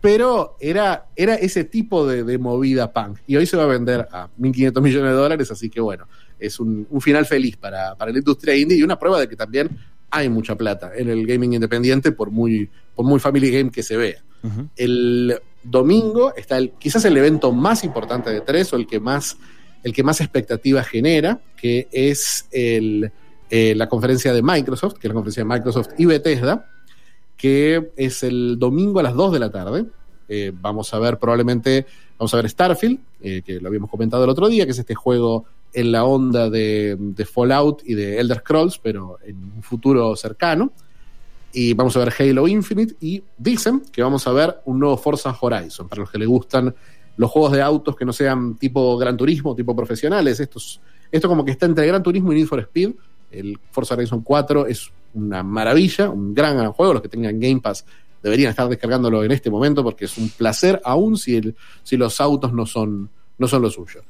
pero 0.00 0.56
era, 0.60 1.06
era 1.16 1.34
ese 1.34 1.64
tipo 1.64 2.06
de, 2.06 2.38
movida 2.38 2.92
punk. 2.92 3.18
Y 3.26 3.36
hoy 3.36 3.46
se 3.46 3.56
va 3.56 3.64
a 3.64 3.66
vender 3.66 4.06
a 4.12 4.28
1.500 4.38 4.80
millones 4.80 5.10
de 5.10 5.16
dólares, 5.16 5.50
así 5.50 5.68
que 5.68 5.80
bueno, 5.80 6.06
es 6.38 6.60
un, 6.60 6.86
un 6.88 7.00
final 7.00 7.26
feliz 7.26 7.56
para, 7.56 7.96
para 7.96 8.12
la 8.12 8.18
industria 8.18 8.54
indie 8.54 8.78
y 8.78 8.82
una 8.82 8.98
prueba 8.98 9.18
de 9.18 9.28
que 9.28 9.34
también 9.34 9.68
hay 10.10 10.28
mucha 10.28 10.56
plata 10.56 10.92
en 10.96 11.08
el 11.08 11.26
gaming 11.26 11.54
independiente, 11.54 12.12
por 12.12 12.30
muy, 12.30 12.68
por 12.94 13.04
muy 13.04 13.20
family 13.20 13.50
game 13.50 13.70
que 13.70 13.82
se 13.82 13.96
vea. 13.96 14.22
El 14.76 15.40
domingo 15.62 16.34
está 16.36 16.58
el, 16.58 16.70
quizás 16.72 17.04
el 17.04 17.16
evento 17.16 17.52
más 17.52 17.84
importante 17.84 18.30
de 18.30 18.40
tres 18.40 18.72
o 18.72 18.76
el 18.76 18.86
que 18.86 19.00
más, 19.00 19.36
el 19.82 19.92
que 19.92 20.02
más 20.02 20.20
expectativa 20.20 20.82
genera, 20.82 21.40
que 21.56 21.88
es 21.90 22.46
el, 22.52 23.10
eh, 23.50 23.74
la 23.74 23.88
conferencia 23.88 24.32
de 24.32 24.42
Microsoft, 24.42 24.94
que 24.94 25.06
es 25.06 25.08
la 25.08 25.14
conferencia 25.14 25.42
de 25.42 25.48
Microsoft 25.48 25.88
y 25.98 26.04
Bethesda, 26.06 26.70
que 27.36 27.92
es 27.96 28.22
el 28.22 28.58
domingo 28.58 29.00
a 29.00 29.02
las 29.02 29.14
2 29.14 29.32
de 29.32 29.38
la 29.38 29.50
tarde. 29.50 29.86
Eh, 30.28 30.52
vamos 30.54 30.92
a 30.92 30.98
ver 30.98 31.18
probablemente, 31.18 31.86
vamos 32.18 32.32
a 32.34 32.36
ver 32.36 32.50
Starfield, 32.50 33.00
eh, 33.22 33.42
que 33.44 33.60
lo 33.60 33.68
habíamos 33.68 33.90
comentado 33.90 34.24
el 34.24 34.30
otro 34.30 34.48
día, 34.48 34.66
que 34.66 34.72
es 34.72 34.78
este 34.78 34.94
juego 34.94 35.46
en 35.72 35.92
la 35.92 36.04
onda 36.04 36.50
de, 36.50 36.96
Fallout 37.30 37.82
y 37.84 37.94
de 37.94 38.18
Elder 38.18 38.38
Scrolls, 38.38 38.78
pero 38.78 39.18
en 39.24 39.36
un 39.56 39.62
futuro 39.62 40.14
cercano. 40.16 40.72
Y 41.52 41.74
vamos 41.74 41.96
a 41.96 42.00
ver 42.00 42.12
Halo 42.18 42.46
Infinite 42.46 42.96
y 43.00 43.22
dicen 43.36 43.82
que 43.90 44.02
vamos 44.02 44.26
a 44.26 44.32
ver 44.32 44.60
un 44.66 44.78
nuevo 44.78 44.96
Forza 44.96 45.36
Horizon, 45.40 45.88
para 45.88 46.00
los 46.00 46.10
que 46.10 46.18
les 46.18 46.28
gustan 46.28 46.74
los 47.16 47.30
juegos 47.30 47.52
de 47.52 47.62
autos 47.62 47.96
que 47.96 48.04
no 48.04 48.12
sean 48.12 48.56
tipo 48.56 48.96
Gran 48.96 49.16
Turismo, 49.16 49.54
tipo 49.54 49.74
profesionales. 49.74 50.38
Estos, 50.40 50.80
esto 51.10 51.28
como 51.28 51.44
que 51.44 51.50
está 51.50 51.66
entre 51.66 51.86
Gran 51.86 52.02
Turismo 52.02 52.32
y 52.32 52.36
Need 52.36 52.46
for 52.46 52.60
Speed. 52.60 52.90
El 53.30 53.58
Forza 53.70 53.94
Horizon 53.94 54.22
4 54.22 54.66
es 54.66 54.90
una 55.14 55.42
maravilla, 55.42 56.10
un 56.10 56.32
gran, 56.32 56.72
juego. 56.72 56.92
Los 56.92 57.02
que 57.02 57.08
tengan 57.08 57.40
Game 57.40 57.60
Pass 57.60 57.84
deberían 58.22 58.50
estar 58.50 58.68
descargándolo 58.68 59.24
en 59.24 59.32
este 59.32 59.50
momento 59.50 59.82
porque 59.82 60.04
es 60.04 60.16
un 60.16 60.28
placer, 60.28 60.80
aún 60.84 61.16
si, 61.18 61.40
si 61.82 61.96
los 61.96 62.20
autos 62.20 62.52
no 62.52 62.66
son, 62.66 63.10
no 63.36 63.48
son 63.48 63.62
lo 63.62 63.70
suyo. 63.70 64.02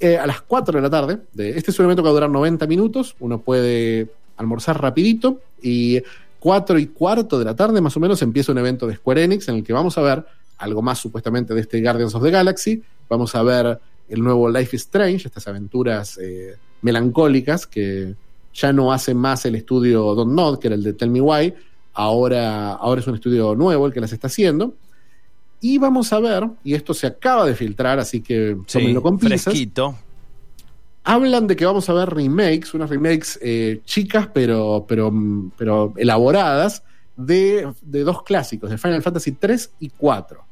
Eh, 0.00 0.16
a 0.16 0.26
las 0.26 0.42
4 0.42 0.76
de 0.76 0.82
la 0.82 0.90
tarde, 0.90 1.18
de, 1.32 1.50
este 1.50 1.72
es 1.72 1.78
un 1.78 1.86
evento 1.86 2.02
que 2.02 2.06
va 2.06 2.10
a 2.10 2.14
durar 2.14 2.30
90 2.30 2.66
minutos, 2.68 3.16
uno 3.18 3.40
puede 3.40 4.08
almorzar 4.36 4.80
rapidito 4.80 5.40
y 5.60 6.00
4 6.38 6.78
y 6.78 6.86
cuarto 6.86 7.38
de 7.38 7.44
la 7.44 7.56
tarde 7.56 7.80
más 7.80 7.96
o 7.96 8.00
menos 8.00 8.22
empieza 8.22 8.52
un 8.52 8.58
evento 8.58 8.86
de 8.86 8.94
Square 8.94 9.24
Enix 9.24 9.48
en 9.48 9.56
el 9.56 9.64
que 9.64 9.72
vamos 9.72 9.98
a 9.98 10.02
ver 10.02 10.24
algo 10.58 10.82
más 10.82 11.00
supuestamente 11.00 11.52
de 11.52 11.62
este 11.62 11.82
Guardians 11.82 12.14
of 12.14 12.22
the 12.22 12.30
Galaxy, 12.30 12.80
vamos 13.08 13.34
a 13.34 13.42
ver 13.42 13.80
el 14.08 14.22
nuevo 14.22 14.48
Life 14.48 14.76
is 14.76 14.82
Strange, 14.82 15.26
estas 15.26 15.48
aventuras 15.48 16.16
eh, 16.18 16.56
melancólicas 16.82 17.66
que 17.66 18.14
ya 18.54 18.72
no 18.72 18.92
hace 18.92 19.14
más 19.14 19.46
el 19.46 19.56
estudio 19.56 20.14
Don't 20.14 20.32
Nod, 20.32 20.58
que 20.58 20.68
era 20.68 20.76
el 20.76 20.82
de 20.82 20.92
Tell 20.92 21.10
Me 21.10 21.20
Why, 21.20 21.54
ahora, 21.94 22.74
ahora 22.74 23.00
es 23.00 23.06
un 23.08 23.16
estudio 23.16 23.54
nuevo 23.56 23.86
el 23.86 23.92
que 23.92 24.00
las 24.00 24.12
está 24.12 24.28
haciendo. 24.28 24.74
Y 25.60 25.78
vamos 25.78 26.12
a 26.12 26.20
ver, 26.20 26.48
y 26.62 26.74
esto 26.74 26.94
se 26.94 27.06
acaba 27.06 27.44
de 27.44 27.54
filtrar, 27.54 27.98
así 27.98 28.20
que 28.20 28.56
Sí, 28.66 28.78
tómenlo 28.78 29.02
con 29.02 29.18
pinzas. 29.18 29.42
fresquito. 29.44 29.96
Hablan 31.04 31.46
de 31.46 31.56
que 31.56 31.64
vamos 31.64 31.88
a 31.88 31.94
ver 31.94 32.10
remakes, 32.10 32.74
unas 32.74 32.90
remakes 32.90 33.38
eh, 33.42 33.80
chicas 33.84 34.28
pero, 34.32 34.84
pero, 34.86 35.12
pero 35.56 35.94
elaboradas 35.96 36.82
de, 37.16 37.72
de 37.80 38.00
dos 38.04 38.22
clásicos, 38.22 38.68
de 38.70 38.78
Final 38.78 39.02
Fantasy 39.02 39.32
3 39.32 39.72
y 39.80 39.88
4. 39.90 40.44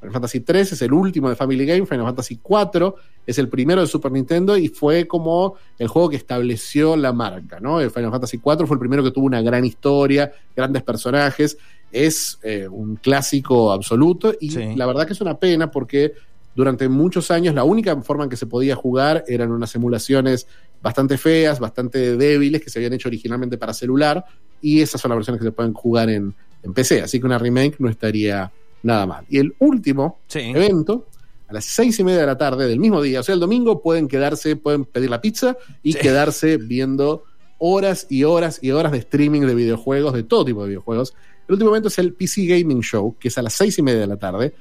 Final 0.00 0.12
Fantasy 0.12 0.40
3 0.40 0.72
es 0.72 0.82
el 0.82 0.92
último 0.92 1.28
de 1.28 1.36
Family 1.36 1.66
Game, 1.66 1.84
Final 1.84 2.06
Fantasy 2.06 2.38
4 2.40 2.94
es 3.26 3.38
el 3.38 3.48
primero 3.48 3.82
de 3.82 3.86
Super 3.86 4.10
Nintendo 4.10 4.56
y 4.56 4.68
fue 4.68 5.06
como 5.06 5.56
el 5.78 5.88
juego 5.88 6.08
que 6.08 6.16
estableció 6.16 6.96
la 6.96 7.12
marca, 7.12 7.60
¿no? 7.60 7.78
El 7.78 7.90
Final 7.90 8.10
Fantasy 8.10 8.38
4 8.38 8.66
fue 8.66 8.76
el 8.76 8.80
primero 8.80 9.02
que 9.02 9.10
tuvo 9.10 9.26
una 9.26 9.42
gran 9.42 9.66
historia, 9.66 10.32
grandes 10.56 10.82
personajes, 10.82 11.58
es 11.90 12.38
eh, 12.42 12.68
un 12.68 12.96
clásico 12.96 13.72
absoluto 13.72 14.34
y 14.40 14.50
Sí. 14.50 14.74
la 14.76 14.86
verdad 14.86 15.06
que 15.06 15.12
es 15.14 15.20
una 15.20 15.38
pena 15.38 15.70
porque 15.70 16.12
durante 16.54 16.88
muchos 16.88 17.30
años 17.30 17.54
la 17.54 17.64
única 17.64 18.00
forma 18.02 18.24
en 18.24 18.30
que 18.30 18.36
se 18.36 18.46
podía 18.46 18.74
jugar 18.74 19.24
eran 19.28 19.50
unas 19.52 19.74
emulaciones 19.74 20.46
bastante 20.80 21.16
feas, 21.18 21.60
bastante 21.60 22.16
débiles, 22.16 22.62
que 22.62 22.70
se 22.70 22.78
habían 22.78 22.92
hecho 22.92 23.08
originalmente 23.08 23.58
para 23.58 23.72
celular, 23.74 24.24
y 24.60 24.80
esas 24.80 25.00
son 25.00 25.10
las 25.10 25.18
versiones 25.18 25.40
que 25.40 25.46
se 25.46 25.52
pueden 25.52 25.72
jugar 25.72 26.08
en, 26.10 26.34
en 26.62 26.72
PC, 26.72 27.02
así 27.02 27.20
que 27.20 27.26
una 27.26 27.38
remake 27.38 27.76
no 27.78 27.88
estaría 27.88 28.52
nada 28.82 29.06
mal. 29.06 29.24
Y 29.28 29.38
el 29.38 29.54
último 29.58 30.20
Sí. 30.28 30.40
evento, 30.40 31.08
a 31.46 31.52
las 31.52 31.64
seis 31.64 31.98
y 31.98 32.04
media 32.04 32.20
de 32.20 32.26
la 32.26 32.36
tarde 32.38 32.66
del 32.68 32.78
mismo 32.78 33.00
día, 33.02 33.20
o 33.20 33.22
sea, 33.22 33.34
el 33.34 33.40
domingo 33.40 33.80
pueden 33.82 34.06
quedarse, 34.08 34.56
pueden 34.56 34.84
pedir 34.84 35.10
la 35.10 35.20
pizza 35.20 35.56
y 35.82 35.92
Sí. 35.92 35.98
quedarse 36.00 36.56
viendo 36.58 37.24
horas 37.58 38.06
y 38.08 38.22
horas 38.24 38.58
y 38.62 38.70
horas 38.70 38.92
de 38.92 38.98
streaming 38.98 39.40
de 39.42 39.54
videojuegos, 39.54 40.12
de 40.14 40.22
todo 40.22 40.44
tipo 40.44 40.62
de 40.62 40.68
videojuegos. 40.68 41.14
El 41.48 41.54
último 41.54 41.70
evento 41.70 41.88
es 41.88 41.98
el 41.98 42.12
PC 42.12 42.44
Gaming 42.44 42.82
Show, 42.82 43.16
que 43.18 43.28
es 43.28 43.38
a 43.38 43.42
las 43.42 43.54
seis 43.54 43.78
y 43.78 43.82
media 43.82 44.00
de 44.00 44.06
la 44.06 44.18
tarde. 44.18 44.54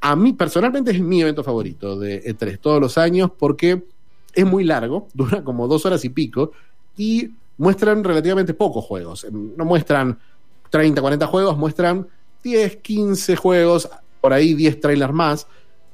A 0.00 0.16
mí 0.16 0.32
personalmente 0.32 0.90
es 0.90 1.00
mi 1.00 1.20
evento 1.20 1.44
favorito 1.44 1.98
de 1.98 2.24
E3 2.24 2.58
todos 2.58 2.80
los 2.80 2.96
años 2.96 3.30
porque 3.38 3.84
es 4.32 4.46
muy 4.46 4.64
largo, 4.64 5.08
dura 5.14 5.44
como 5.44 5.68
dos 5.68 5.84
horas 5.84 6.04
y 6.06 6.08
pico 6.08 6.52
y 6.96 7.30
muestran 7.58 8.02
relativamente 8.02 8.54
pocos 8.54 8.82
juegos. 8.82 9.26
No 9.30 9.66
muestran 9.66 10.18
30, 10.70 11.00
40 11.02 11.26
juegos, 11.26 11.58
muestran 11.58 12.06
10, 12.42 12.76
15 12.76 13.36
juegos, 13.36 13.88
por 14.22 14.32
ahí 14.32 14.54
10 14.54 14.80
trailers 14.80 15.12
más, 15.12 15.46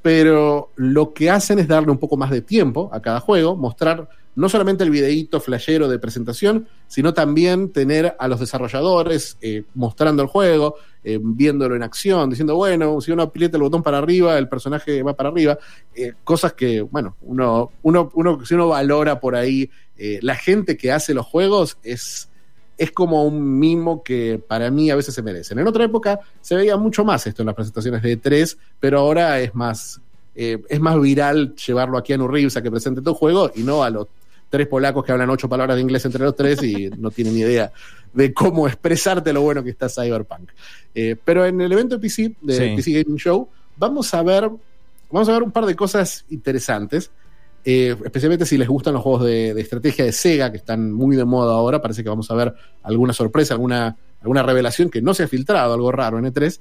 pero 0.03 0.71
lo 0.77 1.15
que 1.15 1.31
hacen 1.31 1.59
es 1.61 1.69
darle 1.69 1.93
un 1.93 1.99
poco 1.99 2.17
más 2.17 2.31
de 2.31 2.43
tiempo 2.43 2.91
a 2.93 3.01
cada 3.01 3.21
juego, 3.21 3.57
mostrar 3.57 4.09
no 4.35 4.49
solamente 4.49 4.83
el 4.83 4.91
videíto 4.91 5.41
flashero 5.41 5.89
de 5.89 5.99
presentación, 5.99 6.67
sino 6.89 7.13
también 7.13 7.71
tener 7.71 8.17
a 8.19 8.29
los 8.29 8.41
desarrolladores 8.41 9.37
eh, 9.43 9.65
mostrando 9.75 10.23
el 10.23 10.29
juego, 10.29 10.77
eh, 11.05 11.19
viéndolo 11.23 11.77
en 11.77 11.83
acción, 11.83 12.31
diciendo, 12.31 12.57
bueno, 12.57 13.01
si 13.01 13.13
uno 13.13 13.25
aprieta 13.25 13.57
el 13.57 13.63
botón 13.63 13.83
para 13.83 13.99
arriba, 13.99 14.39
el 14.39 14.49
personaje 14.49 15.03
va 15.03 15.15
para 15.15 15.29
arriba, 15.29 15.59
eh, 15.95 16.15
cosas 16.25 16.55
que, 16.55 16.81
bueno, 16.81 17.17
uno, 17.23 17.73
uno, 17.83 18.11
uno, 18.15 18.45
si 18.45 18.55
uno 18.55 18.69
valora 18.69 19.21
por 19.21 19.37
ahí, 19.37 19.71
la 20.21 20.35
gente 20.35 20.77
que 20.77 20.91
hace 20.91 21.15
los 21.15 21.27
juegos 21.27 21.79
es, 21.85 22.29
es 22.79 22.91
como 22.93 23.25
un 23.25 23.59
mimo 23.59 24.03
que 24.03 24.43
para 24.47 24.71
mí 24.71 24.91
a 24.91 24.97
veces 24.97 25.15
se 25.15 25.23
merecen. 25.23 25.59
En 25.59 25.67
otra 25.67 25.85
época 25.85 26.21
se 26.41 26.57
veía 26.57 26.77
mucho 26.77 27.05
más 27.05 27.27
esto 27.27 27.43
en 27.43 27.47
las 27.47 27.55
presentaciones 27.55 28.03
de 28.03 28.21
E3, 28.21 28.57
pero 28.81 28.99
ahora 29.01 29.41
es 29.41 29.55
más, 29.55 30.01
eh, 30.35 30.61
es 30.69 30.81
más 30.81 31.01
viral 31.01 31.55
llevarlo 31.55 31.99
aquí 31.99 32.13
a 32.13 32.17
Keanu 32.17 32.29
Reeves 32.29 32.57
a 32.57 32.63
que 32.63 32.71
presente 32.71 33.03
tu 33.03 33.15
juego 33.15 33.51
y 33.55 33.63
no 33.63 33.83
a 33.85 33.91
los 33.91 34.07
tres 34.51 34.67
polacos 34.67 35.05
que 35.05 35.13
hablan 35.13 35.31
ocho 35.31 35.49
palabras 35.49 35.77
de 35.77 35.83
inglés 35.83 36.05
entre 36.05 36.25
los 36.25 36.37
tres 36.37 36.63
y 36.63 36.91
no 36.99 37.11
tienen 37.11 37.35
ni 37.35 37.41
idea 37.41 37.73
de 38.13 38.35
cómo 38.35 38.67
expresarte 38.67 39.33
lo 39.33 39.41
bueno 39.41 39.63
que 39.65 39.71
está 39.71 39.89
Cyberpunk. 39.89 40.51
Eh, 40.95 41.17
pero 41.25 41.47
en 41.47 41.61
el 41.61 41.73
evento 41.73 41.97
de 41.97 42.01
PC, 42.03 42.35
de 42.43 42.55
Sí. 42.57 42.77
PC 42.77 43.03
Gaming 43.03 43.17
Show, 43.19 43.49
vamos 43.77 44.13
a 44.13 44.23
ver, 44.23 44.51
vamos 45.11 45.29
a 45.29 45.33
ver 45.33 45.43
un 45.43 45.51
par 45.53 45.65
de 45.65 45.75
cosas 45.75 46.25
interesantes. 46.29 47.11
Eh, 47.65 47.97
especialmente 48.05 48.45
si 48.45 48.59
les 48.59 48.69
gustan 48.69 48.95
los 48.95 49.03
juegos 49.03 49.25
de, 49.25 49.55
de 49.55 49.61
estrategia 49.61 50.05
de 50.05 50.13
Sega, 50.13 50.51
que 50.51 50.59
están 50.59 50.93
muy 50.93 51.17
de 51.17 51.25
moda 51.25 51.55
ahora. 51.55 51.81
Parece 51.81 52.03
que 52.03 52.09
vamos 52.09 52.31
a 52.31 52.35
ver 52.35 52.55
alguna 52.83 53.13
sorpresa, 53.13 53.55
alguna, 53.55 53.97
alguna 54.21 54.43
revelación 54.43 54.91
que 54.91 55.01
no 55.01 55.15
se 55.15 55.25
ha 55.25 55.29
filtrado, 55.29 55.73
algo 55.75 55.93
raro 55.93 56.19
en 56.19 56.25
E3. 56.25 56.59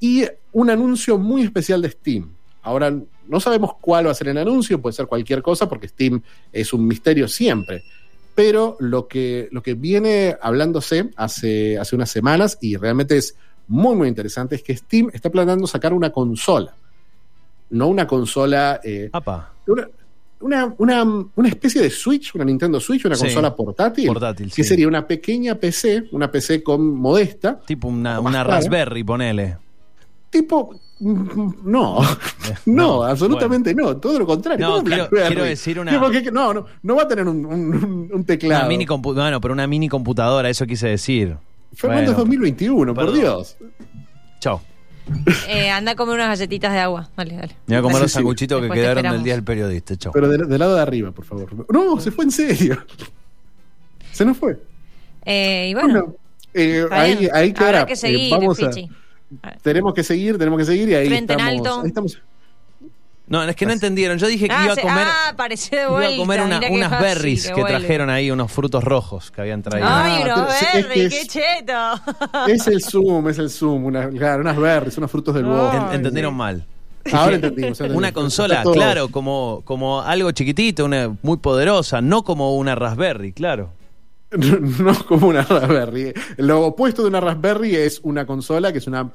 Y 0.00 0.24
un 0.52 0.70
anuncio 0.70 1.18
muy 1.18 1.42
especial 1.42 1.82
de 1.82 1.90
Steam. 1.90 2.30
Ahora 2.62 2.94
no 3.26 3.40
sabemos 3.40 3.72
cuál 3.80 4.06
va 4.06 4.12
a 4.12 4.14
ser 4.14 4.28
el 4.28 4.38
anuncio, 4.38 4.80
puede 4.80 4.92
ser 4.94 5.06
cualquier 5.06 5.42
cosa, 5.42 5.68
porque 5.68 5.88
Steam 5.88 6.22
es 6.52 6.72
un 6.72 6.86
misterio 6.86 7.26
siempre. 7.26 7.82
Pero 8.34 8.76
lo 8.78 9.08
que, 9.08 9.48
lo 9.50 9.62
que 9.62 9.74
viene 9.74 10.36
hablándose 10.40 11.10
hace, 11.16 11.78
hace 11.78 11.96
unas 11.96 12.10
semanas, 12.10 12.58
y 12.60 12.76
realmente 12.76 13.16
es 13.16 13.36
muy, 13.66 13.96
muy 13.96 14.08
interesante, 14.08 14.54
es 14.54 14.62
que 14.62 14.76
Steam 14.76 15.10
está 15.12 15.30
planeando 15.30 15.66
sacar 15.66 15.92
una 15.92 16.10
consola. 16.10 16.74
No 17.70 17.88
una 17.88 18.06
consola. 18.06 18.80
eh, 18.84 19.10
una, 19.66 19.88
una, 20.40 20.74
una, 20.78 21.02
una 21.34 21.48
especie 21.48 21.82
de 21.82 21.90
Switch, 21.90 22.34
una 22.34 22.44
Nintendo 22.44 22.78
Switch, 22.80 23.04
una 23.04 23.16
Sí. 23.16 23.22
consola 23.24 23.54
portátil. 23.54 24.06
Portátil, 24.06 24.46
Que 24.48 24.62
sí. 24.62 24.68
sería 24.68 24.86
una 24.88 25.06
pequeña 25.06 25.54
PC, 25.56 26.04
una 26.12 26.30
PC 26.30 26.62
con 26.62 26.94
modesta, 26.94 27.60
tipo 27.66 27.88
una. 27.88 28.44
Raspberry, 28.44 29.02
ponele. 29.04 29.56
tipo. 30.30 30.74
mm, 31.00 31.50
No, 31.64 32.02
Eh, 32.02 32.54
no, 32.66 33.02
absolutamente 33.02 33.74
no, 33.74 33.96
todo 33.98 34.18
lo 34.18 34.26
contrario. 34.26 34.66
No, 34.66 34.74
¿Cómo 34.82 35.08
quiero- 35.08 35.44
decir 35.44 35.78
una- 35.80 35.92
no, 35.92 36.52
no, 36.54 36.66
no 36.82 36.96
va 36.96 37.02
a 37.02 37.08
tener 37.08 37.26
un, 37.26 37.44
un- 37.46 38.10
un 38.12 38.24
teclado. 38.24 38.60
Una 38.62 38.68
mini 38.68 38.86
compu- 38.86 39.14
bueno, 39.14 39.40
pero 39.40 39.54
una 39.54 39.66
mini 39.66 39.88
computadora, 39.88 40.48
eso 40.50 40.66
quise 40.66 40.88
decir. 40.88 41.36
Fernando 41.74 42.10
es 42.12 42.16
Bueno, 42.16 42.18
2021, 42.30 42.94
por 42.94 43.04
perdón. 43.04 43.20
Dios. 43.20 43.56
Chao. 44.40 44.60
Eh, 45.48 45.70
anda 45.70 45.92
a 45.92 45.96
comer 45.96 46.14
unas 46.16 46.28
galletitas 46.28 46.72
de 46.72 46.78
agua. 46.78 47.08
Vale, 47.16 47.34
dale. 47.36 47.56
Me 47.66 47.76
voy 47.76 47.78
a 47.78 47.82
comer 47.82 48.02
los 48.02 48.10
sí. 48.10 48.14
sanguchitos 48.16 48.60
que 48.62 48.68
quedaron 48.70 49.02
del 49.12 49.22
día 49.22 49.34
del 49.34 49.44
periodista. 49.44 49.96
Chao. 49.96 50.12
Pero 50.12 50.28
del, 50.28 50.48
del 50.48 50.58
lado 50.58 50.74
de 50.74 50.82
arriba, 50.82 51.10
por 51.12 51.24
favor. 51.24 51.48
No, 51.72 51.98
se 52.00 52.10
fue 52.10 52.24
en 52.26 52.30
serio. 52.30 52.78
Se 54.12 54.24
nos 54.24 54.36
fue. 54.36 54.58
Eh, 55.24 55.68
y 55.70 55.74
bueno, 55.74 55.88
Bueno, 55.88 56.14
eh, 56.54 56.86
ahí, 56.90 57.28
ahí 57.32 57.52
quedará. 57.52 57.80
habrá 57.80 57.86
que 57.86 57.92
Eh, 57.92 57.96
seguir, 57.96 58.30
vamos 58.30 58.58
a- 58.62 58.70
tenemos 59.62 59.92
que 59.94 60.02
seguir, 60.02 60.38
tenemos 60.38 60.58
que 60.58 60.64
seguir 60.64 60.88
y 60.88 60.94
ahí 60.94 61.06
Frente 61.08 61.34
en 61.34 61.40
estamos, 61.40 61.58
alto. 61.66 61.80
ahí 61.82 61.88
estamos. 61.88 62.22
No, 63.28 63.42
es 63.42 63.54
que 63.56 63.66
no 63.66 63.72
entendieron. 63.72 64.16
Yo 64.18 64.26
dije 64.26 64.48
que 64.48 64.54
Ah, 64.54 64.64
iba 64.64 64.72
a 64.72 64.76
se- 64.76 64.80
comer, 64.82 65.06
ah, 65.06 65.28
apareció 65.30 65.76
de 65.78 65.82
iba 65.84 65.90
vuelta. 65.92 66.14
a 66.14 66.16
comer 66.18 66.40
una- 66.40 66.56
mirá 66.58 66.68
qué 66.68 66.74
unas 66.74 66.90
fácil 66.90 67.06
berries 67.06 67.50
que 67.50 67.64
trajeron 67.64 68.10
ahí, 68.10 68.30
unos 68.30 68.50
frutos 68.50 68.82
rojos 68.82 69.30
que 69.30 69.40
habían 69.42 69.62
traído. 69.62 69.86
Ay, 69.90 70.22
Ah, 70.24 70.34
unos 70.34 70.38
pero 70.46 70.50
sí, 70.58 70.64
es 70.64 70.70
que 70.72 70.82
berries, 70.88 71.12
qué 71.14 71.20
es- 71.20 71.28
cheto. 71.28 71.72
Es 72.48 72.66
el 72.68 72.82
Zoom, 72.82 73.28
es 73.28 73.38
el 73.38 73.50
Zoom, 73.50 73.84
una- 73.84 74.08
claro, 74.08 74.40
unas 74.42 74.56
berries, 74.56 74.96
unos 74.98 75.10
frutos 75.10 75.34
del 75.34 75.44
bosque. 75.44 75.76
En- 75.76 75.92
entendieron 75.96 76.34
mal. 76.34 76.64
Ahora 77.12 77.36
entendimos. 77.36 77.80
ahora 77.80 77.92
Una 77.96 78.08
entendimos. 78.08 78.12
consola, 78.12 78.54
Está 78.54 78.62
todo- 78.64 78.74
claro, 78.74 79.08
como, 79.08 79.62
como 79.64 80.00
algo 80.02 80.30
chiquitito, 80.32 80.84
una 80.84 81.14
muy 81.22 81.36
poderosa, 81.38 82.00
no 82.00 82.22
como 82.24 82.56
una 82.56 82.74
Raspberry, 82.74 83.32
claro. 83.32 83.70
No 84.30 84.94
como 85.06 85.28
una 85.28 85.42
Raspberry. 85.42 86.12
Lo 86.36 86.66
opuesto 86.66 87.02
de 87.02 87.08
una 87.08 87.20
Raspberry 87.20 87.74
es 87.76 88.00
una 88.02 88.26
consola 88.26 88.72
que 88.72 88.78
es 88.78 88.86
una 88.86 89.10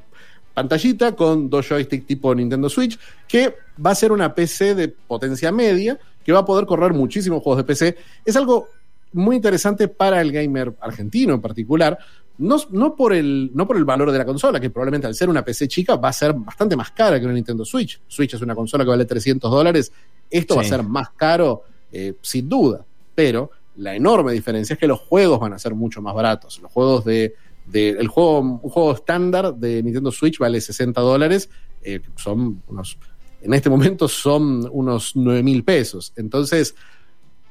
pantallita 0.53 1.15
con 1.15 1.49
dos 1.49 1.67
joysticks 1.67 2.05
tipo 2.05 2.33
Nintendo 2.33 2.69
Switch, 2.69 2.97
que 3.27 3.55
va 3.83 3.91
a 3.91 3.95
ser 3.95 4.11
una 4.11 4.33
PC 4.33 4.75
de 4.75 4.87
potencia 4.87 5.51
media, 5.51 5.97
que 6.23 6.31
va 6.31 6.39
a 6.39 6.45
poder 6.45 6.65
correr 6.65 6.93
muchísimos 6.93 7.41
juegos 7.41 7.57
de 7.57 7.63
PC. 7.63 7.97
Es 8.23 8.35
algo 8.35 8.69
muy 9.13 9.35
interesante 9.35 9.87
para 9.87 10.21
el 10.21 10.31
gamer 10.31 10.73
argentino 10.81 11.33
en 11.33 11.41
particular. 11.41 11.97
No, 12.37 12.57
no, 12.71 12.95
por 12.95 13.13
el, 13.13 13.51
no 13.53 13.67
por 13.67 13.77
el 13.77 13.85
valor 13.85 14.11
de 14.11 14.17
la 14.17 14.25
consola, 14.25 14.59
que 14.59 14.69
probablemente 14.69 15.05
al 15.05 15.13
ser 15.13 15.29
una 15.29 15.45
PC 15.45 15.67
chica 15.67 15.95
va 15.97 16.09
a 16.09 16.13
ser 16.13 16.33
bastante 16.33 16.75
más 16.75 16.91
cara 16.91 17.19
que 17.19 17.25
una 17.25 17.33
Nintendo 17.33 17.63
Switch. 17.63 18.01
Switch 18.07 18.33
es 18.33 18.41
una 18.41 18.55
consola 18.55 18.83
que 18.83 18.89
vale 18.89 19.05
300 19.05 19.51
dólares. 19.51 19.91
Esto 20.29 20.55
va 20.55 20.61
a 20.61 20.65
ser 20.65 20.83
más 20.83 21.11
caro, 21.11 21.63
eh, 21.91 22.15
sin 22.21 22.49
duda. 22.49 22.83
Pero 23.13 23.51
la 23.77 23.95
enorme 23.95 24.33
diferencia 24.33 24.73
es 24.73 24.79
que 24.79 24.87
los 24.87 24.99
juegos 24.99 25.39
van 25.39 25.53
a 25.53 25.59
ser 25.59 25.75
mucho 25.75 26.01
más 26.01 26.15
baratos. 26.15 26.59
Los 26.59 26.71
juegos 26.71 27.05
de. 27.05 27.35
El 27.71 28.07
juego, 28.07 28.39
un 28.39 28.69
juego 28.69 28.93
estándar 28.93 29.55
de 29.55 29.81
Nintendo 29.83 30.11
Switch 30.11 30.37
vale 30.37 30.59
60 30.59 30.99
dólares. 31.01 31.49
eh, 31.81 32.01
son 32.15 32.61
unos. 32.67 32.97
En 33.41 33.53
este 33.53 33.69
momento 33.69 34.07
son 34.07 34.69
unos 34.71 35.15
9 35.15 35.43
mil 35.43 35.63
pesos. 35.63 36.13
Entonces, 36.15 36.75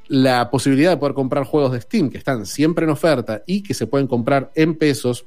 la 0.08 0.50
posibilidad 0.50 0.90
de 0.90 0.96
poder 0.96 1.14
comprar 1.14 1.44
juegos 1.44 1.72
de 1.72 1.80
Steam 1.80 2.10
que 2.10 2.18
están 2.18 2.46
siempre 2.46 2.84
en 2.84 2.90
oferta 2.90 3.42
y 3.46 3.62
que 3.62 3.74
se 3.74 3.86
pueden 3.86 4.06
comprar 4.06 4.50
en 4.54 4.74
pesos 4.76 5.24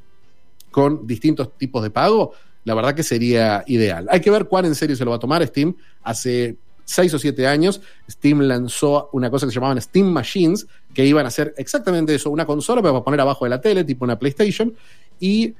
con 0.72 1.08
distintos 1.08 1.58
tipos 1.58 1.82
de 1.84 1.90
pago, 1.90 2.34
la 2.66 2.74
verdad 2.74 2.94
que 2.94 3.04
sería 3.04 3.64
ideal. 3.68 4.08
Hay 4.10 4.20
que 4.20 4.32
ver 4.32 4.46
cuán 4.48 4.66
en 4.66 4.76
serio 4.76 4.96
se 4.96 5.06
lo 5.06 5.12
va 5.12 5.18
a 5.18 5.20
tomar 5.20 5.46
Steam. 5.48 5.76
Hace 6.04 6.58
seis 6.84 7.14
o 7.14 7.20
siete 7.20 7.48
años, 7.48 7.82
Steam 8.10 8.42
lanzó 8.42 9.10
una 9.14 9.30
cosa 9.30 9.46
que 9.46 9.52
se 9.52 9.56
llamaban 9.56 9.82
Steam 9.82 10.08
Machines, 10.08 10.68
que 10.96 11.06
iban 11.06 11.26
a 11.26 11.28
hacer 11.28 11.54
exactamente 11.58 12.16
eso, 12.16 12.32
una 12.32 12.48
consola 12.48 12.82
para 12.82 13.04
poner 13.04 13.20
abajo 13.22 13.46
de 13.46 13.50
la 13.52 13.62
tele, 13.62 13.84
tipo 13.84 14.04
una 14.06 14.18
PlayStation, 14.18 14.74
y 15.20 15.54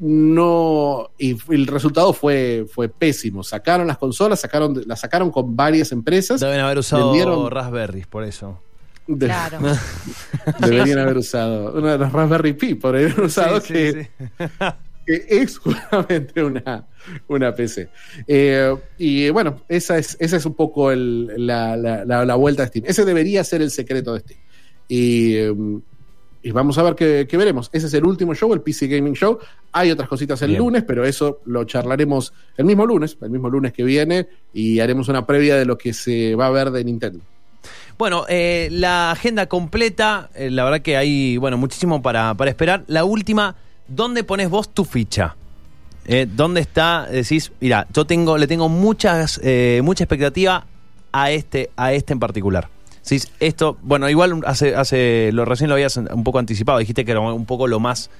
no 0.00 1.10
y 1.18 1.36
el 1.54 1.66
resultado 1.66 2.12
fue, 2.12 2.66
fue 2.72 2.88
pésimo. 2.88 3.42
Sacaron 3.42 3.86
las 3.86 3.98
consolas, 3.98 4.40
sacaron, 4.40 4.82
las 4.86 5.00
sacaron 5.00 5.30
con 5.30 5.56
varias 5.56 5.92
empresas. 5.92 6.40
Deben 6.40 6.60
haber 6.60 6.78
usado 6.78 7.12
Vendieron- 7.12 7.50
Raspberries, 7.50 8.06
por 8.06 8.24
eso. 8.24 8.60
De- 9.06 9.26
Claro. 9.26 9.58
Deberían 10.60 10.98
haber 10.98 11.16
usado 11.16 11.72
una 11.78 11.92
de 11.92 11.98
las 11.98 12.12
Raspberry 12.12 12.52
Pi, 12.52 12.74
por 12.74 12.94
haber 12.94 13.18
usado 13.20 13.60
Sí, 13.60 13.66
sí, 13.68 13.72
que, 13.72 14.02
sí. 14.04 14.44
que 15.06 15.24
es 15.28 15.58
justamente 15.58 16.44
una, 16.44 16.86
una 17.26 17.54
PC. 17.54 17.88
Eh, 18.26 18.76
y 18.98 19.30
bueno, 19.30 19.62
esa 19.68 19.96
es, 19.98 20.16
esa 20.20 20.36
es 20.36 20.44
un 20.46 20.54
poco 20.54 20.92
el- 20.92 21.46
la, 21.46 21.76
la- 21.76 22.04
la- 22.04 22.24
la 22.24 22.34
vuelta 22.34 22.62
de 22.62 22.68
Steam. 22.68 22.84
Ese 22.86 23.04
debería 23.04 23.42
ser 23.44 23.62
el 23.62 23.70
secreto 23.70 24.12
de 24.14 24.20
Steam. 24.20 24.40
Y, 24.88 25.36
eh, 25.36 25.54
y 26.42 26.50
vamos 26.50 26.78
a 26.78 26.82
ver 26.82 26.94
qué, 26.94 27.26
qué 27.28 27.36
veremos. 27.36 27.68
Ese 27.72 27.86
es 27.86 27.94
el 27.94 28.06
último 28.06 28.34
show, 28.34 28.52
el 28.54 28.60
PC 28.60 28.86
Gaming 28.88 29.14
Show. 29.14 29.38
Hay 29.72 29.90
otras 29.90 30.08
cositas 30.08 30.40
el 30.42 30.50
Bien. 30.50 30.60
lunes, 30.60 30.84
pero 30.84 31.04
eso 31.04 31.40
lo 31.44 31.64
charlaremos 31.64 32.32
el 32.56 32.64
mismo 32.64 32.86
lunes, 32.86 33.18
el 33.20 33.30
mismo 33.30 33.50
lunes 33.50 33.72
que 33.72 33.84
viene, 33.84 34.28
y 34.54 34.80
haremos 34.80 35.08
una 35.08 35.26
previa 35.26 35.56
de 35.56 35.64
lo 35.66 35.76
que 35.76 35.92
se 35.92 36.34
va 36.34 36.46
a 36.46 36.50
ver 36.50 36.70
de 36.70 36.84
Nintendo. 36.84 37.20
Bueno, 37.98 38.24
eh, 38.28 38.68
la 38.70 39.10
agenda 39.10 39.46
completa, 39.46 40.30
eh, 40.34 40.50
la 40.50 40.62
verdad 40.64 40.80
que 40.80 40.96
hay, 40.96 41.36
bueno, 41.36 41.58
muchísimo 41.58 42.00
para, 42.00 42.32
para 42.34 42.50
esperar. 42.50 42.84
La 42.86 43.04
última, 43.04 43.56
¿dónde 43.88 44.22
pones 44.22 44.48
vos 44.48 44.72
tu 44.72 44.84
ficha? 44.84 45.34
Eh, 46.06 46.26
¿Dónde 46.26 46.60
está? 46.60 47.06
Decís, 47.10 47.52
mira, 47.60 47.86
yo 47.92 48.06
tengo, 48.06 48.38
le 48.38 48.46
tengo 48.46 48.68
muchas, 48.68 49.40
eh, 49.42 49.80
mucha 49.82 50.04
expectativa 50.04 50.64
a 51.12 51.30
este, 51.32 51.70
a 51.76 51.92
este 51.92 52.12
en 52.12 52.20
particular. 52.20 52.68
Decís, 53.08 53.32
esto, 53.40 53.78
bueno, 53.80 54.10
igual 54.10 54.42
hace, 54.44 54.74
hace, 54.74 55.30
lo 55.32 55.46
recién 55.46 55.68
lo 55.68 55.74
habías 55.74 55.96
un 55.96 56.24
poco 56.24 56.38
anticipado, 56.38 56.78
dijiste 56.78 57.06
que 57.06 57.12
era 57.12 57.20
un 57.20 57.46
poco 57.46 57.66
lo 57.66 57.80
más, 57.80 58.10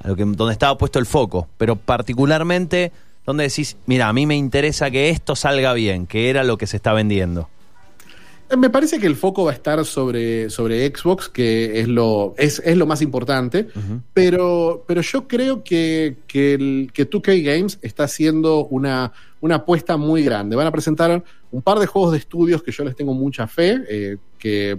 a 0.00 0.06
lo 0.06 0.14
que, 0.14 0.24
donde 0.24 0.52
estaba 0.52 0.78
puesto 0.78 1.00
el 1.00 1.06
foco, 1.06 1.48
pero 1.56 1.74
particularmente, 1.74 2.92
donde 3.26 3.48
decís, 3.48 3.76
mira, 3.86 4.08
a 4.08 4.12
mí 4.12 4.26
me 4.26 4.36
interesa 4.36 4.92
que 4.92 5.10
esto 5.10 5.34
salga 5.34 5.72
bien, 5.72 6.06
que 6.06 6.30
era 6.30 6.44
lo 6.44 6.56
que 6.56 6.68
se 6.68 6.76
está 6.76 6.92
vendiendo. 6.92 7.48
Eh, 8.48 8.56
Me 8.56 8.70
parece 8.70 9.00
que 9.00 9.08
el 9.08 9.16
foco 9.16 9.44
va 9.44 9.50
a 9.50 9.54
estar 9.54 9.84
sobre, 9.84 10.50
sobre 10.50 10.86
Xbox, 10.86 11.28
que 11.28 11.80
es 11.80 11.88
lo, 11.88 12.34
es, 12.38 12.62
es 12.64 12.76
lo 12.76 12.86
más 12.86 13.02
importante, 13.02 13.66
pero, 14.14 14.84
pero 14.86 15.00
yo 15.00 15.26
creo 15.26 15.64
que, 15.64 16.18
que, 16.28 16.54
el, 16.54 16.90
que 16.94 17.10
2K 17.10 17.42
Games 17.42 17.80
está 17.82 18.04
haciendo 18.04 18.66
una, 18.66 19.12
una 19.40 19.56
apuesta 19.56 19.96
muy 19.96 20.22
grande. 20.22 20.56
Van 20.56 20.66
a 20.66 20.72
presentar 20.72 21.22
un 21.50 21.62
par 21.62 21.78
de 21.78 21.86
juegos 21.86 22.12
de 22.12 22.18
estudios 22.18 22.62
que 22.62 22.72
yo 22.72 22.84
les 22.84 22.96
tengo 22.96 23.14
mucha 23.14 23.46
fe, 23.46 23.80
eh, 23.88 24.16
que 24.38 24.78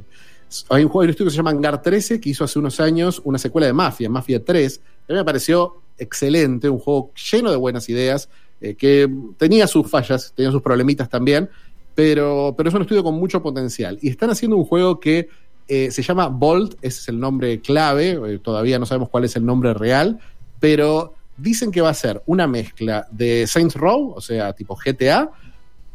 hay 0.69 0.83
un 0.83 0.89
juego 0.89 1.05
de 1.05 1.11
estudio 1.11 1.27
que 1.27 1.31
se 1.31 1.37
llama 1.37 1.51
Hangar 1.51 1.81
13, 1.81 2.19
que 2.19 2.29
hizo 2.29 2.43
hace 2.43 2.59
unos 2.59 2.79
años 2.79 3.21
una 3.23 3.37
secuela 3.37 3.67
de 3.67 3.73
Mafia, 3.73 4.09
Mafia 4.09 4.43
3. 4.43 4.81
A 5.07 5.13
mí 5.13 5.17
me 5.17 5.25
pareció 5.25 5.81
excelente, 5.97 6.69
un 6.69 6.79
juego 6.79 7.11
lleno 7.31 7.51
de 7.51 7.57
buenas 7.57 7.87
ideas, 7.89 8.29
eh, 8.61 8.75
que 8.75 9.09
tenía 9.37 9.67
sus 9.67 9.89
fallas, 9.89 10.33
tenía 10.35 10.51
sus 10.51 10.61
problemitas 10.61 11.09
también, 11.09 11.49
pero, 11.95 12.53
pero 12.57 12.69
es 12.69 12.75
un 12.75 12.81
estudio 12.81 13.03
con 13.03 13.15
mucho 13.15 13.41
potencial. 13.41 13.99
Y 14.01 14.09
están 14.09 14.29
haciendo 14.29 14.57
un 14.57 14.65
juego 14.65 14.99
que 14.99 15.29
eh, 15.67 15.91
se 15.91 16.01
llama 16.01 16.27
Bolt, 16.27 16.73
ese 16.81 17.01
es 17.01 17.07
el 17.09 17.19
nombre 17.19 17.61
clave, 17.61 18.39
todavía 18.39 18.79
no 18.79 18.85
sabemos 18.85 19.09
cuál 19.09 19.25
es 19.25 19.35
el 19.35 19.45
nombre 19.45 19.73
real, 19.73 20.19
pero 20.59 21.13
dicen 21.39 21.71
que 21.71 21.81
va 21.81 21.89
a 21.89 21.93
ser 21.93 22.21
una 22.25 22.47
mezcla 22.47 23.07
de 23.11 23.45
Saints 23.47 23.75
Row, 23.75 24.13
o 24.15 24.21
sea, 24.21 24.53
tipo 24.53 24.75
GTA, 24.75 25.29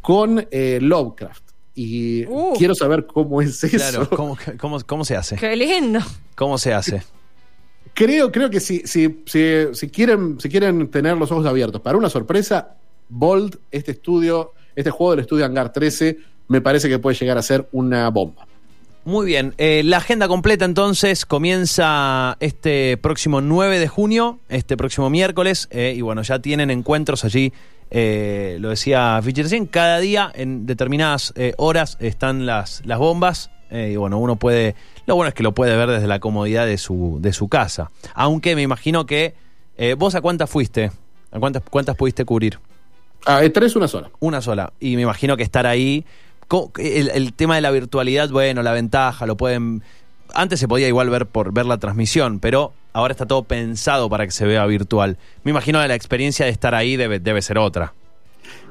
con 0.01 0.47
eh, 0.51 0.79
Lovecraft. 0.81 1.43
Y 1.75 2.25
Uh. 2.27 2.55
quiero 2.57 2.75
saber 2.75 3.07
cómo 3.07 3.43
es 3.43 3.63
eso. 3.65 3.77
Claro, 3.77 4.09
¿cómo, 4.17 4.39
cómo, 4.59 4.79
cómo 4.87 5.05
se 5.05 5.17
hace? 5.17 5.37
Qué 5.37 5.57
lindo. 5.57 6.01
¿Cómo 6.37 6.57
se 6.59 6.73
hace? 6.73 7.03
Creo, 7.95 8.31
creo 8.33 8.51
que 8.51 8.61
si, 8.61 8.81
si, 8.87 9.23
si, 9.27 9.43
si 9.73 9.89
quieren, 9.89 10.41
si 10.41 10.49
quieren 10.49 10.89
tener 10.91 11.17
los 11.17 11.31
ojos 11.31 11.47
abiertos 11.47 11.81
para 11.81 11.97
una 11.97 12.09
sorpresa, 12.11 12.77
Bolt, 13.09 13.57
este 13.71 13.93
estudio, 13.93 14.53
este 14.75 14.91
juego 14.91 15.13
del 15.13 15.21
estudio 15.21 15.45
Hangar 15.45 15.73
13, 15.73 16.19
me 16.49 16.61
parece 16.61 16.89
que 16.89 16.99
puede 16.99 17.17
llegar 17.17 17.39
a 17.39 17.43
ser 17.43 17.69
una 17.73 18.09
bomba. 18.11 18.47
Muy 19.05 19.27
bien, 19.27 19.55
eh, 19.59 19.83
la 19.85 19.99
agenda 19.99 20.29
completa 20.29 20.65
entonces 20.65 21.27
comienza 21.27 22.37
este 22.41 22.97
próximo 22.97 23.43
9 23.43 23.79
de 23.79 23.89
junio, 23.89 24.39
este 24.49 24.77
próximo 24.79 25.11
miércoles, 25.11 25.69
eh, 25.71 25.95
y 25.95 26.01
bueno, 26.01 26.23
ya 26.23 26.39
tienen 26.39 26.71
encuentros 26.71 27.25
allí 27.25 27.53
eh, 27.97 28.57
lo 28.61 28.71
decía 28.71 29.21
Fischer 29.23 29.45
recién, 29.45 29.67
cada 29.67 30.01
día 30.01 30.29
en 30.35 30.67
determinadas 30.67 31.33
eh, 31.37 31.55
horas 31.59 31.97
están 32.01 32.45
las, 32.45 32.83
las 32.85 32.99
bombas. 32.99 33.51
eh, 33.71 33.91
y 33.93 33.97
bueno, 33.97 34.19
uno 34.19 34.35
puede. 34.35 34.75
Lo 35.07 35.15
bueno 35.15 35.29
es 35.29 35.35
que 35.35 35.45
lo 35.45 35.53
puede 35.53 35.77
ver 35.77 35.89
desde 35.89 36.09
la 36.09 36.19
comodidad 36.19 36.67
de 36.67 36.77
su, 36.77 37.19
de 37.21 37.33
su 37.33 37.49
casa. 37.49 37.93
Aunque 38.15 38.57
me 38.57 38.63
imagino 38.63 39.07
que. 39.07 39.35
¿Vos 39.99 40.15
a 40.15 40.21
cuántas 40.21 40.51
fuiste? 40.51 40.93
¿A 41.33 41.41
cuántas, 41.41 41.63
cuántas 41.69 41.97
pudiste 41.97 42.25
cubrir? 42.25 42.61
Ah, 43.27 43.43
tres 43.53 43.75
una 43.75 43.89
sola. 43.89 44.11
Una 44.21 44.41
sola. 44.41 44.73
Y 44.79 44.95
me 44.97 45.03
imagino 45.03 45.37
que 45.37 45.43
estar 45.43 45.67
ahí. 45.67 46.05
El 46.77 47.33
tema 47.33 47.57
de 47.57 47.61
la 47.61 47.71
virtualidad, 47.71 48.29
bueno, 48.31 48.63
la 48.63 48.73
ventaja, 48.73 49.27
lo 49.27 49.37
pueden. 49.37 49.83
Antes 50.33 50.61
se 50.61 50.69
podía 50.69 50.89
igual 50.89 51.11
ver 51.11 51.27
por 51.27 51.53
ver 51.53 51.67
la 51.67 51.79
transmisión, 51.79 52.41
pero 52.41 52.73
ahora 52.93 53.13
está 53.13 53.27
todo 53.27 53.45
pensado 53.45 54.09
para 54.09 54.25
que 54.25 54.33
se 54.33 54.47
vea 54.47 54.65
virtual. 54.67 55.19
Me 55.45 55.51
imagino 55.51 55.81
que 55.81 55.89
la 55.89 55.95
experiencia 55.95 56.47
de 56.47 56.53
estar 56.53 56.75
ahí 56.75 56.97
debe, 56.97 57.21
debe 57.21 57.43
ser 57.43 57.59
otra. 57.59 57.93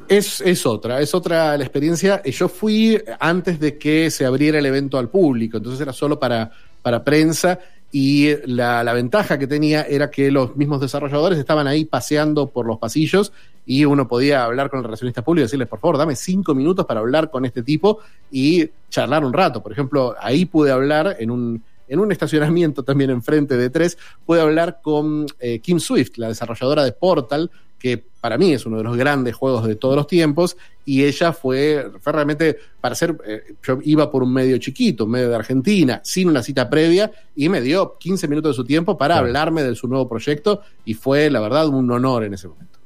Es, 0.08 0.42
es 0.42 0.66
otra, 0.66 1.00
es 1.00 1.14
otra 1.14 1.58
la 1.58 1.64
experiencia. 1.64 2.22
Eh, 2.26 2.32
Yo 2.32 2.50
fui 2.50 3.02
antes 3.20 3.60
de 3.60 3.78
que 3.78 4.12
se 4.12 4.26
abriera 4.26 4.60
el 4.60 4.66
evento 4.66 4.98
al 4.98 5.10
público, 5.10 5.58
entonces 5.58 5.80
era 5.80 5.94
solo 5.94 6.20
para, 6.20 6.52
para 6.82 7.04
prensa 7.04 7.60
y 7.96 8.38
la, 8.48 8.92
ventaja 8.92 9.38
que 9.38 9.46
tenía 9.46 9.84
era 9.84 10.10
que 10.10 10.32
los 10.32 10.56
mismos 10.56 10.82
desarrolladores 10.82 11.38
estaban 11.38 11.68
ahí 11.68 11.86
paseando 11.86 12.50
por 12.50 12.66
los 12.66 12.80
pasillos 12.80 13.32
y 13.68 13.86
uno 13.86 14.08
podía 14.08 14.46
hablar 14.46 14.72
con 14.72 14.80
el 14.80 14.86
relacionista 14.86 15.22
público 15.22 15.44
y 15.44 15.46
decirles, 15.46 15.68
por 15.68 15.80
favor, 15.80 16.00
dame 16.00 16.16
cinco 16.16 16.56
minutos 16.56 16.88
para 16.88 17.02
hablar 17.02 17.30
con 17.30 17.46
este 17.46 17.62
tipo 17.62 18.00
y 18.32 18.68
charlar 18.90 19.24
un 19.24 19.32
rato. 19.32 19.62
Por 19.62 19.72
ejemplo, 19.72 20.16
ahí 20.20 20.46
pude 20.46 20.72
hablar 20.72 21.18
en 21.20 21.30
un, 21.30 21.64
en 21.88 22.00
un 22.00 22.12
estacionamiento 22.12 22.82
también 22.82 23.12
enfrente 23.12 23.58
de 23.58 23.70
tres, 23.70 24.00
pude 24.26 24.42
hablar 24.42 24.80
con 24.82 25.28
eh, 25.40 25.60
Kim 25.60 25.80
Swift, 25.80 26.18
la 26.18 26.30
desarrolladora 26.30 26.84
de 26.84 26.94
Portal, 26.94 27.52
que 27.84 28.02
para 28.22 28.38
mí 28.38 28.54
es 28.54 28.66
uno 28.66 28.78
de 28.78 28.84
los 28.86 28.96
grandes 28.96 29.36
juegos 29.36 29.68
de 29.68 29.76
todos 29.76 29.98
los 29.98 30.08
tiempos, 30.08 30.56
y 30.86 31.04
ella 31.04 31.34
fue, 31.34 31.92
fue 32.00 32.14
realmente, 32.14 32.58
para 32.80 32.96
ser, 32.96 33.18
eh, 33.28 33.56
yo 33.62 33.80
iba 33.84 34.10
por 34.10 34.24
un 34.24 34.32
medio 34.32 34.58
chiquito, 34.58 35.04
un 35.04 35.12
medio 35.12 35.28
de 35.28 35.36
Argentina, 35.36 36.00
sin 36.06 36.30
una 36.30 36.42
cita 36.42 36.70
previa, 36.70 37.12
y 37.36 37.50
me 37.50 37.60
dio 37.60 37.98
15 38.00 38.30
minutos 38.30 38.52
de 38.52 38.56
su 38.56 38.64
tiempo 38.64 38.98
para 38.98 39.18
hablarme 39.18 39.64
de 39.64 39.76
su 39.76 39.90
nuevo 39.90 40.08
proyecto, 40.08 40.62
y 40.86 40.94
fue, 40.94 41.30
la 41.30 41.42
verdad, 41.42 41.68
un 41.68 41.92
honor 41.92 42.24
en 42.24 42.36
ese 42.36 42.48
momento. 42.48 42.80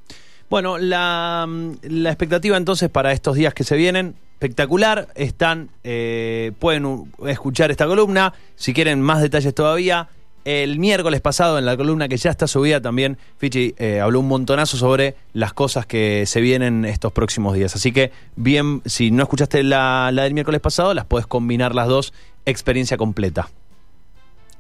Bueno, 0.49 0.79
la, 0.79 1.47
la 1.83 2.09
expectativa 2.09 2.57
entonces 2.57 2.89
para 2.89 3.11
estos 3.11 3.35
días 3.35 3.53
que 3.53 3.63
se 3.63 3.75
vienen, 3.75 4.15
espectacular. 4.33 5.09
Están, 5.13 5.69
eh, 5.83 6.53
pueden 6.57 7.11
escuchar 7.27 7.69
esta 7.69 7.85
columna. 7.85 8.33
Si 8.55 8.73
quieren 8.73 8.99
más 9.01 9.21
detalles 9.21 9.53
todavía, 9.53 10.09
el 10.47 10.79
miércoles 10.79 11.19
pasado 11.21 11.57
en 11.59 11.65
la 11.65 11.75
columna 11.75 12.07
que 12.07 12.15
ya 12.17 12.29
está 12.31 12.47
subida 12.47 12.81
también, 12.81 13.17
Fichi 13.37 13.75
eh, 13.77 13.99
habló 13.99 14.21
un 14.21 14.27
montonazo 14.27 14.77
sobre 14.77 15.15
las 15.33 15.53
cosas 15.53 15.85
que 15.85 16.25
se 16.25 16.39
vienen 16.41 16.85
estos 16.85 17.11
próximos 17.11 17.53
días. 17.55 17.75
Así 17.75 17.91
que, 17.91 18.11
bien, 18.35 18.81
si 18.85 19.11
no 19.11 19.23
escuchaste 19.23 19.61
la, 19.63 20.09
la 20.13 20.23
del 20.23 20.33
miércoles 20.33 20.61
pasado, 20.61 20.93
las 20.93 21.05
puedes 21.05 21.27
combinar 21.27 21.75
las 21.75 21.87
dos, 21.87 22.13
experiencia 22.45 22.95
completa. 22.97 23.49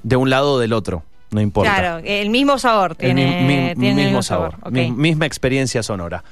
De 0.03 0.15
un 0.15 0.29
lado 0.29 0.53
o 0.53 0.59
del 0.59 0.73
otro, 0.73 1.03
no 1.31 1.41
importa. 1.41 1.73
Claro, 1.73 2.01
el 2.05 2.29
mismo 2.29 2.57
sabor 2.59 2.91
El 2.91 2.97
tiene, 3.15 3.41
mi- 3.41 3.47
mi- 3.69 3.75
tiene 3.75 4.01
el 4.01 4.07
mismo 4.07 4.23
sabor, 4.23 4.55
mi- 4.71 4.91
misma 4.91 5.25
experiencia 5.25 5.81
sonora. 5.83 6.23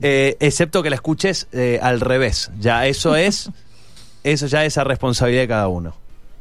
Eh, 0.00 0.36
excepto 0.40 0.82
que 0.82 0.90
la 0.90 0.96
escuches 0.96 1.48
eh, 1.52 1.80
al 1.82 2.00
revés. 2.00 2.50
Ya 2.60 2.86
eso 2.86 3.16
es, 3.16 3.50
eso 4.22 4.46
ya 4.46 4.64
es 4.64 4.78
a 4.78 4.84
responsabilidad 4.84 5.42
de 5.42 5.48
cada 5.48 5.68
uno. 5.68 5.94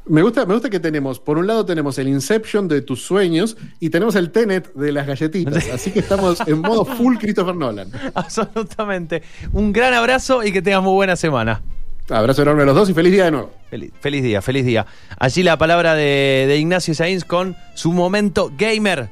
Me 0.10 0.22
gusta, 0.22 0.46
me 0.46 0.54
gusta 0.54 0.70
que 0.70 0.80
tenemos, 0.80 1.20
por 1.20 1.38
un 1.38 1.48
lado 1.48 1.66
tenemos 1.66 1.98
el 1.98 2.08
Inception 2.08 2.68
de 2.68 2.82
tus 2.82 3.02
sueños 3.02 3.58
y 3.80 3.90
tenemos 3.90 4.16
el 4.16 4.32
Tenet 4.32 4.74
de 4.74 4.92
las 4.92 5.06
galletitas. 5.06 5.68
Así 5.70 5.92
que 5.92 6.00
estamos 6.00 6.42
en 6.46 6.62
modo 6.62 6.86
full 6.98 7.18
Christopher 7.18 7.56
Nolan. 7.56 7.92
Absolutamente. 8.14 9.24
Un 9.52 9.74
gran 9.74 9.94
abrazo 9.94 10.44
y 10.44 10.52
que 10.52 10.62
tengas 10.62 10.82
muy 10.82 10.94
buena 10.94 11.16
semana. 11.16 11.62
Abrazo 12.10 12.42
enorme 12.44 12.64
a 12.64 12.66
los 12.66 12.76
dos 12.76 12.90
y 12.90 12.94
feliz 12.94 13.12
día 13.12 13.26
de 13.26 13.32
nuevo. 13.32 13.52
Feliz, 13.70 13.92
feliz 14.00 14.24
día, 14.24 14.42
feliz 14.42 14.66
día. 14.66 14.86
Allí 15.20 15.44
la 15.44 15.58
palabra 15.58 15.94
de, 15.94 16.46
de 16.48 16.58
Ignacio 16.58 16.96
Sainz 16.96 17.26
con 17.26 17.58
su 17.76 17.92
momento 17.92 18.52
gamer. 18.58 19.10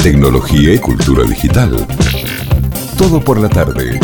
Tecnología 0.00 0.74
y 0.74 0.78
cultura 0.78 1.24
digital. 1.24 1.76
Todo 2.96 3.20
por 3.20 3.40
la 3.40 3.48
tarde. 3.48 3.98